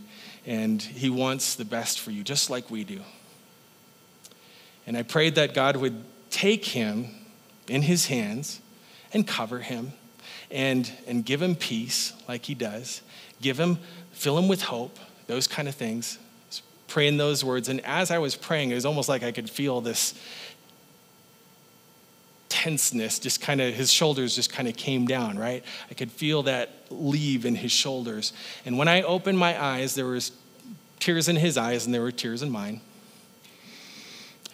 and 0.47 0.81
He 0.81 1.11
wants 1.11 1.57
the 1.57 1.65
best 1.65 1.99
for 1.99 2.11
you, 2.11 2.23
just 2.23 2.51
like 2.51 2.71
we 2.71 2.85
do. 2.85 3.01
And 4.87 4.97
I 4.97 5.03
prayed 5.03 5.35
that 5.37 5.55
God 5.55 5.77
would 5.77 6.05
take 6.31 6.65
him 6.65 7.09
in 7.69 7.83
His 7.83 8.07
hands 8.07 8.61
and 9.13 9.27
cover 9.27 9.61
him 9.61 9.93
and, 10.51 10.91
and 11.07 11.25
give 11.25 11.41
him 11.41 11.55
peace, 11.55 12.13
like 12.29 12.45
He 12.45 12.55
does, 12.55 13.03
give 13.41 13.59
him, 13.59 13.79
fill 14.13 14.39
him 14.39 14.49
with 14.49 14.63
hope, 14.63 14.99
those 15.27 15.47
kind 15.47 15.69
of 15.69 15.75
things. 15.75 16.19
Praying 16.89 17.19
those 17.19 17.45
words. 17.45 17.69
And 17.69 17.81
as 17.85 18.11
I 18.11 18.19
was 18.19 18.35
praying, 18.35 18.73
it 18.73 18.75
was 18.75 18.85
almost 18.85 19.09
like 19.09 19.23
I 19.23 19.31
could 19.31 19.49
feel 19.49 19.81
this 19.81 20.15
tenseness 22.49 23.21
just 23.21 23.41
kind 23.41 23.61
of 23.61 23.73
his 23.73 23.93
shoulders 23.93 24.35
just 24.35 24.53
kind 24.53 24.69
of 24.69 24.77
came 24.77 25.07
down 25.07 25.39
right? 25.39 25.65
I 25.89 25.95
could 25.95 26.11
feel 26.11 26.43
that 26.43 26.71
leave 26.91 27.47
in 27.47 27.55
his 27.55 27.73
shoulders. 27.73 28.33
And 28.67 28.77
when 28.77 28.89
i 28.89 29.03
opened 29.03 29.39
my 29.39 29.63
eyes 29.63 29.95
there 29.95 30.05
was 30.05 30.33
tears 30.99 31.29
in 31.29 31.37
his 31.37 31.57
eyes 31.57 31.87
and 31.87 31.95
there 31.95 32.03
were 32.03 32.13
tears 32.13 32.43
in 32.43 32.51
mine. 32.51 32.81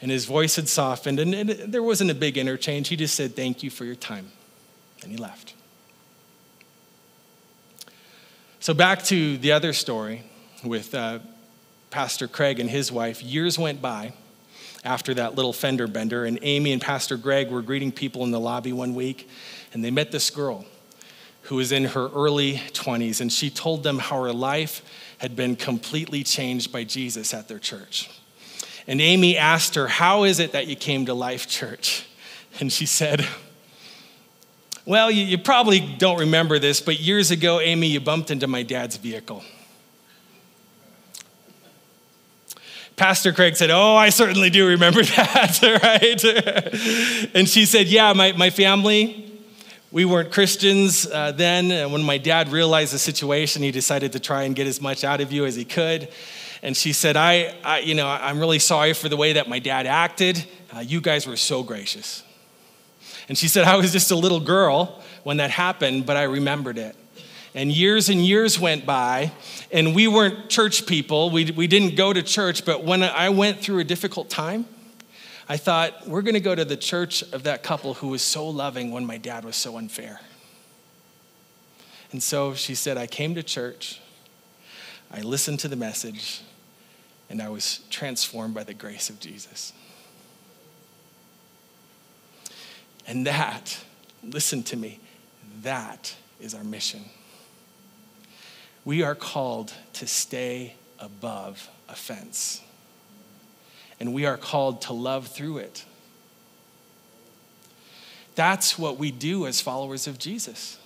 And 0.02 0.10
his 0.10 0.26
voice 0.26 0.56
had 0.56 0.68
softened 0.68 1.18
and, 1.18 1.34
and 1.34 1.50
there 1.50 1.82
wasn't 1.82 2.10
a 2.10 2.14
big 2.14 2.36
interchange. 2.36 2.88
He 2.88 2.96
just 2.96 3.14
said 3.14 3.34
thank 3.34 3.62
you 3.62 3.70
for 3.70 3.86
your 3.86 3.96
time. 3.96 4.30
And 5.02 5.10
he 5.10 5.16
left 5.16 5.55
so 8.66 8.74
back 8.74 9.04
to 9.04 9.38
the 9.38 9.52
other 9.52 9.72
story 9.72 10.24
with 10.64 10.92
uh, 10.92 11.20
pastor 11.90 12.26
craig 12.26 12.58
and 12.58 12.68
his 12.68 12.90
wife 12.90 13.22
years 13.22 13.56
went 13.56 13.80
by 13.80 14.12
after 14.84 15.14
that 15.14 15.36
little 15.36 15.52
fender 15.52 15.86
bender. 15.86 16.24
And 16.24 16.36
Amy 16.42 16.72
and 16.72 16.82
Pastor 16.82 17.16
Craig 17.16 17.48
were 17.48 17.62
greeting 17.62 17.92
people 17.92 18.24
in 18.24 18.32
the 18.32 18.40
lobby 18.40 18.72
one 18.72 18.96
week, 18.96 19.28
and 19.72 19.84
they 19.84 19.92
met 19.92 20.10
this 20.10 20.30
girl 20.30 20.64
who 21.42 21.54
was 21.54 21.70
in 21.70 21.84
her 21.84 22.08
early 22.08 22.54
20s, 22.72 23.20
and 23.20 23.32
she 23.32 23.50
told 23.50 23.84
them 23.84 24.00
how 24.00 24.20
her 24.20 24.32
life 24.32 24.82
had 25.18 25.36
been 25.36 25.54
completely 25.54 26.24
changed 26.24 26.72
by 26.72 26.82
Jesus 26.82 27.32
at 27.32 27.46
their 27.46 27.60
church. 27.60 28.10
And 28.88 29.00
Amy 29.00 29.36
asked 29.38 29.76
her, 29.76 29.86
How 29.86 30.24
is 30.24 30.40
it 30.40 30.50
that 30.50 30.66
you 30.66 30.74
came 30.74 31.06
to 31.06 31.14
Life 31.14 31.46
Church? 31.46 32.04
And 32.58 32.72
she 32.72 32.84
said, 32.84 33.24
Well, 34.86 35.10
you, 35.10 35.24
you 35.24 35.36
probably 35.36 35.80
don't 35.80 36.20
remember 36.20 36.60
this, 36.60 36.80
but 36.80 37.00
years 37.00 37.32
ago, 37.32 37.58
Amy, 37.58 37.88
you 37.88 37.98
bumped 37.98 38.30
into 38.30 38.46
my 38.46 38.62
dad's 38.62 38.96
vehicle. 38.96 39.42
Pastor 42.94 43.32
Craig 43.32 43.56
said, 43.56 43.70
Oh, 43.70 43.96
I 43.96 44.10
certainly 44.10 44.48
do 44.48 44.68
remember 44.68 45.02
that, 45.16 45.60
right? 45.82 47.34
and 47.34 47.48
she 47.48 47.66
said, 47.66 47.88
Yeah, 47.88 48.12
my, 48.12 48.30
my 48.30 48.48
family, 48.50 49.40
we 49.90 50.04
weren't 50.04 50.30
Christians 50.30 51.04
uh, 51.04 51.32
then. 51.32 51.72
And 51.72 51.92
when 51.92 52.04
my 52.04 52.16
dad 52.16 52.50
realized 52.50 52.94
the 52.94 53.00
situation, 53.00 53.64
he 53.64 53.72
decided 53.72 54.12
to 54.12 54.20
try 54.20 54.44
and 54.44 54.54
get 54.54 54.68
as 54.68 54.80
much 54.80 55.02
out 55.02 55.20
of 55.20 55.32
you 55.32 55.46
as 55.46 55.56
he 55.56 55.64
could. 55.64 56.08
And 56.62 56.76
she 56.76 56.92
said, 56.92 57.16
I, 57.16 57.56
I 57.64 57.80
you 57.80 57.96
know, 57.96 58.06
I'm 58.06 58.38
really 58.38 58.60
sorry 58.60 58.92
for 58.92 59.08
the 59.08 59.16
way 59.16 59.32
that 59.32 59.48
my 59.48 59.58
dad 59.58 59.86
acted. 59.86 60.46
Uh, 60.74 60.78
you 60.78 61.00
guys 61.00 61.26
were 61.26 61.36
so 61.36 61.64
gracious. 61.64 62.22
And 63.28 63.36
she 63.36 63.48
said, 63.48 63.64
I 63.64 63.76
was 63.76 63.92
just 63.92 64.10
a 64.10 64.16
little 64.16 64.40
girl 64.40 65.02
when 65.24 65.38
that 65.38 65.50
happened, 65.50 66.06
but 66.06 66.16
I 66.16 66.24
remembered 66.24 66.78
it. 66.78 66.96
And 67.54 67.72
years 67.72 68.08
and 68.08 68.24
years 68.24 68.60
went 68.60 68.84
by, 68.84 69.32
and 69.72 69.94
we 69.94 70.06
weren't 70.06 70.50
church 70.50 70.86
people. 70.86 71.30
We, 71.30 71.50
we 71.50 71.66
didn't 71.66 71.96
go 71.96 72.12
to 72.12 72.22
church, 72.22 72.64
but 72.64 72.84
when 72.84 73.02
I 73.02 73.30
went 73.30 73.60
through 73.60 73.78
a 73.78 73.84
difficult 73.84 74.28
time, 74.28 74.66
I 75.48 75.56
thought, 75.56 76.06
we're 76.06 76.22
going 76.22 76.34
to 76.34 76.40
go 76.40 76.54
to 76.54 76.64
the 76.64 76.76
church 76.76 77.22
of 77.32 77.44
that 77.44 77.62
couple 77.62 77.94
who 77.94 78.08
was 78.08 78.20
so 78.20 78.48
loving 78.48 78.90
when 78.90 79.06
my 79.06 79.16
dad 79.16 79.44
was 79.44 79.56
so 79.56 79.78
unfair. 79.78 80.20
And 82.12 82.22
so 82.22 82.54
she 82.54 82.74
said, 82.74 82.98
I 82.98 83.06
came 83.06 83.34
to 83.36 83.42
church, 83.42 84.00
I 85.10 85.20
listened 85.20 85.60
to 85.60 85.68
the 85.68 85.76
message, 85.76 86.42
and 87.30 87.40
I 87.40 87.48
was 87.48 87.80
transformed 87.90 88.54
by 88.54 88.64
the 88.64 88.74
grace 88.74 89.08
of 89.08 89.18
Jesus. 89.18 89.72
And 93.06 93.26
that, 93.26 93.78
listen 94.22 94.62
to 94.64 94.76
me, 94.76 95.00
that 95.62 96.14
is 96.40 96.54
our 96.54 96.64
mission 96.64 97.04
we 98.86 99.02
are 99.02 99.16
called 99.16 99.74
to 99.94 100.06
stay 100.06 100.74
above 101.00 101.68
offense. 101.88 102.62
And 103.98 104.14
we 104.14 104.24
are 104.24 104.36
called 104.36 104.82
to 104.82 104.92
love 104.92 105.26
through 105.26 105.58
it. 105.58 105.84
That's 108.36 108.78
what 108.78 108.96
we 108.96 109.10
do 109.10 109.46
as 109.46 109.60
followers 109.60 110.06
of 110.06 110.18
Jesus. 110.18 110.78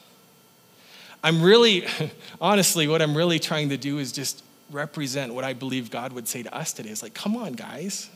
I'm 1.23 1.43
really, 1.43 1.87
honestly, 2.41 2.89
what 2.89 3.03
I'm 3.03 3.14
really 3.14 3.39
trying 3.39 3.68
to 3.68 3.77
do 3.77 3.99
is 3.99 4.12
just 4.12 4.43
represent 4.71 5.35
what 5.35 5.45
I 5.45 5.53
believe 5.53 5.91
God 5.91 6.12
would 6.14 6.27
say 6.27 6.43
to 6.43 6.55
us 6.57 6.73
today. 6.73 6.89
It's 6.89 7.03
like, 7.03 7.12
come 7.12 7.37
on, 7.37 7.53
guys. 7.53 8.09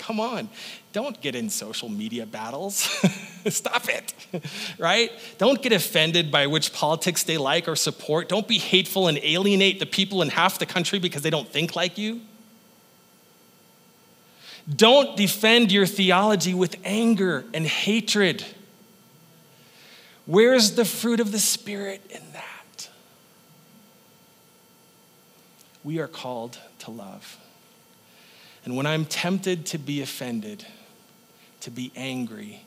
Come 0.00 0.18
on, 0.18 0.48
don't 0.94 1.20
get 1.20 1.34
in 1.34 1.50
social 1.50 1.90
media 1.90 2.24
battles. 2.24 2.74
Stop 3.50 3.86
it, 3.90 4.14
right? 4.78 5.12
Don't 5.36 5.60
get 5.60 5.72
offended 5.72 6.32
by 6.32 6.46
which 6.46 6.72
politics 6.72 7.22
they 7.22 7.36
like 7.36 7.68
or 7.68 7.76
support. 7.76 8.26
Don't 8.26 8.48
be 8.48 8.56
hateful 8.56 9.08
and 9.08 9.18
alienate 9.18 9.78
the 9.78 9.84
people 9.84 10.22
in 10.22 10.30
half 10.30 10.58
the 10.58 10.64
country 10.64 10.98
because 10.98 11.20
they 11.20 11.28
don't 11.28 11.46
think 11.46 11.76
like 11.76 11.98
you. 11.98 12.22
Don't 14.74 15.18
defend 15.18 15.70
your 15.70 15.84
theology 15.84 16.54
with 16.54 16.76
anger 16.82 17.44
and 17.52 17.66
hatred. 17.66 18.42
Where's 20.24 20.76
the 20.76 20.86
fruit 20.86 21.20
of 21.20 21.30
the 21.30 21.38
Spirit 21.38 22.00
in 22.08 22.22
that? 22.32 22.88
We 25.84 25.98
are 25.98 26.08
called 26.08 26.58
to 26.80 26.90
love. 26.90 27.36
And 28.64 28.76
when 28.76 28.86
I'm 28.86 29.04
tempted 29.04 29.66
to 29.66 29.78
be 29.78 30.02
offended, 30.02 30.66
to 31.60 31.70
be 31.70 31.92
angry, 31.96 32.62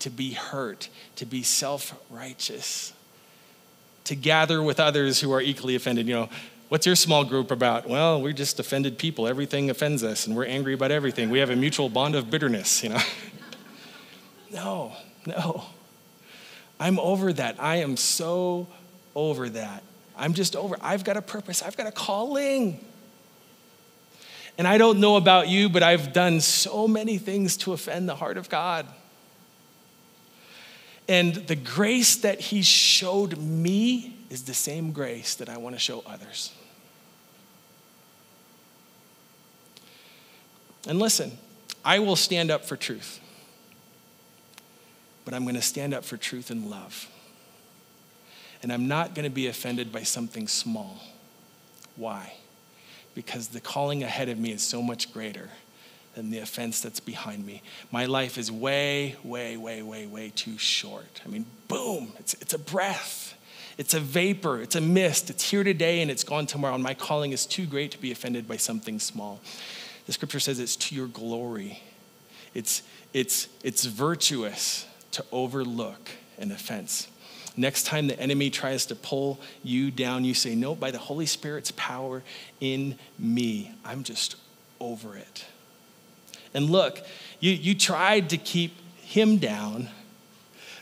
to 0.00 0.10
be 0.10 0.32
hurt, 0.32 0.88
to 1.16 1.26
be 1.26 1.42
self 1.42 1.94
righteous, 2.10 2.92
to 4.04 4.14
gather 4.14 4.62
with 4.62 4.80
others 4.80 5.20
who 5.20 5.32
are 5.32 5.40
equally 5.40 5.74
offended, 5.74 6.06
you 6.06 6.14
know, 6.14 6.28
what's 6.68 6.86
your 6.86 6.96
small 6.96 7.24
group 7.24 7.50
about? 7.50 7.88
Well, 7.88 8.22
we're 8.22 8.32
just 8.32 8.58
offended 8.60 8.98
people. 8.98 9.26
Everything 9.26 9.70
offends 9.70 10.02
us, 10.02 10.26
and 10.26 10.36
we're 10.36 10.46
angry 10.46 10.74
about 10.74 10.90
everything. 10.90 11.30
We 11.30 11.38
have 11.40 11.50
a 11.50 11.56
mutual 11.56 11.88
bond 11.88 12.14
of 12.14 12.30
bitterness, 12.30 12.82
you 12.82 12.90
know. 12.90 13.00
no, 14.52 14.92
no. 15.26 15.64
I'm 16.78 16.98
over 16.98 17.32
that. 17.32 17.56
I 17.58 17.76
am 17.76 17.96
so 17.96 18.66
over 19.14 19.48
that. 19.50 19.82
I'm 20.16 20.34
just 20.34 20.56
over. 20.56 20.76
I've 20.80 21.04
got 21.04 21.16
a 21.16 21.22
purpose. 21.22 21.62
I've 21.62 21.76
got 21.76 21.86
a 21.86 21.92
calling. 21.92 22.80
And 24.58 24.66
I 24.66 24.78
don't 24.78 25.00
know 25.00 25.16
about 25.16 25.48
you, 25.48 25.68
but 25.68 25.82
I've 25.82 26.12
done 26.12 26.40
so 26.40 26.88
many 26.88 27.18
things 27.18 27.56
to 27.58 27.72
offend 27.72 28.08
the 28.08 28.14
heart 28.14 28.38
of 28.38 28.48
God. 28.48 28.86
And 31.08 31.34
the 31.34 31.56
grace 31.56 32.16
that 32.16 32.40
he 32.40 32.62
showed 32.62 33.36
me 33.38 34.16
is 34.30 34.44
the 34.44 34.54
same 34.54 34.92
grace 34.92 35.34
that 35.36 35.48
I 35.48 35.58
want 35.58 35.76
to 35.76 35.78
show 35.78 36.02
others. 36.06 36.52
And 40.88 40.98
listen, 40.98 41.32
I 41.84 41.98
will 41.98 42.16
stand 42.16 42.50
up 42.50 42.64
for 42.64 42.76
truth, 42.76 43.20
but 45.24 45.34
I'm 45.34 45.42
going 45.42 45.56
to 45.56 45.62
stand 45.62 45.94
up 45.94 46.04
for 46.04 46.16
truth 46.16 46.50
in 46.50 46.70
love. 46.70 47.08
And 48.62 48.72
I'm 48.72 48.88
not 48.88 49.14
going 49.14 49.24
to 49.24 49.30
be 49.30 49.48
offended 49.48 49.92
by 49.92 50.02
something 50.02 50.48
small. 50.48 51.00
Why? 51.94 52.32
Because 53.16 53.48
the 53.48 53.60
calling 53.60 54.04
ahead 54.04 54.28
of 54.28 54.38
me 54.38 54.52
is 54.52 54.62
so 54.62 54.80
much 54.80 55.12
greater 55.12 55.48
than 56.14 56.30
the 56.30 56.38
offense 56.38 56.80
that's 56.80 57.00
behind 57.00 57.44
me. 57.44 57.62
My 57.90 58.06
life 58.06 58.38
is 58.38 58.52
way, 58.52 59.16
way, 59.24 59.56
way, 59.56 59.82
way, 59.82 60.06
way 60.06 60.32
too 60.36 60.58
short. 60.58 61.22
I 61.24 61.28
mean, 61.28 61.46
boom, 61.66 62.12
it's, 62.18 62.34
it's 62.34 62.54
a 62.54 62.58
breath. 62.58 63.34
It's 63.78 63.94
a 63.94 64.00
vapor, 64.00 64.60
it's 64.60 64.76
a 64.76 64.80
mist. 64.80 65.28
It's 65.30 65.50
here 65.50 65.64
today 65.64 66.02
and 66.02 66.10
it's 66.10 66.24
gone 66.24 66.46
tomorrow. 66.46 66.74
And 66.74 66.82
my 66.82 66.94
calling 66.94 67.32
is 67.32 67.46
too 67.46 67.66
great 67.66 67.90
to 67.92 67.98
be 67.98 68.12
offended 68.12 68.46
by 68.46 68.58
something 68.58 68.98
small. 68.98 69.40
The 70.06 70.12
scripture 70.12 70.40
says 70.40 70.60
it's 70.60 70.76
to 70.76 70.94
your 70.94 71.08
glory. 71.08 71.82
It's, 72.54 72.82
it's, 73.12 73.48
it's 73.64 73.86
virtuous 73.86 74.86
to 75.12 75.24
overlook 75.32 76.10
an 76.38 76.52
offense. 76.52 77.08
Next 77.56 77.86
time 77.86 78.06
the 78.06 78.18
enemy 78.20 78.50
tries 78.50 78.86
to 78.86 78.94
pull 78.94 79.40
you 79.62 79.90
down, 79.90 80.24
you 80.24 80.34
say, 80.34 80.54
No, 80.54 80.74
by 80.74 80.90
the 80.90 80.98
Holy 80.98 81.26
Spirit's 81.26 81.72
power 81.72 82.22
in 82.60 82.98
me, 83.18 83.72
I'm 83.84 84.02
just 84.02 84.36
over 84.78 85.16
it. 85.16 85.44
And 86.52 86.70
look, 86.70 87.00
you, 87.40 87.52
you 87.52 87.74
tried 87.74 88.30
to 88.30 88.36
keep 88.36 88.72
him 89.02 89.38
down, 89.38 89.88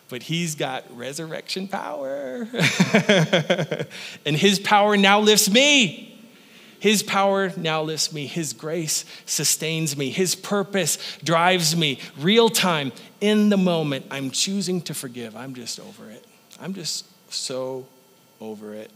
but 0.09 0.25
he's 0.25 0.55
got 0.55 0.85
resurrection 0.97 1.68
power. 1.68 2.49
and 4.27 4.37
his 4.37 4.59
power 4.59 4.97
now 4.97 5.20
lifts 5.20 5.51
me. 5.51 6.11
His 6.81 7.03
power 7.03 7.51
now 7.57 7.83
lifts 7.83 8.12
me. 8.12 8.27
His 8.27 8.53
grace 8.53 9.05
sustains 9.25 9.97
me. 9.97 10.11
His 10.11 10.35
purpose 10.35 10.99
drives 11.25 11.75
me. 11.75 11.99
Real 12.18 12.51
time, 12.51 12.93
in 13.20 13.49
the 13.49 13.57
moment, 13.57 14.07
I'm 14.11 14.31
choosing 14.31 14.83
to 14.83 14.95
forgive. 14.95 15.35
I'm 15.35 15.55
just 15.55 15.81
over 15.81 16.11
it. 16.11 16.27
I'm 16.65 16.73
just 16.73 17.05
so 17.31 17.87
over 18.41 18.73
it. 18.73 18.91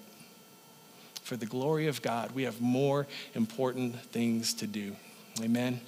For 1.23 1.37
the 1.37 1.45
glory 1.45 1.87
of 1.87 2.01
God, 2.01 2.31
we 2.31 2.45
have 2.45 2.63
more 2.63 3.07
important 3.35 4.01
things 4.05 4.55
to 4.55 4.67
do. 4.67 4.97
Amen. 5.43 5.83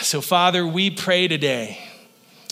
So, 0.00 0.22
Father, 0.22 0.66
we 0.66 0.88
pray 0.88 1.28
today 1.28 1.78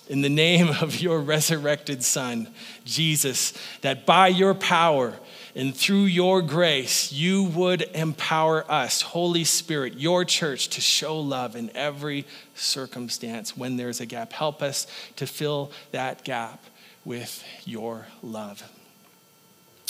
in 0.09 0.21
the 0.21 0.29
name 0.29 0.69
of 0.83 1.01
your 1.01 1.21
resurrected 1.21 2.05
Son, 2.05 2.49
Jesus, 2.85 3.55
that 3.81 4.05
by 4.05 4.29
your 4.29 4.53
power, 4.53 5.15
and 5.55 5.75
through 5.75 6.05
your 6.05 6.43
grace, 6.43 7.13
you 7.13 7.45
would 7.45 7.81
empower 7.95 8.71
us, 8.71 9.01
Holy 9.01 9.45
Spirit, 9.45 9.95
your 9.95 10.27
church, 10.27 10.69
to 10.69 10.83
show 10.83 11.19
love 11.19 11.57
in 11.57 11.75
every 11.75 12.27
circumstance 12.55 13.57
when 13.57 13.79
there's 13.79 14.03
a 14.03 14.07
gap. 14.07 14.35
Help 14.35 14.61
us 14.61 14.87
to 15.17 15.27
fill 15.27 15.73
that 15.93 16.25
gap 16.25 16.63
with 17.05 17.45
your 17.65 18.07
love. 18.23 18.63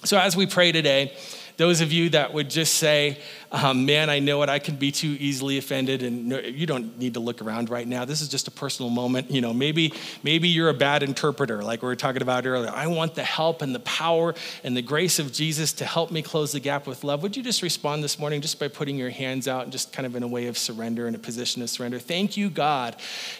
So, 0.05 0.18
as 0.18 0.36
we 0.36 0.46
pray 0.46 0.70
today, 0.70 1.16
those 1.57 1.80
of 1.80 1.92
you 1.92 2.11
that 2.11 2.34
would 2.34 2.50
just 2.50 2.74
say, 2.74 3.18
um, 3.52 3.86
man, 3.86 4.11
I 4.11 4.18
know 4.18 4.42
it, 4.42 4.48
I 4.48 4.59
can 4.59 4.74
be 4.74 4.90
too 4.90 5.16
easily 5.20 5.59
offended, 5.59 6.02
and 6.02 6.26
no, 6.26 6.40
you 6.40 6.66
don't 6.66 6.98
need 6.98 7.14
to 7.14 7.20
look 7.20 7.40
around 7.40 7.70
right 7.70 7.86
now. 7.86 8.05
This 8.05 8.20
is 8.20 8.28
just 8.28 8.48
a 8.48 8.50
personal 8.50 8.90
moment. 8.90 9.30
You 9.30 9.40
know, 9.40 9.55
maybe, 9.55 9.92
maybe 10.24 10.48
you're 10.48 10.70
a 10.70 10.74
bad 10.74 11.05
interpreter, 11.05 11.62
like 11.62 11.80
we 11.80 11.86
were 11.86 11.94
talking 11.94 12.22
about 12.22 12.44
earlier. 12.46 12.70
I 12.74 12.88
want 12.88 13.14
the 13.14 13.22
help 13.22 13.62
and 13.62 13.72
the 13.72 13.80
power 13.80 14.34
and 14.64 14.76
the 14.76 14.82
grace 14.82 15.20
of 15.20 15.32
Jesus 15.32 15.72
to 15.74 15.84
help 15.84 16.11
me 16.11 16.20
close 16.20 16.50
the 16.50 16.59
gap 16.59 16.88
with 16.88 17.05
love. 17.05 17.22
Would 17.22 17.36
you 17.36 17.44
just 17.44 17.62
respond 17.62 18.02
this 18.02 18.18
morning 18.18 18.40
just 18.40 18.59
by 18.59 18.66
putting 18.66 18.98
your 18.98 19.11
hands 19.11 19.46
out 19.46 19.62
and 19.62 19.70
just 19.70 19.92
kind 19.92 20.05
of 20.05 20.16
in 20.16 20.24
a 20.24 20.28
way 20.28 20.48
of 20.48 20.59
surrender, 20.59 21.07
in 21.07 21.14
a 21.14 21.18
position 21.18 21.62
of 21.62 21.70
surrender? 21.70 22.00
Thank 22.00 22.36
you, 22.36 22.50
God, 22.50 22.96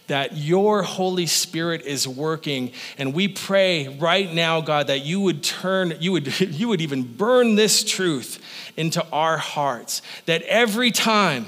that 0.06 0.36
your 0.36 0.84
Holy 0.84 1.26
Spirit 1.26 1.82
is 1.82 2.06
working. 2.06 2.70
And 2.98 3.12
we 3.12 3.26
pray 3.26 3.88
right 3.88 4.32
now, 4.32 4.60
God, 4.60 4.86
that 4.86 5.00
you 5.00 5.20
would 5.22 5.42
turn, 5.42 5.94
you 5.98 6.12
would, 6.12 6.28
you 6.55 6.68
would 6.68 6.80
even 6.80 7.02
burn 7.02 7.55
this 7.55 7.84
truth 7.84 8.40
into 8.76 9.05
our 9.11 9.38
hearts. 9.38 10.02
That 10.26 10.42
every 10.42 10.90
time, 10.90 11.46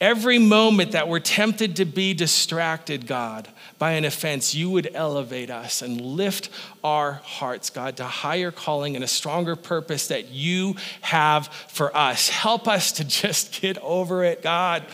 every 0.00 0.38
moment 0.38 0.92
that 0.92 1.08
we're 1.08 1.20
tempted 1.20 1.76
to 1.76 1.84
be 1.84 2.14
distracted, 2.14 3.06
God, 3.06 3.48
by 3.78 3.92
an 3.92 4.04
offense, 4.04 4.54
you 4.54 4.68
would 4.70 4.90
elevate 4.94 5.50
us 5.50 5.80
and 5.80 6.00
lift 6.00 6.50
our 6.84 7.12
hearts, 7.24 7.70
God, 7.70 7.96
to 7.96 8.04
higher 8.04 8.50
calling 8.50 8.94
and 8.94 9.02
a 9.02 9.08
stronger 9.08 9.56
purpose 9.56 10.08
that 10.08 10.28
you 10.28 10.76
have 11.00 11.48
for 11.48 11.94
us. 11.96 12.28
Help 12.28 12.68
us 12.68 12.92
to 12.92 13.04
just 13.08 13.60
get 13.60 13.78
over 13.78 14.22
it, 14.22 14.42
God. 14.42 14.84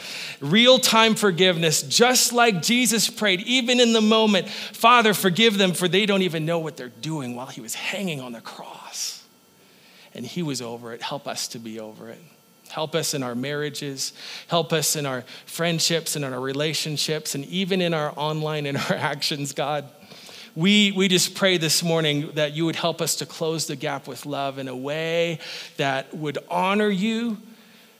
Real 0.40 0.78
time 0.78 1.16
forgiveness, 1.16 1.82
just 1.82 2.32
like 2.32 2.62
Jesus 2.62 3.08
prayed, 3.08 3.40
even 3.42 3.80
in 3.80 3.92
the 3.92 4.00
moment 4.00 4.48
Father, 4.48 5.14
forgive 5.14 5.58
them, 5.58 5.72
for 5.72 5.88
they 5.88 6.06
don't 6.06 6.22
even 6.22 6.46
know 6.46 6.60
what 6.60 6.76
they're 6.76 6.88
doing 6.88 7.34
while 7.34 7.46
he 7.46 7.60
was 7.60 7.74
hanging 7.74 8.20
on 8.20 8.32
the 8.32 8.40
cross. 8.40 9.15
And 10.16 10.26
he 10.26 10.42
was 10.42 10.60
over 10.60 10.92
it. 10.92 11.02
Help 11.02 11.28
us 11.28 11.46
to 11.48 11.58
be 11.58 11.78
over 11.78 12.08
it. 12.08 12.18
Help 12.68 12.94
us 12.94 13.14
in 13.14 13.22
our 13.22 13.34
marriages. 13.34 14.12
Help 14.48 14.72
us 14.72 14.96
in 14.96 15.06
our 15.06 15.22
friendships 15.44 16.16
and 16.16 16.24
in 16.24 16.32
our 16.32 16.40
relationships 16.40 17.34
and 17.34 17.44
even 17.44 17.80
in 17.80 17.94
our 17.94 18.12
online 18.16 18.66
interactions, 18.66 19.52
God. 19.54 19.88
We, 20.56 20.90
we 20.92 21.08
just 21.08 21.34
pray 21.34 21.58
this 21.58 21.82
morning 21.82 22.30
that 22.34 22.54
you 22.54 22.64
would 22.64 22.76
help 22.76 23.02
us 23.02 23.16
to 23.16 23.26
close 23.26 23.66
the 23.66 23.76
gap 23.76 24.08
with 24.08 24.24
love 24.24 24.58
in 24.58 24.68
a 24.68 24.76
way 24.76 25.38
that 25.76 26.14
would 26.14 26.38
honor 26.50 26.88
you 26.88 27.36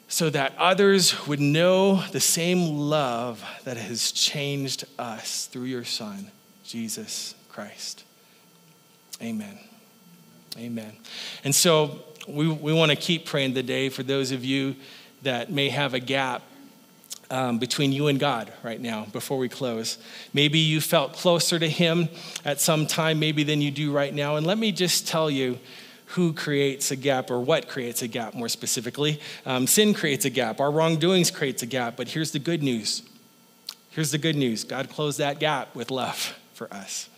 so 0.08 0.30
that 0.30 0.54
others 0.56 1.26
would 1.26 1.40
know 1.40 2.02
the 2.12 2.20
same 2.20 2.78
love 2.78 3.44
that 3.64 3.76
has 3.76 4.10
changed 4.10 4.84
us 4.98 5.46
through 5.46 5.64
your 5.64 5.84
Son, 5.84 6.30
Jesus 6.64 7.34
Christ. 7.50 8.04
Amen. 9.20 9.58
Amen. 10.58 10.92
And 11.44 11.54
so 11.54 12.00
we, 12.26 12.48
we 12.48 12.72
want 12.72 12.90
to 12.90 12.96
keep 12.96 13.26
praying 13.26 13.54
today 13.54 13.88
for 13.88 14.02
those 14.02 14.32
of 14.32 14.44
you 14.44 14.76
that 15.22 15.50
may 15.50 15.68
have 15.68 15.94
a 15.94 16.00
gap 16.00 16.42
um, 17.30 17.58
between 17.58 17.92
you 17.92 18.06
and 18.06 18.18
God 18.18 18.52
right 18.62 18.80
now 18.80 19.06
before 19.12 19.38
we 19.38 19.48
close. 19.48 19.98
Maybe 20.32 20.58
you 20.58 20.80
felt 20.80 21.12
closer 21.12 21.58
to 21.58 21.68
Him 21.68 22.08
at 22.44 22.60
some 22.60 22.86
time, 22.86 23.18
maybe 23.18 23.42
than 23.42 23.60
you 23.60 23.70
do 23.70 23.92
right 23.92 24.14
now. 24.14 24.36
And 24.36 24.46
let 24.46 24.58
me 24.58 24.72
just 24.72 25.08
tell 25.08 25.30
you 25.30 25.58
who 26.10 26.32
creates 26.32 26.90
a 26.90 26.96
gap 26.96 27.30
or 27.30 27.40
what 27.40 27.68
creates 27.68 28.02
a 28.02 28.08
gap 28.08 28.34
more 28.34 28.48
specifically. 28.48 29.20
Um, 29.44 29.66
sin 29.66 29.92
creates 29.92 30.24
a 30.24 30.30
gap, 30.30 30.60
our 30.60 30.70
wrongdoings 30.70 31.30
creates 31.30 31.62
a 31.62 31.66
gap. 31.66 31.96
But 31.96 32.08
here's 32.08 32.30
the 32.30 32.38
good 32.38 32.62
news. 32.62 33.02
Here's 33.90 34.10
the 34.10 34.18
good 34.18 34.36
news 34.36 34.62
God 34.62 34.88
closed 34.90 35.18
that 35.18 35.40
gap 35.40 35.74
with 35.74 35.90
love 35.90 36.38
for 36.54 36.72
us. 36.72 37.08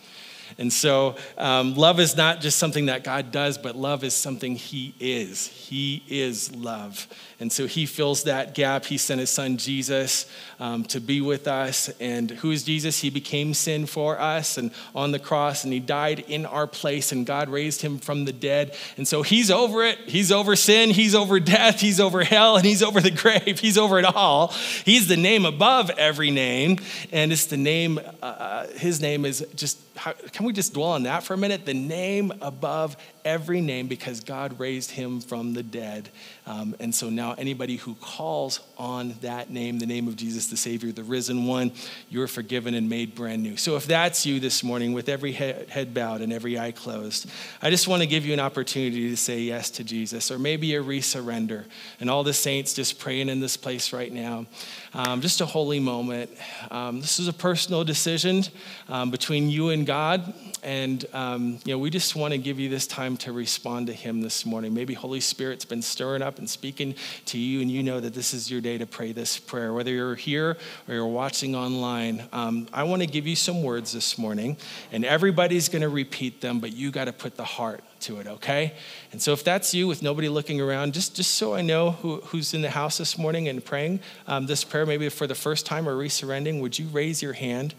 And 0.59 0.71
so, 0.73 1.15
um, 1.37 1.75
love 1.75 2.01
is 2.01 2.17
not 2.17 2.41
just 2.41 2.59
something 2.59 2.87
that 2.87 3.05
God 3.05 3.31
does, 3.31 3.57
but 3.57 3.77
love 3.77 4.03
is 4.03 4.13
something 4.13 4.55
He 4.57 4.93
is. 4.99 5.47
He 5.47 6.03
is 6.09 6.53
love. 6.53 7.07
And 7.39 7.51
so, 7.51 7.67
He 7.67 7.85
fills 7.85 8.23
that 8.23 8.53
gap. 8.53 8.85
He 8.85 8.97
sent 8.97 9.19
His 9.19 9.29
Son 9.29 9.57
Jesus 9.57 10.25
um, 10.59 10.83
to 10.85 10.99
be 10.99 11.21
with 11.21 11.47
us. 11.47 11.89
And 11.99 12.29
who 12.31 12.51
is 12.51 12.63
Jesus? 12.63 12.99
He 12.99 13.09
became 13.09 13.53
sin 13.53 13.85
for 13.85 14.19
us 14.19 14.57
and 14.57 14.71
on 14.93 15.11
the 15.11 15.19
cross, 15.19 15.63
and 15.63 15.71
He 15.71 15.79
died 15.79 16.19
in 16.27 16.45
our 16.45 16.67
place, 16.67 17.11
and 17.11 17.25
God 17.25 17.49
raised 17.49 17.81
Him 17.81 17.97
from 17.97 18.25
the 18.25 18.33
dead. 18.33 18.75
And 18.97 19.07
so, 19.07 19.21
He's 19.21 19.49
over 19.49 19.83
it. 19.83 19.97
He's 20.05 20.31
over 20.31 20.55
sin. 20.55 20.89
He's 20.89 21.15
over 21.15 21.39
death. 21.39 21.79
He's 21.79 21.99
over 21.99 22.23
hell, 22.23 22.57
and 22.57 22.65
He's 22.65 22.83
over 22.83 22.99
the 22.99 23.11
grave. 23.23 23.59
He's 23.59 23.77
over 23.77 23.99
it 23.99 24.05
all. 24.05 24.47
He's 24.83 25.07
the 25.07 25.17
name 25.17 25.45
above 25.45 25.89
every 25.91 26.31
name. 26.31 26.77
And 27.11 27.31
it's 27.31 27.45
the 27.45 27.57
name, 27.57 27.99
uh, 28.21 28.67
His 28.67 28.99
name 28.99 29.25
is 29.25 29.45
just, 29.55 29.79
how, 29.95 30.13
can 30.33 30.45
we 30.45 30.53
just 30.53 30.73
dwell 30.73 30.91
on 30.91 31.03
that 31.03 31.23
for 31.23 31.33
a 31.33 31.37
minute? 31.37 31.65
The 31.65 31.73
name 31.73 32.33
above 32.41 32.97
every 33.25 33.61
name 33.61 33.87
because 33.87 34.21
God 34.21 34.59
raised 34.59 34.91
him 34.91 35.21
from 35.21 35.53
the 35.53 35.63
dead. 35.63 36.09
Um, 36.45 36.75
and 36.79 36.93
so 36.93 37.09
now, 37.09 37.33
anybody 37.33 37.77
who 37.77 37.95
calls 37.95 38.59
on 38.77 39.15
that 39.21 39.49
name, 39.49 39.79
the 39.79 39.85
name 39.85 40.07
of 40.07 40.15
Jesus 40.15 40.47
the 40.47 40.57
Savior, 40.57 40.91
the 40.91 41.03
risen 41.03 41.45
one, 41.45 41.71
you're 42.09 42.27
forgiven 42.27 42.73
and 42.73 42.89
made 42.89 43.15
brand 43.15 43.43
new. 43.43 43.57
So, 43.57 43.75
if 43.75 43.85
that's 43.85 44.25
you 44.25 44.39
this 44.39 44.63
morning, 44.63 44.93
with 44.93 45.09
every 45.09 45.31
head 45.33 45.93
bowed 45.93 46.21
and 46.21 46.33
every 46.33 46.57
eye 46.57 46.71
closed, 46.71 47.29
I 47.61 47.69
just 47.69 47.87
want 47.87 48.01
to 48.01 48.07
give 48.07 48.25
you 48.25 48.33
an 48.33 48.39
opportunity 48.39 49.09
to 49.09 49.17
say 49.17 49.39
yes 49.39 49.69
to 49.71 49.83
Jesus, 49.83 50.31
or 50.31 50.39
maybe 50.39 50.75
a 50.75 50.83
resurrender. 50.83 51.65
And 51.99 52.09
all 52.09 52.23
the 52.23 52.33
saints 52.33 52.73
just 52.73 52.99
praying 52.99 53.29
in 53.29 53.39
this 53.39 53.57
place 53.57 53.93
right 53.93 54.11
now. 54.11 54.45
Um, 54.93 55.21
just 55.21 55.41
a 55.41 55.45
holy 55.45 55.79
moment. 55.79 56.31
Um, 56.71 57.01
this 57.01 57.19
is 57.19 57.27
a 57.27 57.33
personal 57.33 57.83
decision 57.83 58.43
um, 58.87 59.11
between 59.11 59.49
you 59.49 59.69
and 59.69 59.85
God. 59.85 60.33
And 60.63 61.05
um, 61.13 61.59
you 61.65 61.73
know, 61.73 61.79
we 61.79 61.89
just 61.89 62.15
want 62.15 62.33
to 62.33 62.37
give 62.37 62.59
you 62.59 62.69
this 62.69 62.87
time 62.87 63.17
to 63.17 63.31
respond 63.31 63.87
to 63.87 63.93
Him 63.93 64.21
this 64.21 64.45
morning. 64.45 64.73
Maybe 64.73 64.93
Holy 64.93 65.19
Spirit's 65.19 65.65
been 65.65 65.81
stirring 65.81 66.21
up 66.21 66.37
and 66.39 66.49
speaking 66.49 66.95
to 67.25 67.37
you, 67.37 67.61
and 67.61 67.71
you 67.71 67.83
know 67.83 67.99
that 67.99 68.13
this 68.13 68.33
is 68.33 68.51
your 68.51 68.61
day 68.61 68.77
to 68.77 68.85
pray 68.85 69.11
this 69.11 69.39
prayer. 69.39 69.73
Whether 69.73 69.91
you're 69.91 70.15
here 70.15 70.57
or 70.87 70.93
you're 70.93 71.07
watching 71.07 71.55
online, 71.55 72.23
um, 72.33 72.67
I 72.73 72.83
want 72.83 73.01
to 73.01 73.07
give 73.07 73.27
you 73.27 73.35
some 73.35 73.63
words 73.63 73.93
this 73.93 74.17
morning, 74.17 74.57
and 74.91 75.05
everybody's 75.05 75.69
going 75.69 75.81
to 75.81 75.89
repeat 75.89 76.41
them, 76.41 76.59
but 76.59 76.73
you 76.73 76.91
got 76.91 77.05
to 77.05 77.13
put 77.13 77.35
the 77.37 77.45
heart 77.45 77.83
to 78.01 78.19
it, 78.19 78.27
okay? 78.27 78.73
And 79.11 79.21
so 79.21 79.33
if 79.33 79.43
that's 79.43 79.73
you 79.73 79.87
with 79.87 80.01
nobody 80.01 80.29
looking 80.29 80.61
around, 80.61 80.93
just, 80.93 81.15
just 81.15 81.35
so 81.35 81.53
I 81.53 81.61
know 81.61 81.91
who, 81.91 82.21
who's 82.25 82.53
in 82.53 82.61
the 82.61 82.69
house 82.69 82.97
this 82.97 83.17
morning 83.17 83.47
and 83.47 83.63
praying 83.63 83.99
um, 84.27 84.45
this 84.45 84.63
prayer, 84.63 84.85
maybe 84.85 85.09
for 85.09 85.27
the 85.27 85.35
first 85.35 85.65
time 85.65 85.87
or 85.87 85.95
resurrendering, 85.95 86.61
would 86.61 86.79
you 86.79 86.87
raise 86.87 87.21
your 87.21 87.33
hand 87.33 87.73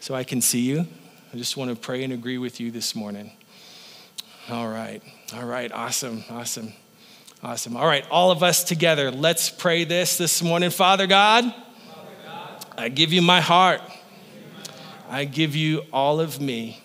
so 0.00 0.14
I 0.14 0.24
can 0.24 0.40
see 0.40 0.60
you? 0.60 0.86
I 1.32 1.38
just 1.38 1.56
want 1.56 1.70
to 1.70 1.76
pray 1.76 2.04
and 2.04 2.12
agree 2.12 2.36
with 2.36 2.60
you 2.60 2.70
this 2.70 2.94
morning. 2.94 3.32
All 4.50 4.68
right. 4.68 5.02
All 5.34 5.46
right. 5.46 5.72
Awesome. 5.72 6.24
Awesome. 6.28 6.74
Awesome. 7.42 7.74
All 7.74 7.86
right. 7.86 8.04
All 8.10 8.30
of 8.30 8.42
us 8.42 8.62
together, 8.62 9.10
let's 9.10 9.48
pray 9.48 9.84
this 9.84 10.18
this 10.18 10.42
morning. 10.42 10.68
Father 10.68 11.06
God, 11.06 11.54
I 12.76 12.90
give 12.90 13.14
you 13.14 13.22
my 13.22 13.40
heart. 13.40 13.80
I 15.08 15.24
give 15.24 15.56
you 15.56 15.84
all 15.90 16.20
of 16.20 16.38
me. 16.38 16.82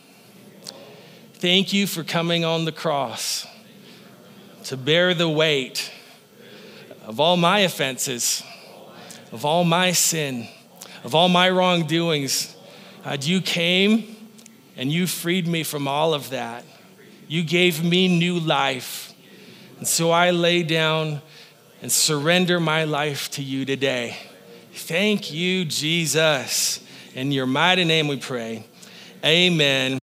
Thank 1.33 1.73
you 1.73 1.85
for 1.85 2.05
coming 2.05 2.45
on 2.45 2.63
the 2.63 2.71
cross 2.71 3.45
to 4.63 4.77
bear 4.77 5.13
the 5.13 5.27
weight 5.27 5.91
of 7.05 7.19
all 7.19 7.35
my 7.35 7.59
offenses, 7.59 8.43
of 9.33 9.43
all 9.43 9.65
my 9.65 9.91
sin, 9.91 10.47
of 11.03 11.13
all 11.13 11.27
my 11.27 11.49
wrongdoings. 11.49 12.55
God, 13.03 13.25
you 13.25 13.41
came 13.41 14.16
and 14.77 14.91
you 14.91 15.07
freed 15.07 15.47
me 15.47 15.63
from 15.63 15.87
all 15.87 16.13
of 16.13 16.29
that. 16.29 16.63
You 17.27 17.43
gave 17.43 17.83
me 17.83 18.07
new 18.07 18.39
life. 18.39 19.13
And 19.79 19.87
so 19.87 20.11
I 20.11 20.31
lay 20.31 20.63
down 20.63 21.21
and 21.81 21.91
surrender 21.91 22.59
my 22.59 22.85
life 22.85 23.29
to 23.31 23.43
you 23.43 23.65
today. 23.65 24.17
Thank 24.73 25.33
you, 25.33 25.65
Jesus. 25.65 26.79
In 27.15 27.31
your 27.31 27.47
mighty 27.47 27.83
name 27.83 28.07
we 28.07 28.17
pray. 28.17 28.65
Amen. 29.25 29.99